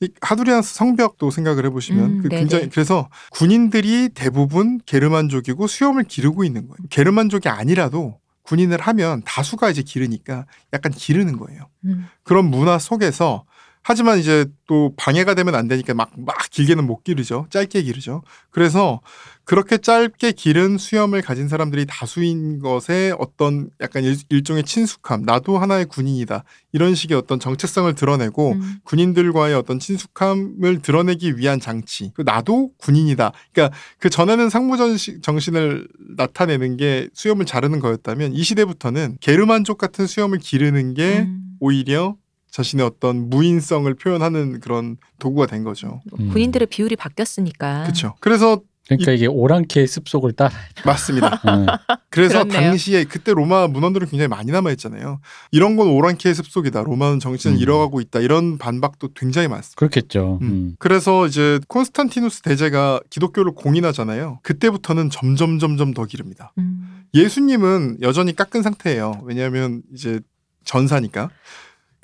[0.00, 2.28] 이 하드리아누스 성벽도 생각을 해보시면 음, 그.
[2.28, 6.76] 굉장히 그래서 군인들이 대부분 게르만족이고 수염을 기르고 있는 거예요.
[6.90, 11.68] 게르만족이 아니라도 군인을 하면 다수가 이제 기르니까 약간 기르는 거예요.
[11.84, 12.06] 음.
[12.22, 13.44] 그런 문화 속에서
[13.88, 17.46] 하지만 이제 또 방해가 되면 안 되니까 막, 막 길게는 못 기르죠.
[17.50, 18.22] 짧게 기르죠.
[18.50, 19.00] 그래서
[19.44, 25.84] 그렇게 짧게 기른 수염을 가진 사람들이 다수인 것에 어떤 약간 일, 일종의 친숙함, 나도 하나의
[25.86, 26.42] 군인이다.
[26.72, 28.78] 이런 식의 어떤 정체성을 드러내고 음.
[28.82, 32.10] 군인들과의 어떤 친숙함을 드러내기 위한 장치.
[32.16, 33.30] 그 나도 군인이다.
[33.52, 35.86] 그러니까 그 전에는 상무 전시- 정신을
[36.16, 41.56] 나타내는 게 수염을 자르는 거였다면 이 시대부터는 게르만족 같은 수염을 기르는 게 음.
[41.60, 42.16] 오히려
[42.50, 46.00] 자신의 어떤 무인성을 표현하는 그런 도구가 된 거죠.
[46.18, 46.30] 음.
[46.30, 47.82] 군인들의 비율이 바뀌었으니까.
[47.84, 48.14] 그렇죠.
[48.20, 50.52] 그래서 그러니까 이 게 오랑캐의 습속을 따라.
[50.84, 51.26] 맞습니다.
[51.44, 51.66] 어.
[52.08, 52.70] 그래서 그렇네요.
[52.70, 55.18] 당시에 그때 로마 문헌들은 굉장히 많이 남아 있잖아요.
[55.50, 56.82] 이런 건 오랑캐의 습속이다.
[56.84, 57.60] 로마는 정신을 음.
[57.60, 58.20] 잃어가고 있다.
[58.20, 59.76] 이런 반박도 굉장히 많습니다.
[59.76, 60.38] 그렇겠죠.
[60.40, 60.46] 음.
[60.46, 60.76] 음.
[60.78, 64.38] 그래서 이제 콘스탄티누스 대제가 기독교를 공인하잖아요.
[64.44, 66.52] 그때부터는 점점 점점 더 기릅니다.
[66.58, 67.02] 음.
[67.12, 69.20] 예수님은 여전히 깎은 상태예요.
[69.24, 70.20] 왜냐하면 이제
[70.64, 71.30] 전사니까.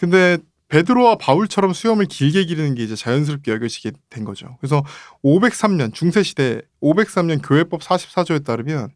[0.02, 4.56] 근데 베드로와 바울처럼 수염을 길게 기르는 게 이제 자연스럽게 여겨지게 된 거죠.
[4.58, 4.82] 그래서
[5.22, 8.88] 503년 중세 시대 503년 교회법 44조에 따르면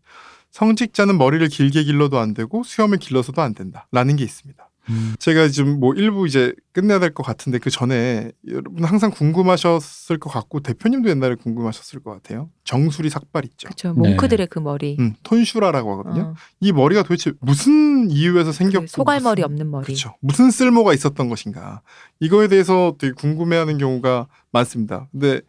[0.51, 4.66] 성직자는 머리를 길게 길러도 안 되고 수염을 길러서도 안 된다라는 게 있습니다.
[4.89, 5.15] 음.
[5.19, 10.31] 제가 지금 뭐 일부 이제 끝내야 될 것 같은데 그 전에 여러분 항상 궁금하셨을 것
[10.31, 12.51] 같고 대표님도 옛날에 궁금하셨을 것 같아요.
[12.65, 13.67] 정수리 삭발 있죠.
[13.69, 13.95] 그렇죠.
[13.95, 14.97] 몽크들의 그 머리.
[15.01, 16.23] 음, 톤슈라라고 하거든요.
[16.23, 19.85] 어, 이 머리가 도대체 무슨 이유에서 생겼고 그 소갈머리 무슨- 없는 머리.
[19.87, 20.15] 그렇죠.
[20.21, 21.83] 무슨 쓸모가 있었던 것인가.
[22.21, 25.09] 이거에 대해서 되게 궁금해하는 경우가 많습니다.
[25.13, 25.41] 근데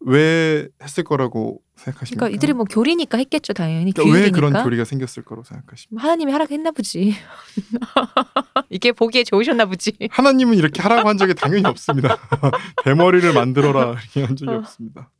[0.00, 2.26] 왜 했을 거라고 생각하십니까?
[2.26, 3.92] 그러니까 이들이 뭐 교리니까 했겠죠, 당연히.
[3.92, 4.30] 그러니까 왜.
[4.30, 6.02] 그런 교리가 생겼을 거라고 생각하십니까?
[6.02, 7.14] 하나님이 하락했나 보지.
[8.70, 9.92] 이게 보기에 좋으셨나 보지.
[10.10, 12.16] 하나님은 이렇게 하라고 한 적이 당연히 없습니다.
[12.84, 14.58] 대머리를 만들어라 이렇게 한 적이 어.
[14.58, 15.10] 없습니다.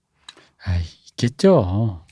[0.65, 2.05] 아이, 있겠죠.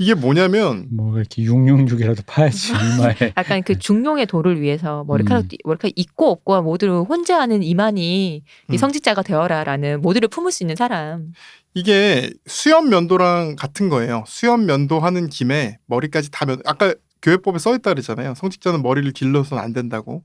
[0.00, 3.32] 이게 뭐냐면 뭐 이렇게 666이라도 파야지 이마에.
[3.36, 5.48] 약간 그 중용의 도를 위해서 머리카락 음.
[5.64, 8.74] 머리카락 있고 없고와 모두를 혼재하는 이만이 음.
[8.74, 11.32] 이 성직자가 되어라라는 모두를 품을 수 있는 사람.
[11.74, 14.22] 이게 수염 면도랑 같은 거예요.
[14.28, 16.60] 수염 면도하는 김에 머리까지 다 면.
[16.64, 18.34] 아까 교회법에 써 있다 그랬잖아요.
[18.36, 20.22] 성직자는 머리를 길러서는 안 된다고.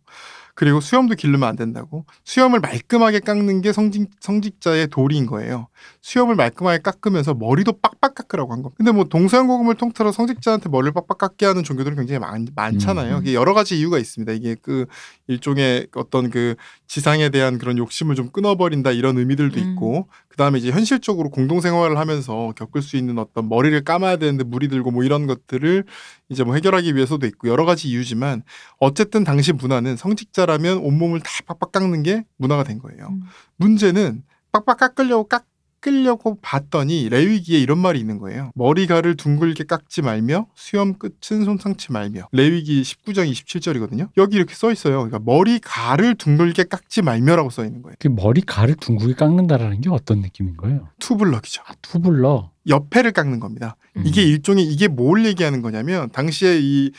[0.55, 2.05] 그리고 수염도 기르면 안 된다고.
[2.25, 5.67] 수염을 말끔하게 깎는 게 성직, 성직자의 도리인 거예요.
[6.01, 8.71] 수염을 말끔하게 깎으면서 머리도 빡빡 깎으라고 한 거.
[8.75, 13.17] 근데 뭐 동서양고금을 통틀어 성직자한테 머리를 빡빡 깎게 하는 종교들은 굉장히 많, 많잖아요.
[13.17, 13.21] 음.
[13.21, 14.33] 이게 여러 가지 이유가 있습니다.
[14.33, 14.85] 이게 그
[15.27, 16.55] 일종의 어떤 그
[16.87, 19.71] 지상에 대한 그런 욕심을 좀 끊어버린다 이런 의미들도 음.
[19.71, 24.67] 있고 그 다음에 이제 현실적으로 공동생활을 하면서 겪을 수 있는 어떤 머리를 감아야 되는데 물이
[24.67, 25.85] 들고 뭐 이런 것들을
[26.29, 28.43] 이제 뭐 해결하기 위해서도 있고 여러 가지 이유지만
[28.79, 33.07] 어쨌든 당시 문화는 성직자라면 온몸을 다 빡빡 깎는 게 문화가 된 거예요.
[33.11, 33.21] 음.
[33.57, 38.51] 문제는 빡빡 깎으려고 깎으려고 봤더니 레위기에 이런 말이 있는 거예요.
[38.55, 44.09] 머리 가를 둥글게 깎지 말며 수염 끝은 손상치 말며 레위기 19장 27절이거든요.
[44.17, 44.97] 여기 이렇게 써 있어요.
[44.97, 47.95] 그러니까 머리 가를 둥글게 깎지 말며라고 써 있는 거예요.
[47.99, 50.87] 그 머리카락을 둥글게 깎는다라는 게 어떤 느낌인 거예요?
[50.99, 51.63] 투블럭이죠.
[51.65, 52.51] 아, 투블럭.
[52.67, 53.75] 옆에를 깎는 겁니다.
[53.97, 54.03] 음.
[54.05, 56.91] 이게 일종의 이게 뭘 얘기하는 거냐면 당시에 이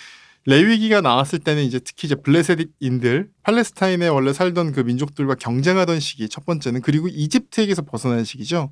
[0.46, 6.44] 레위기가 나왔을 때는 이제 특히 이제 블레셋인들 팔레스타인에 원래 살던 그 민족들과 경쟁하던 시기 첫
[6.44, 8.70] 번째는 그리고 이집트에게서 벗어나는 시기죠.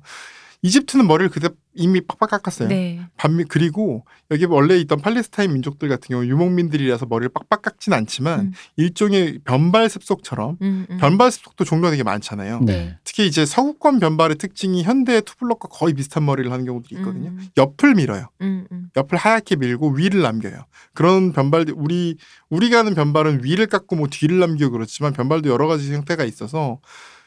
[0.63, 2.69] 이집트는 머리를 그때 이미 빡빡 깎았어요.
[2.69, 3.01] 네.
[3.17, 8.51] 반면 그리고 여기 원래 있던 팔레스타인 민족들 같은 경우 유목민들이라서 머리를 빡빡 깎진 않지만 음.
[8.77, 10.97] 일종의 변발 습속처럼 음, 음.
[10.97, 12.61] 변발 습속도 종류가 되게 많잖아요.
[12.61, 12.97] 네.
[13.03, 17.29] 특히 이제 서구권 변발의 특징이 현대의 투블럭과 거의 비슷한 머리를 하는 경우들이 있거든요.
[17.31, 18.29] 음, 옆을 밀어요.
[18.41, 18.89] 음, 음.
[18.95, 20.65] 옆을 하얗게 밀고 위를 남겨요.
[20.93, 22.15] 그런 변발들 우리
[22.49, 26.79] 우리가 하는 변발은 위를 깎고 뭐 뒤를 남기고 그렇지만 변발도 여러 가지 형태가 있어서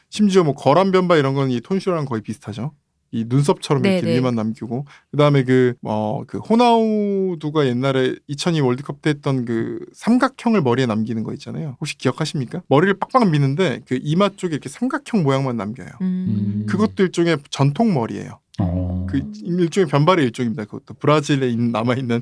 [0.09, 2.71] 심지어 뭐 거란 변발 이런 건 이 톤슈랑 거의 비슷하죠.
[3.11, 4.17] 이 눈썹처럼 이렇게 네네.
[4.17, 10.85] 위만 남기고 그다음에 그 어 그 호나우두가 옛날에 2002 월드컵 때 했던 그 삼각형을 머리에
[10.85, 11.77] 남기는 거 있잖아요.
[11.79, 12.61] 혹시 기억하십니까?
[12.67, 15.89] 머리를 빡빡 미는데 그 이마 쪽에 이렇게 삼각형 모양만 남겨요.
[16.01, 16.65] 음.
[16.67, 18.39] 그것도 일종의 전통 머리예요.
[18.59, 19.05] 어.
[19.09, 20.65] 그 일종의 변발의 일종입니다.
[20.65, 22.21] 그것도 브라질에 남아 있는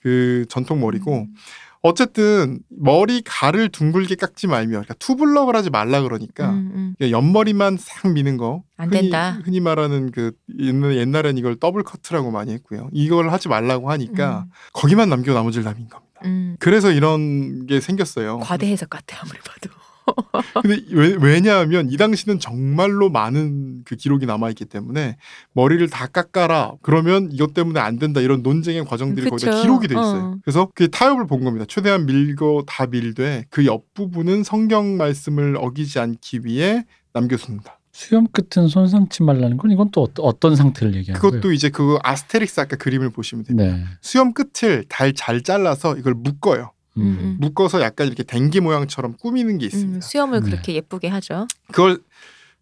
[0.00, 1.34] 그 전통 머리고 음.
[1.82, 7.10] 어쨌든 머리 가를 둥글게 깎지 말며 그러니까 투블럭을 하지 말라 그러니까 음, 음.
[7.10, 9.38] 옆머리만 싹 미는 거 안 흔히, 된다.
[9.44, 12.88] 흔히 말하는 그 옛날 옛날엔 이걸 더블 커트라고 많이 했고요.
[12.92, 16.20] 이걸 하지 말라고 하니까 음, 거기만 남기고 나머지를 다 민 겁니다.
[16.24, 16.56] 음.
[16.58, 18.38] 그래서 이런 게 생겼어요.
[18.38, 19.70] 과대 해석 같아 아무리 봐도.
[20.62, 25.16] 근데 왜, 왜냐하면 이 당시는 정말로 많은 그 기록이 남아 있기 때문에
[25.52, 29.62] 머리를 다 깎아라 그러면 이것 때문에 안 된다 이런 논쟁의 과정들이 거기다 그쵸.
[29.62, 30.22] 기록이 돼 있어요.
[30.22, 30.36] 어.
[30.42, 31.64] 그래서 그 타협을 본 겁니다.
[31.68, 37.78] 최대한 밀고 다 밀되 그 옆부분은 성경 말씀을 어기지 않기 위해 남겨둔다.
[37.98, 41.52] 수염 끝은 손상치 말라는 건 이건 또 어떤, 상태를 얘기하는 그것도 거예요?
[41.52, 43.76] 이제 그 아스테릭스 아까 그림을 보시면 됩니다.
[43.76, 43.84] 네.
[44.00, 46.70] 수염 끝을 달잘 잘라서 이걸 묶어요.
[47.00, 47.18] 음.
[47.20, 47.36] 음.
[47.40, 49.98] 묶어서 약간 이렇게 댕기 모양처럼 꾸미는 게 있습니다.
[49.98, 50.50] 음, 수염을 네.
[50.50, 51.46] 그렇게 예쁘게 하죠.
[51.72, 52.00] 그걸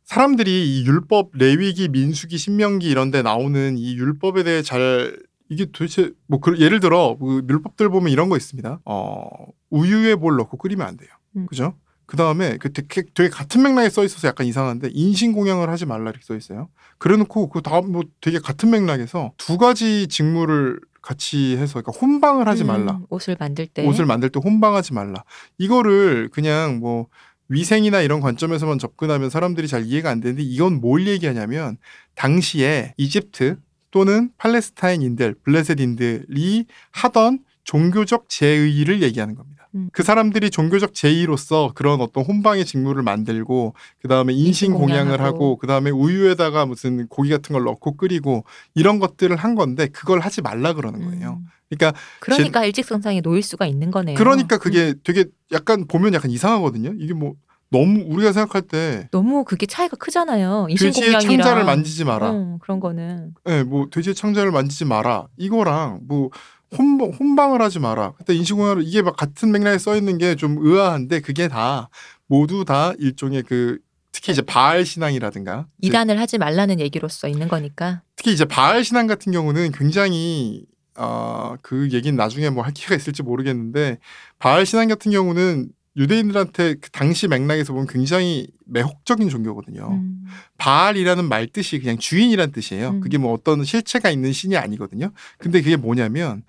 [0.05, 5.19] 사람들이 이 율법 레위기 민수기 신명기 이런 데 나오는 이 율법에 대해 잘
[5.49, 8.81] 이게 도대체 뭐 그- 예를 들어 그 율법들 보면 이런 거 있습니다.
[8.85, 9.29] 어
[9.71, 11.11] 우유에 뭘 넣고 끓이면 안 돼요.
[11.37, 11.47] 음.
[11.47, 11.75] 그죠?
[12.07, 16.11] 그 다음에 그 되게, 되게 같은 맥락에 써 있어서 약간 이상한데 인신 공양을 하지 말라
[16.11, 16.69] 이렇게 써 있어요.
[16.99, 22.49] 그래 놓고 그 다음 뭐 되게 같은 맥락에서 두 가지 직무를 같이 해서 그러니까 혼방을
[22.49, 22.95] 하지 말라.
[22.95, 25.23] 음, 옷을 만들 때 옷을 만들 때 혼방하지 말라.
[25.57, 27.07] 이거를 그냥 뭐
[27.49, 31.77] 위생이나 이런 관점에서만 접근하면 사람들이 잘 이해가 안 되는데 이건 뭘 얘기하냐면
[32.17, 33.57] 당시에 이집트
[33.93, 39.56] 또는 팔레스타인인들, 블레셋인들이 하던 종교적 제의를 얘기하는 겁니다.
[39.77, 39.91] 음.
[39.93, 45.17] 그 사람들이 종교적 제의로서 그런 어떤 혼방의 직무를 만들고 그 다음에 인신 공양을.
[45.21, 48.45] 하고 그 다음에 우유에다가 무슨 고기 같은 걸 넣고 끓이고
[48.75, 51.41] 이런 것들을 한 건데 그걸 하지 말라 그러는 거예요.
[51.41, 51.47] 음.
[51.69, 54.17] 그러니까 그러니까 일직선상에 놓일 수가 있는 거네요.
[54.17, 54.59] 그러니까 음.
[54.59, 56.95] 그게 되게 약간 보면 약간 이상하거든요.
[56.99, 57.35] 이게 뭐
[57.71, 60.69] 너무 우리가 생각할 때 너무 그게 차이가 크잖아요.
[60.79, 62.31] 돼지의 창자를 만지지 마라.
[62.31, 65.27] 어, 그런 거는 예, 뭐 돼지의 창자를 만지지 마라.
[65.37, 66.31] 이거랑 뭐
[66.77, 68.13] 혼방, 혼방을 하지 마라.
[68.19, 71.89] 그때 인신공양을 이게 막 같은 맥락에 써 있는 게 좀 의아한데 그게 다
[72.27, 73.79] 모두 다 일종의 그
[74.13, 78.03] 특히 이제 바알 신앙이라든가 이단을 하지 말라는 얘기로서 있는 거니까.
[78.17, 80.65] 특히 이제 바알 신앙 같은 경우는 굉장히
[80.97, 83.99] 어, 그 얘기는 나중에 뭐 할 기회가 있을지 모르겠는데
[84.39, 89.89] 바알 신앙 같은 경우는 유대인들한테 그 당시 맥락에서 보면 굉장히 매혹적인 종교거든요.
[89.93, 90.25] 음.
[90.59, 92.91] 바알이라는 말 뜻이 그냥 주인이란 뜻이에요.
[92.91, 93.01] 음.
[93.01, 95.11] 그게 뭐 어떤 실체가 있는 신이 아니거든요.
[95.39, 96.43] 근데 그게 뭐냐면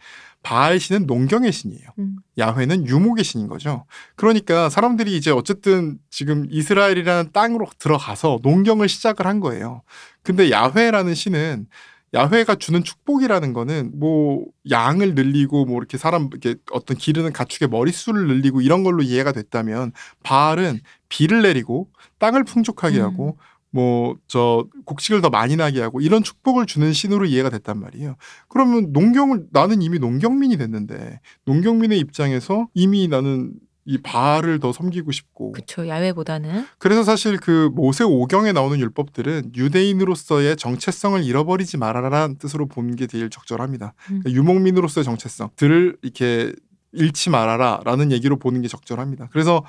[0.44, 1.90] 바알 신은 농경의 신이에요.
[2.00, 2.18] 음.
[2.38, 3.86] 야훼는 유목의 신인 거죠.
[4.16, 9.82] 그러니까 사람들이 이제 어쨌든 지금 이스라엘이라는 땅으로 들어가서 농경을 시작을 한 거예요.
[10.24, 11.68] 근데 야훼라는 신은
[12.14, 18.28] 야훼가 주는 축복이라는 거는 뭐 양을 늘리고 뭐 이렇게 사람 이렇게 어떤 기르는 가축의 머릿수를
[18.28, 19.92] 늘리고 이런 걸로 이해가 됐다면
[20.24, 20.80] 바알은
[21.10, 21.90] 비를 내리고
[22.20, 23.04] 땅을 풍족하게 음.
[23.04, 23.38] 하고
[23.72, 28.16] 뭐 저 곡식을 더 많이 나게 하고 이런 축복을 주는 신으로 이해가 됐단 말이에요.
[28.50, 33.54] 그러면 농경을 나는 이미 농경민이 됐는데 농경민의 입장에서 이미 나는
[33.88, 40.58] 이 바알을 더 섬기고 싶고 그쵸 야외보다는 그래서 사실 그 모세 오경에 나오는 율법들은 유대인으로서의
[40.58, 43.94] 정체성을 잃어버리지 말아라라는 뜻으로 보는 게 제일 적절합니다.
[44.12, 44.20] 음.
[44.20, 46.54] 그러니까 유목민으로서의 정체성들을 이렇게
[46.92, 49.30] 잃지 말아라라는 얘기로 보는 게 적절합니다.
[49.32, 49.64] 그래서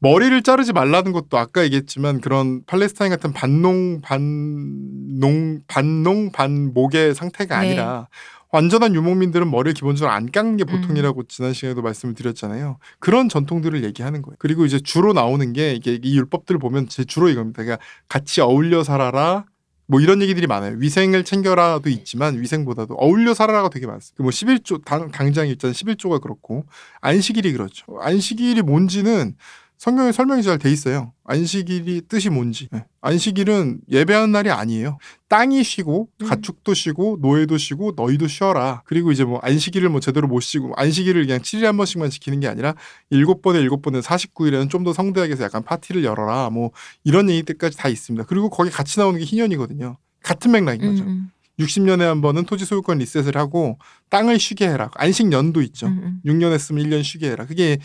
[0.00, 7.68] 머리를 자르지 말라는 것도 아까 얘기했지만 그런 팔레스타인 같은 반농 반농 반농 반목의 상태가 네.
[7.68, 8.08] 아니라
[8.50, 11.24] 완전한 유목민들은 머리를 기본적으로 안 깎는 게 보통이라고 음.
[11.28, 12.78] 지난 시간에도 말씀을 드렸잖아요.
[12.98, 14.36] 그런 전통들을 얘기하는 거예요.
[14.38, 17.62] 그리고 이제 주로 나오는 게 이게 이 율법들을 보면 제 주로 이겁니다.
[17.62, 19.44] 그러니까 같이 어울려 살아라.
[19.90, 20.76] 뭐 이런 얘기들이 많아요.
[20.78, 24.22] 위생을 챙겨라도 있지만 위생보다도 어울려 살아라가 되게 많습니다.
[24.22, 26.66] 뭐 11조 당, 당장 일단 11조가 그렇고
[27.00, 27.84] 안식일이 그렇죠.
[28.00, 29.34] 안식일이 뭔지는
[29.78, 31.12] 성경에 설명이 잘 돼 있어요.
[31.24, 32.68] 안식일이 뜻이 뭔지.
[32.72, 32.84] 네.
[33.00, 34.98] 안식일은 예배하는 날이 아니에요.
[35.28, 36.26] 땅이 쉬고 음.
[36.26, 38.82] 가축도 쉬고 노예도 쉬고 너희도 쉬어라.
[38.86, 42.48] 그리고 이제 뭐 안식일을 뭐 제대로 못 쉬고 안식일을 그냥 7일에 한 번씩만 지키는 게
[42.48, 42.74] 아니라
[43.10, 46.50] 일곱 번에 일곱 번에 49일에는 좀 더 성대하게 해서 약간 파티를 열어라.
[46.50, 46.70] 뭐
[47.04, 48.26] 이런 얘기들까지 다 있습니다.
[48.26, 49.96] 그리고 거기 같이 나오는 게 희년이거든요.
[50.24, 51.04] 같은 맥락인 음, 거죠.
[51.04, 51.30] 음,
[51.60, 53.78] 60년에 한 번은 토지 소유권 리셋을 하고
[54.10, 54.90] 땅을 쉬게 해라.
[54.94, 55.86] 안식년도 있죠.
[55.86, 56.30] 음, 음.
[56.30, 57.46] 6년 했으면 1년 쉬게 해라.
[57.46, 57.78] 그게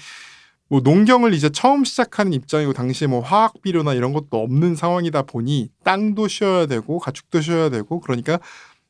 [0.74, 5.70] 뭐 농경을 이제 처음 시작하는 입장이고 당시에 뭐 화학 비료나 이런 것도 없는 상황이다 보니
[5.84, 8.40] 땅도 쉬어야 되고 가축도 쉬어야 되고 그러니까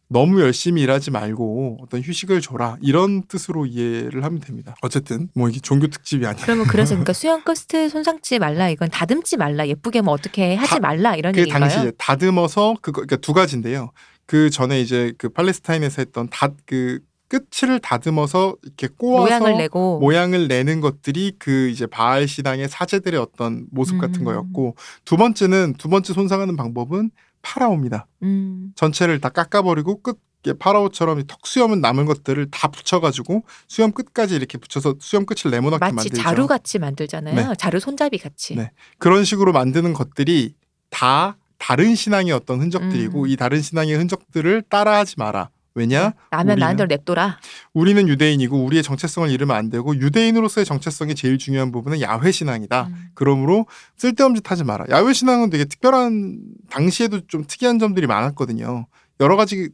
[0.07, 4.75] 너무 열심히 일하지 말고 어떤 휴식을 줘라 이런 뜻으로 이해를 하면 됩니다.
[4.81, 9.35] 어쨌든 뭐 이게 종교 특집이 아니라 그러면 그래서 그러니까 수염 끝을 손상치 말라 이건 다듬지
[9.35, 11.69] 말라 예쁘게 뭐 어떻게 하지 다- 말라 이런 그 얘기인가요?
[11.69, 13.91] 당시에 다듬어서 그거 그러니까 두 가지인데요.
[14.25, 16.99] 그 전에 이제 그 팔레스타인에서 했던 다 그
[17.33, 23.65] 끝을 다듬어서 이렇게 꼬아서 모양을 내고 모양을 내는 것들이 그 이제 바알 신앙의 사제들의 어떤
[23.71, 24.25] 모습 같은 음.
[24.25, 27.09] 거였고 두 번째는 두 번째 손상하는 방법은
[27.41, 28.05] 파라오입니다.
[28.21, 30.19] 음, 전체를 다 깎아버리고 끝
[30.59, 35.95] 파라오처럼 이 턱수염은 남은 것들을 다 붙여가지고 수염 끝까지 이렇게 붙여서 수염 끝을 네모나게 마치
[35.95, 36.21] 만들죠.
[36.21, 37.35] 자루 같이 만들잖아요.
[37.35, 37.55] 네.
[37.57, 38.55] 자루 손잡이 같이.
[38.55, 38.71] 네.
[38.97, 40.53] 그런 식으로 만드는 것들이
[40.89, 43.27] 다 다른 신앙의 어떤 흔적들이고 음.
[43.27, 45.49] 이 다른 신앙의 흔적들을 따라하지 마라.
[45.75, 46.13] 왜냐?
[46.29, 47.39] 나면 우리는- 나한테로 냅둬라.
[47.73, 52.87] 우리는 유대인이고 우리의 정체성을 잃으면 안 되고 유대인으로서의 정체성이 제일 중요한 부분은 야훼 신앙이다.
[52.89, 53.05] 음.
[53.15, 53.65] 그러므로
[53.97, 54.85] 쓸데없는 짓 하지 마라.
[54.91, 56.39] 야훼 신앙은 되게 특별한
[56.69, 58.85] 당시에도 좀 특이한 점들이 많았거든요.
[59.19, 59.69] 여러 가지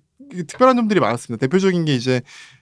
[0.48, 1.46] 특별한 점들이 많았습니다.
[1.46, 2.22] 대표적인 게 이제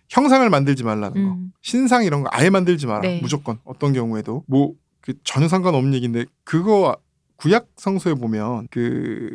[0.10, 1.34] 형상을 만들지 말라는 거.
[1.36, 1.52] 음.
[1.62, 3.02] 신상 이런 거 아예 만들지 마라.
[3.02, 3.20] 네.
[3.22, 6.96] 무조건 어떤 경우에도 뭐그 전혀 상관없는 얘기인데 그거
[7.36, 9.30] 구약 성서에 보면 그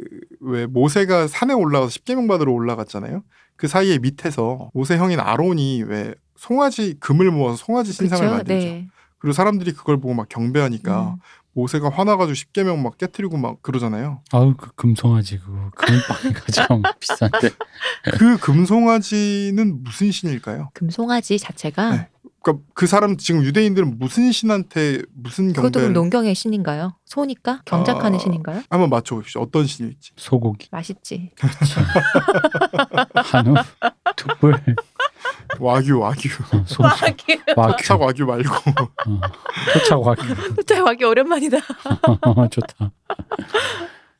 [0.44, 3.22] 왜 모세가 산에 올라가서 십계명 받으러 올라갔잖아요.
[3.56, 8.36] 그 사이에 밑에서 모세 형인 아론이 왜 송아지 금을 모아서 송아지 신상을 그렇죠.
[8.36, 8.66] 만들죠.
[8.66, 8.88] 네.
[9.18, 11.16] 그리고 사람들이 그걸 보고 막 경배하니까 음.
[11.54, 14.22] 모세가 화나가지고 십계명 막 깨뜨리고 막 그러잖아요.
[14.32, 17.50] 아우 그 금송아지 그거 금빵이 가장 비싼데.
[18.18, 20.70] 그 금송아지는 무슨 신일까요?
[20.74, 22.08] 금송아지 자체가 네.
[22.42, 26.96] 그러니까 그 사람 지금 유대인들은 무슨 신한테 무슨 그것도 그럼 농경의 신인가요?
[27.04, 28.18] 소니까 경작하는 아.
[28.18, 28.62] 신인가요?
[28.68, 29.40] 한번 맞춰봅시다.
[29.40, 30.12] 어떤 신일지.
[30.16, 31.30] 소고기, 맛있지.
[33.14, 33.54] 한우,
[34.16, 34.60] 툭불,
[35.60, 36.28] 와규 와규.
[36.52, 37.14] 어, 소, 와규.
[37.56, 38.54] 와규, 차 와규 말고.
[38.54, 39.20] 어,
[39.72, 40.22] 토착 와규.
[40.56, 41.58] 진짜 와규 오랜만이다.
[42.50, 42.92] 좋다.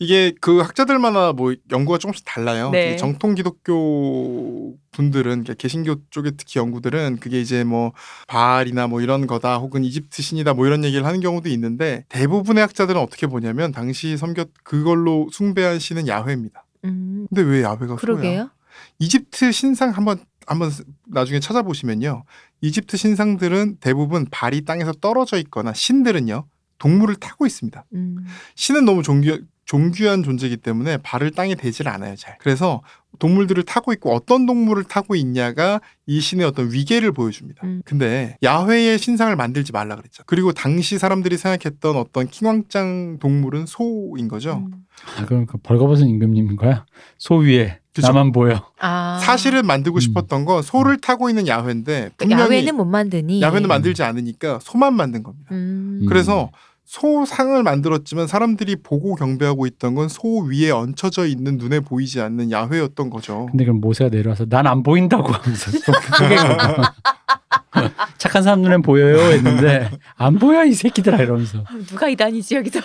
[0.03, 2.71] 이게 그 학자들마다 뭐 연구가 조금씩 달라요.
[2.71, 2.97] 네.
[2.97, 7.93] 정통 기독교 분들은 개신교 쪽에 특히 연구들은 그게 이제 뭐
[8.27, 13.01] 바알이나 뭐 이런 거다 혹은 이집트 신이다 뭐 이런 얘기를 하는 경우도 있는데 대부분의 학자들은
[13.01, 16.65] 어떻게 보냐면 당시 섬겼 그걸로 숭배한 신은 야훼입니다.
[16.85, 17.97] 음, 근데 왜 야훼가 소야?
[17.97, 18.51] 그러게요.
[18.99, 20.19] 이집트 신상 한번
[20.49, 20.73] 한번
[21.07, 22.25] 나중에 찾아보시면요.
[22.61, 26.45] 이집트 신상들은 대부분 발이 땅에서 떨어져 있거나 신들은요.
[26.79, 27.85] 동물을 타고 있습니다.
[27.95, 28.17] 음,
[28.57, 32.37] 신은 너무 존귀, 존귀한 존재이기 때문에 발을 땅에 대질 않아요, 잘.
[32.39, 32.83] 그래서
[33.19, 37.63] 동물들을 타고 있고 어떤 동물을 타고 있냐가 이 신의 어떤 위계를 보여줍니다.
[37.65, 37.81] 음.
[37.87, 40.25] 근데 야훼의 신상을 만들지 말라 그랬죠.
[40.27, 44.63] 그리고 당시 사람들이 생각했던 어떤 킹왕짱 동물은 소인 거죠.
[44.67, 44.85] 음.
[45.19, 46.85] 아 그럼 그 벌거벗은 임금님인 거야?
[47.17, 48.09] 소 위에 그쵸.
[48.09, 48.71] 나만 보여.
[48.79, 50.01] 아 사실은 만들고 음.
[50.01, 53.41] 싶었던 건 소를 타고 있는 야훼인데 그 분명히 야외는 못 만드니.
[53.41, 55.49] 야훼는 만들지 않으니까 소만 만든 겁니다.
[55.53, 56.01] 음.
[56.03, 56.07] 음.
[56.07, 56.51] 그래서
[56.93, 63.09] 소상을 만들었지만 사람들이 보고 경배하고 있던 건 소 위에 얹혀져 있는 눈에 보이지 않는 야훼였던
[63.09, 63.47] 거죠.
[63.51, 65.71] 근데 그럼 모세가 내려와서 난 안 보인다고 하면서
[68.19, 72.81] 착한 사람 눈엔 보여요 했는데 안 보여 이 새끼들아 이러면서 아, 누가 이단이지 여기서.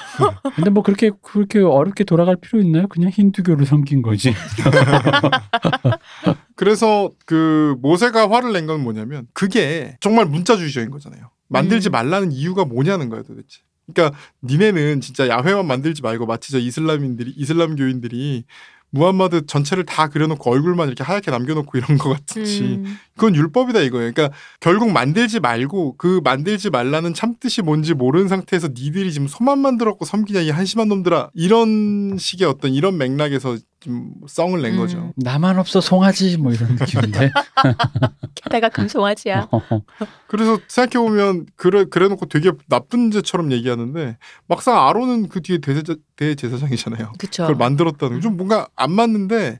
[0.55, 2.87] 근데 뭐 그렇게 그렇게 어렵게 돌아갈 필요 있나요?
[2.87, 4.33] 그냥 힌두교를 섬긴 거지.
[6.55, 11.29] 그래서 그 모세가 화를 낸 건 뭐냐면 그게 정말 문자주의적인 거잖아요.
[11.49, 11.91] 만들지 음.
[11.91, 13.61] 말라는 이유가 뭐냐는 거예요, 도대체.
[13.93, 18.45] 그러니까 니네는 진짜 야훼만 만들지 말고 마치 저 이슬람인들이 이슬람교인들이
[18.89, 22.97] 무함마드 전체를 다 그려놓고 얼굴만 이렇게 하얗게 남겨놓고 이런 거 같이 음.
[23.15, 24.11] 그건 율법이다 이거예요.
[24.13, 29.77] 그러니까 결국 만들지 말고 그 만들지 말라는 참뜻이 뭔지 모르는 상태에서 니들이 지금 소만 만
[29.77, 34.77] 들었고 섬기냐 이 한심한 놈들아 이런 식의 어떤 이런 맥락에서 좀 썽을 낸 음.
[34.77, 35.13] 거죠.
[35.17, 37.31] 나만 없어 송아지 뭐 이런 느낌인데.
[38.35, 39.49] 게다가 금송아지야.
[40.27, 44.17] 그래서 생각해 보면 그래 그래놓고 되게 나쁜 죄처럼 얘기하는데
[44.47, 47.13] 막상 아론은 그 뒤에 대제자, 대제사장이잖아요.
[47.19, 47.43] 그쵸.
[47.43, 49.59] 그걸 만들었다는 게좀 뭔가 안 맞는데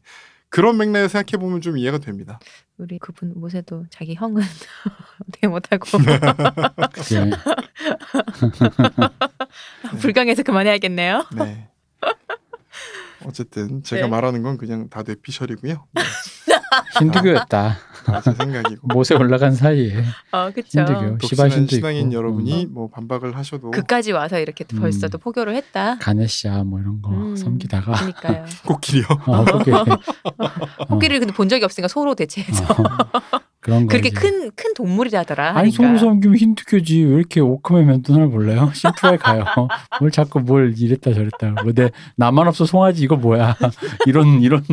[0.50, 2.40] 그런 맥락에 생각해 보면 좀 이해가 됩니다.
[2.78, 4.42] 우리 그분 모세도 자기 형은
[5.28, 5.86] 어떻게 못하고
[6.94, 7.32] 그게
[10.00, 11.26] 불강해서 그만해야겠네요.
[11.36, 11.70] 네.
[13.28, 14.08] 어쨌든 제가 네.
[14.08, 15.86] 말하는 건 그냥 다 뇌피셜이고요.
[15.94, 16.02] 네,
[17.00, 17.78] 힌두교였다.
[18.24, 18.88] 제 생각이고.
[18.88, 20.02] 모세 올라간 사이에
[20.32, 20.80] 어, 그쵸.
[20.80, 21.18] 힌두교.
[21.18, 22.14] 독신한 시바신도 신앙인.
[22.14, 22.74] 여러분이 음.
[22.74, 24.80] 뭐 반박을 하셔도 그까지 와서 이렇게 음.
[24.80, 25.98] 벌써 또 포교를 했다.
[26.00, 27.36] 가네시아 뭐 이런 거 음.
[27.36, 28.46] 섬기다가 그러니까요.
[28.66, 29.06] 코끼리요.
[29.26, 29.72] 어, 그게
[30.88, 33.20] 코끼리를 근데 본 적이 없으니까 소로 대체해서 어,
[33.68, 34.10] 그런 거 그렇게.
[34.12, 35.58] 큰 큰 동물이라더라.
[35.58, 35.72] 아니.
[35.72, 38.72] 소로 섬기면 힌두교지 왜 이렇게 오크맨 면도날 몰라요?
[38.74, 39.44] 심플하게 가요.
[40.00, 41.52] 뭘 자꾸 뭘 이랬다 저랬다.
[41.64, 43.56] 뭐 내 나만 없어 송아지 이거 뭐야?
[44.08, 44.64] 이런 이런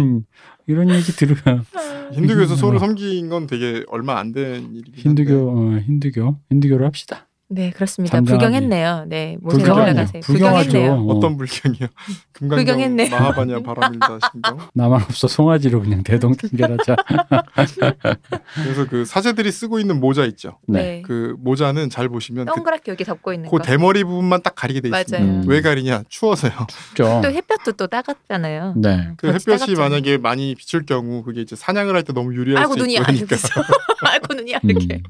[0.68, 1.64] 이런 얘기 들으면
[2.12, 2.56] 힌두교에서 음.
[2.56, 7.26] 소를 섬긴 건 되게 얼마 안 된 일이긴 힌두교 한데 어, 힌두교 힌두교로 합시다.
[7.48, 8.20] 네 그렇습니다.
[8.22, 9.04] 불경했네요.
[9.06, 9.92] 네 모세 불경하네요.
[9.92, 10.20] 올라가세요.
[10.22, 10.92] 불경했네요.
[10.92, 11.04] 어.
[11.14, 11.88] 어떤 불경이요?
[12.32, 13.08] 금강경 불경했네.
[13.10, 14.58] 마하바냐 바람일다 신경.
[14.74, 16.96] 나만 없어 송아지로 그냥 대동단결하자.
[18.54, 20.58] 그래서 그 사제들이 쓰고 있는 모자 있죠.
[20.66, 21.02] 네.
[21.04, 23.62] 그 모자는 잘 보시면 그, 동그랗게 여기 덮고 있는 그 거.
[23.62, 25.18] 대머리 부분만 딱 가리게 돼 있습니다.
[25.18, 25.40] 맞아요.
[25.42, 25.44] 음.
[25.46, 26.04] 왜 가리냐?
[26.08, 26.52] 추워서요.
[26.94, 28.74] 좀 또 햇볕도 또 따갑잖아요.
[28.78, 29.10] 네.
[29.16, 29.88] 그 볕이 햇볕이 따갑잖아요.
[29.90, 33.02] 만약에 많이 비칠 경우 그게 이제 사냥을 할 때 너무 유리할 아이고 수 눈이 있고
[33.02, 33.42] 아 그러니까 이렇게
[34.10, 35.02] 아이고 눈이 이렇게.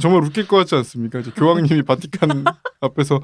[0.00, 1.18] 정말 웃길 것 같지 않습니까?
[1.20, 2.44] 이제 교황님이 바티칸
[2.80, 3.20] 앞에서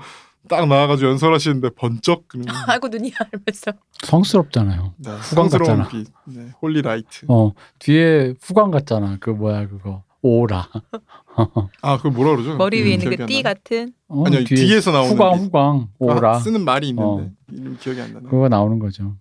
[0.49, 2.25] 딱 나와가지고 연설하시는데 번쩍
[2.69, 3.73] 아이고 눈이 알면서.
[4.03, 4.95] 성스럽잖아요.
[4.99, 5.89] 네, 후광 성스러운 같잖아.
[5.89, 7.27] 빛, 네, holy light.
[7.29, 9.19] 어 뒤에 후광 같잖아.
[9.21, 10.69] 그 뭐야 그거 오라.
[11.83, 12.57] 아, 그걸 뭐라 그러죠?
[12.57, 13.43] 머리 음, 위에 있는 그안 띠.
[13.43, 13.93] 같은.
[14.09, 15.41] 어, 아니요, 뒤에 뒤에서 나오는 후광 빛.
[15.45, 16.37] 후광 오라.
[16.37, 17.31] 아, 쓰는 말이 있는데 어.
[17.53, 18.29] 이름 기억이 안 나네.
[18.29, 19.17] 그거 나오는 거죠.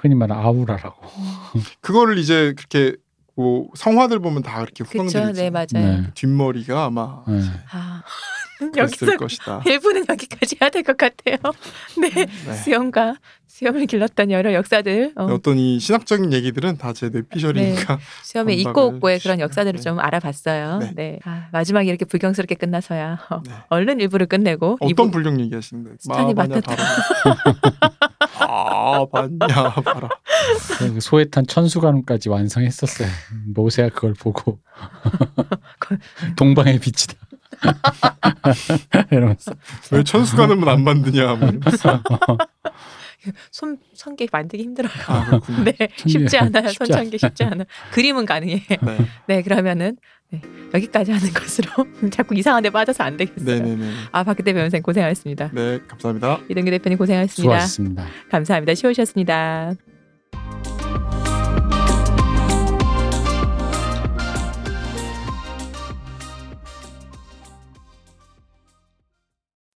[0.00, 0.96] 흔히 말하는 아우라라고.
[1.80, 2.96] 그거를 이제 그렇게
[3.34, 4.98] 뭐 성화들 보면 다 그렇게 그쵸.
[5.04, 5.50] 후광들이 네.
[5.50, 5.66] 맞아요.
[5.74, 6.02] 네.
[6.14, 7.40] 뒷머리가 아마 네.
[7.72, 8.02] 아
[8.76, 9.60] 여기서 것이다.
[9.60, 11.36] 1부는 여기까지 해야 될 것 같아요.
[12.00, 12.10] 네.
[12.10, 12.52] 네.
[12.54, 13.16] 수염과
[13.46, 15.12] 수염을 길렀던 여러 역사들.
[15.16, 19.40] 어, 어떤 이 신학적인 얘기들은 다 제 뇌피셜이니까 수염의 있고 없고의 그런.
[19.40, 19.82] 역사들을 네.
[19.82, 20.78] 좀 알아봤어요.
[20.78, 20.90] 네.
[20.94, 21.18] 네.
[21.24, 23.52] 아, 마지막에 이렇게 불경스럽게 끝나서야 어, 네.
[23.68, 25.96] 얼른 일부를 끝내고 어떤 이부- 불경 얘기하시는 거예요?
[26.00, 26.56] 스탄이 바라.
[28.38, 29.74] 아, 봤냐.
[30.78, 33.08] 그 소에탄 천수관까지 완성했었어요.
[33.54, 34.58] 모세가 그걸 보고
[36.36, 37.14] 동방의 빛이다.
[39.10, 39.52] 이러면서
[39.90, 42.02] 왜 천수 가는 문안 만드냐 뭐 이러면서.
[43.50, 44.92] 손 선계 만들기 힘들어요.
[45.06, 45.40] 아.
[45.64, 46.68] 네, 쉽지 않아요.
[46.68, 47.64] 쉽지 손천계 쉽지 않아.
[47.92, 48.64] 그림은 가능해.
[48.68, 48.78] 네.
[49.28, 49.96] 네, 그러면은
[50.30, 50.40] 네,
[50.74, 51.68] 여기까지 하는 것으로
[52.10, 53.62] 자꾸 이상한 데 빠져서 안 되겠어요.
[53.62, 53.90] 네네네.
[54.10, 55.50] 아, 박기대 변호사님 고생하셨습니다.
[55.52, 56.40] 네, 감사합니다.
[56.48, 57.42] 이동규 대표님 고생하셨습니다.
[57.42, 58.06] 수고하셨습니다.
[58.30, 58.74] 감사합니다.
[58.74, 59.74] 쉬우셨습니다.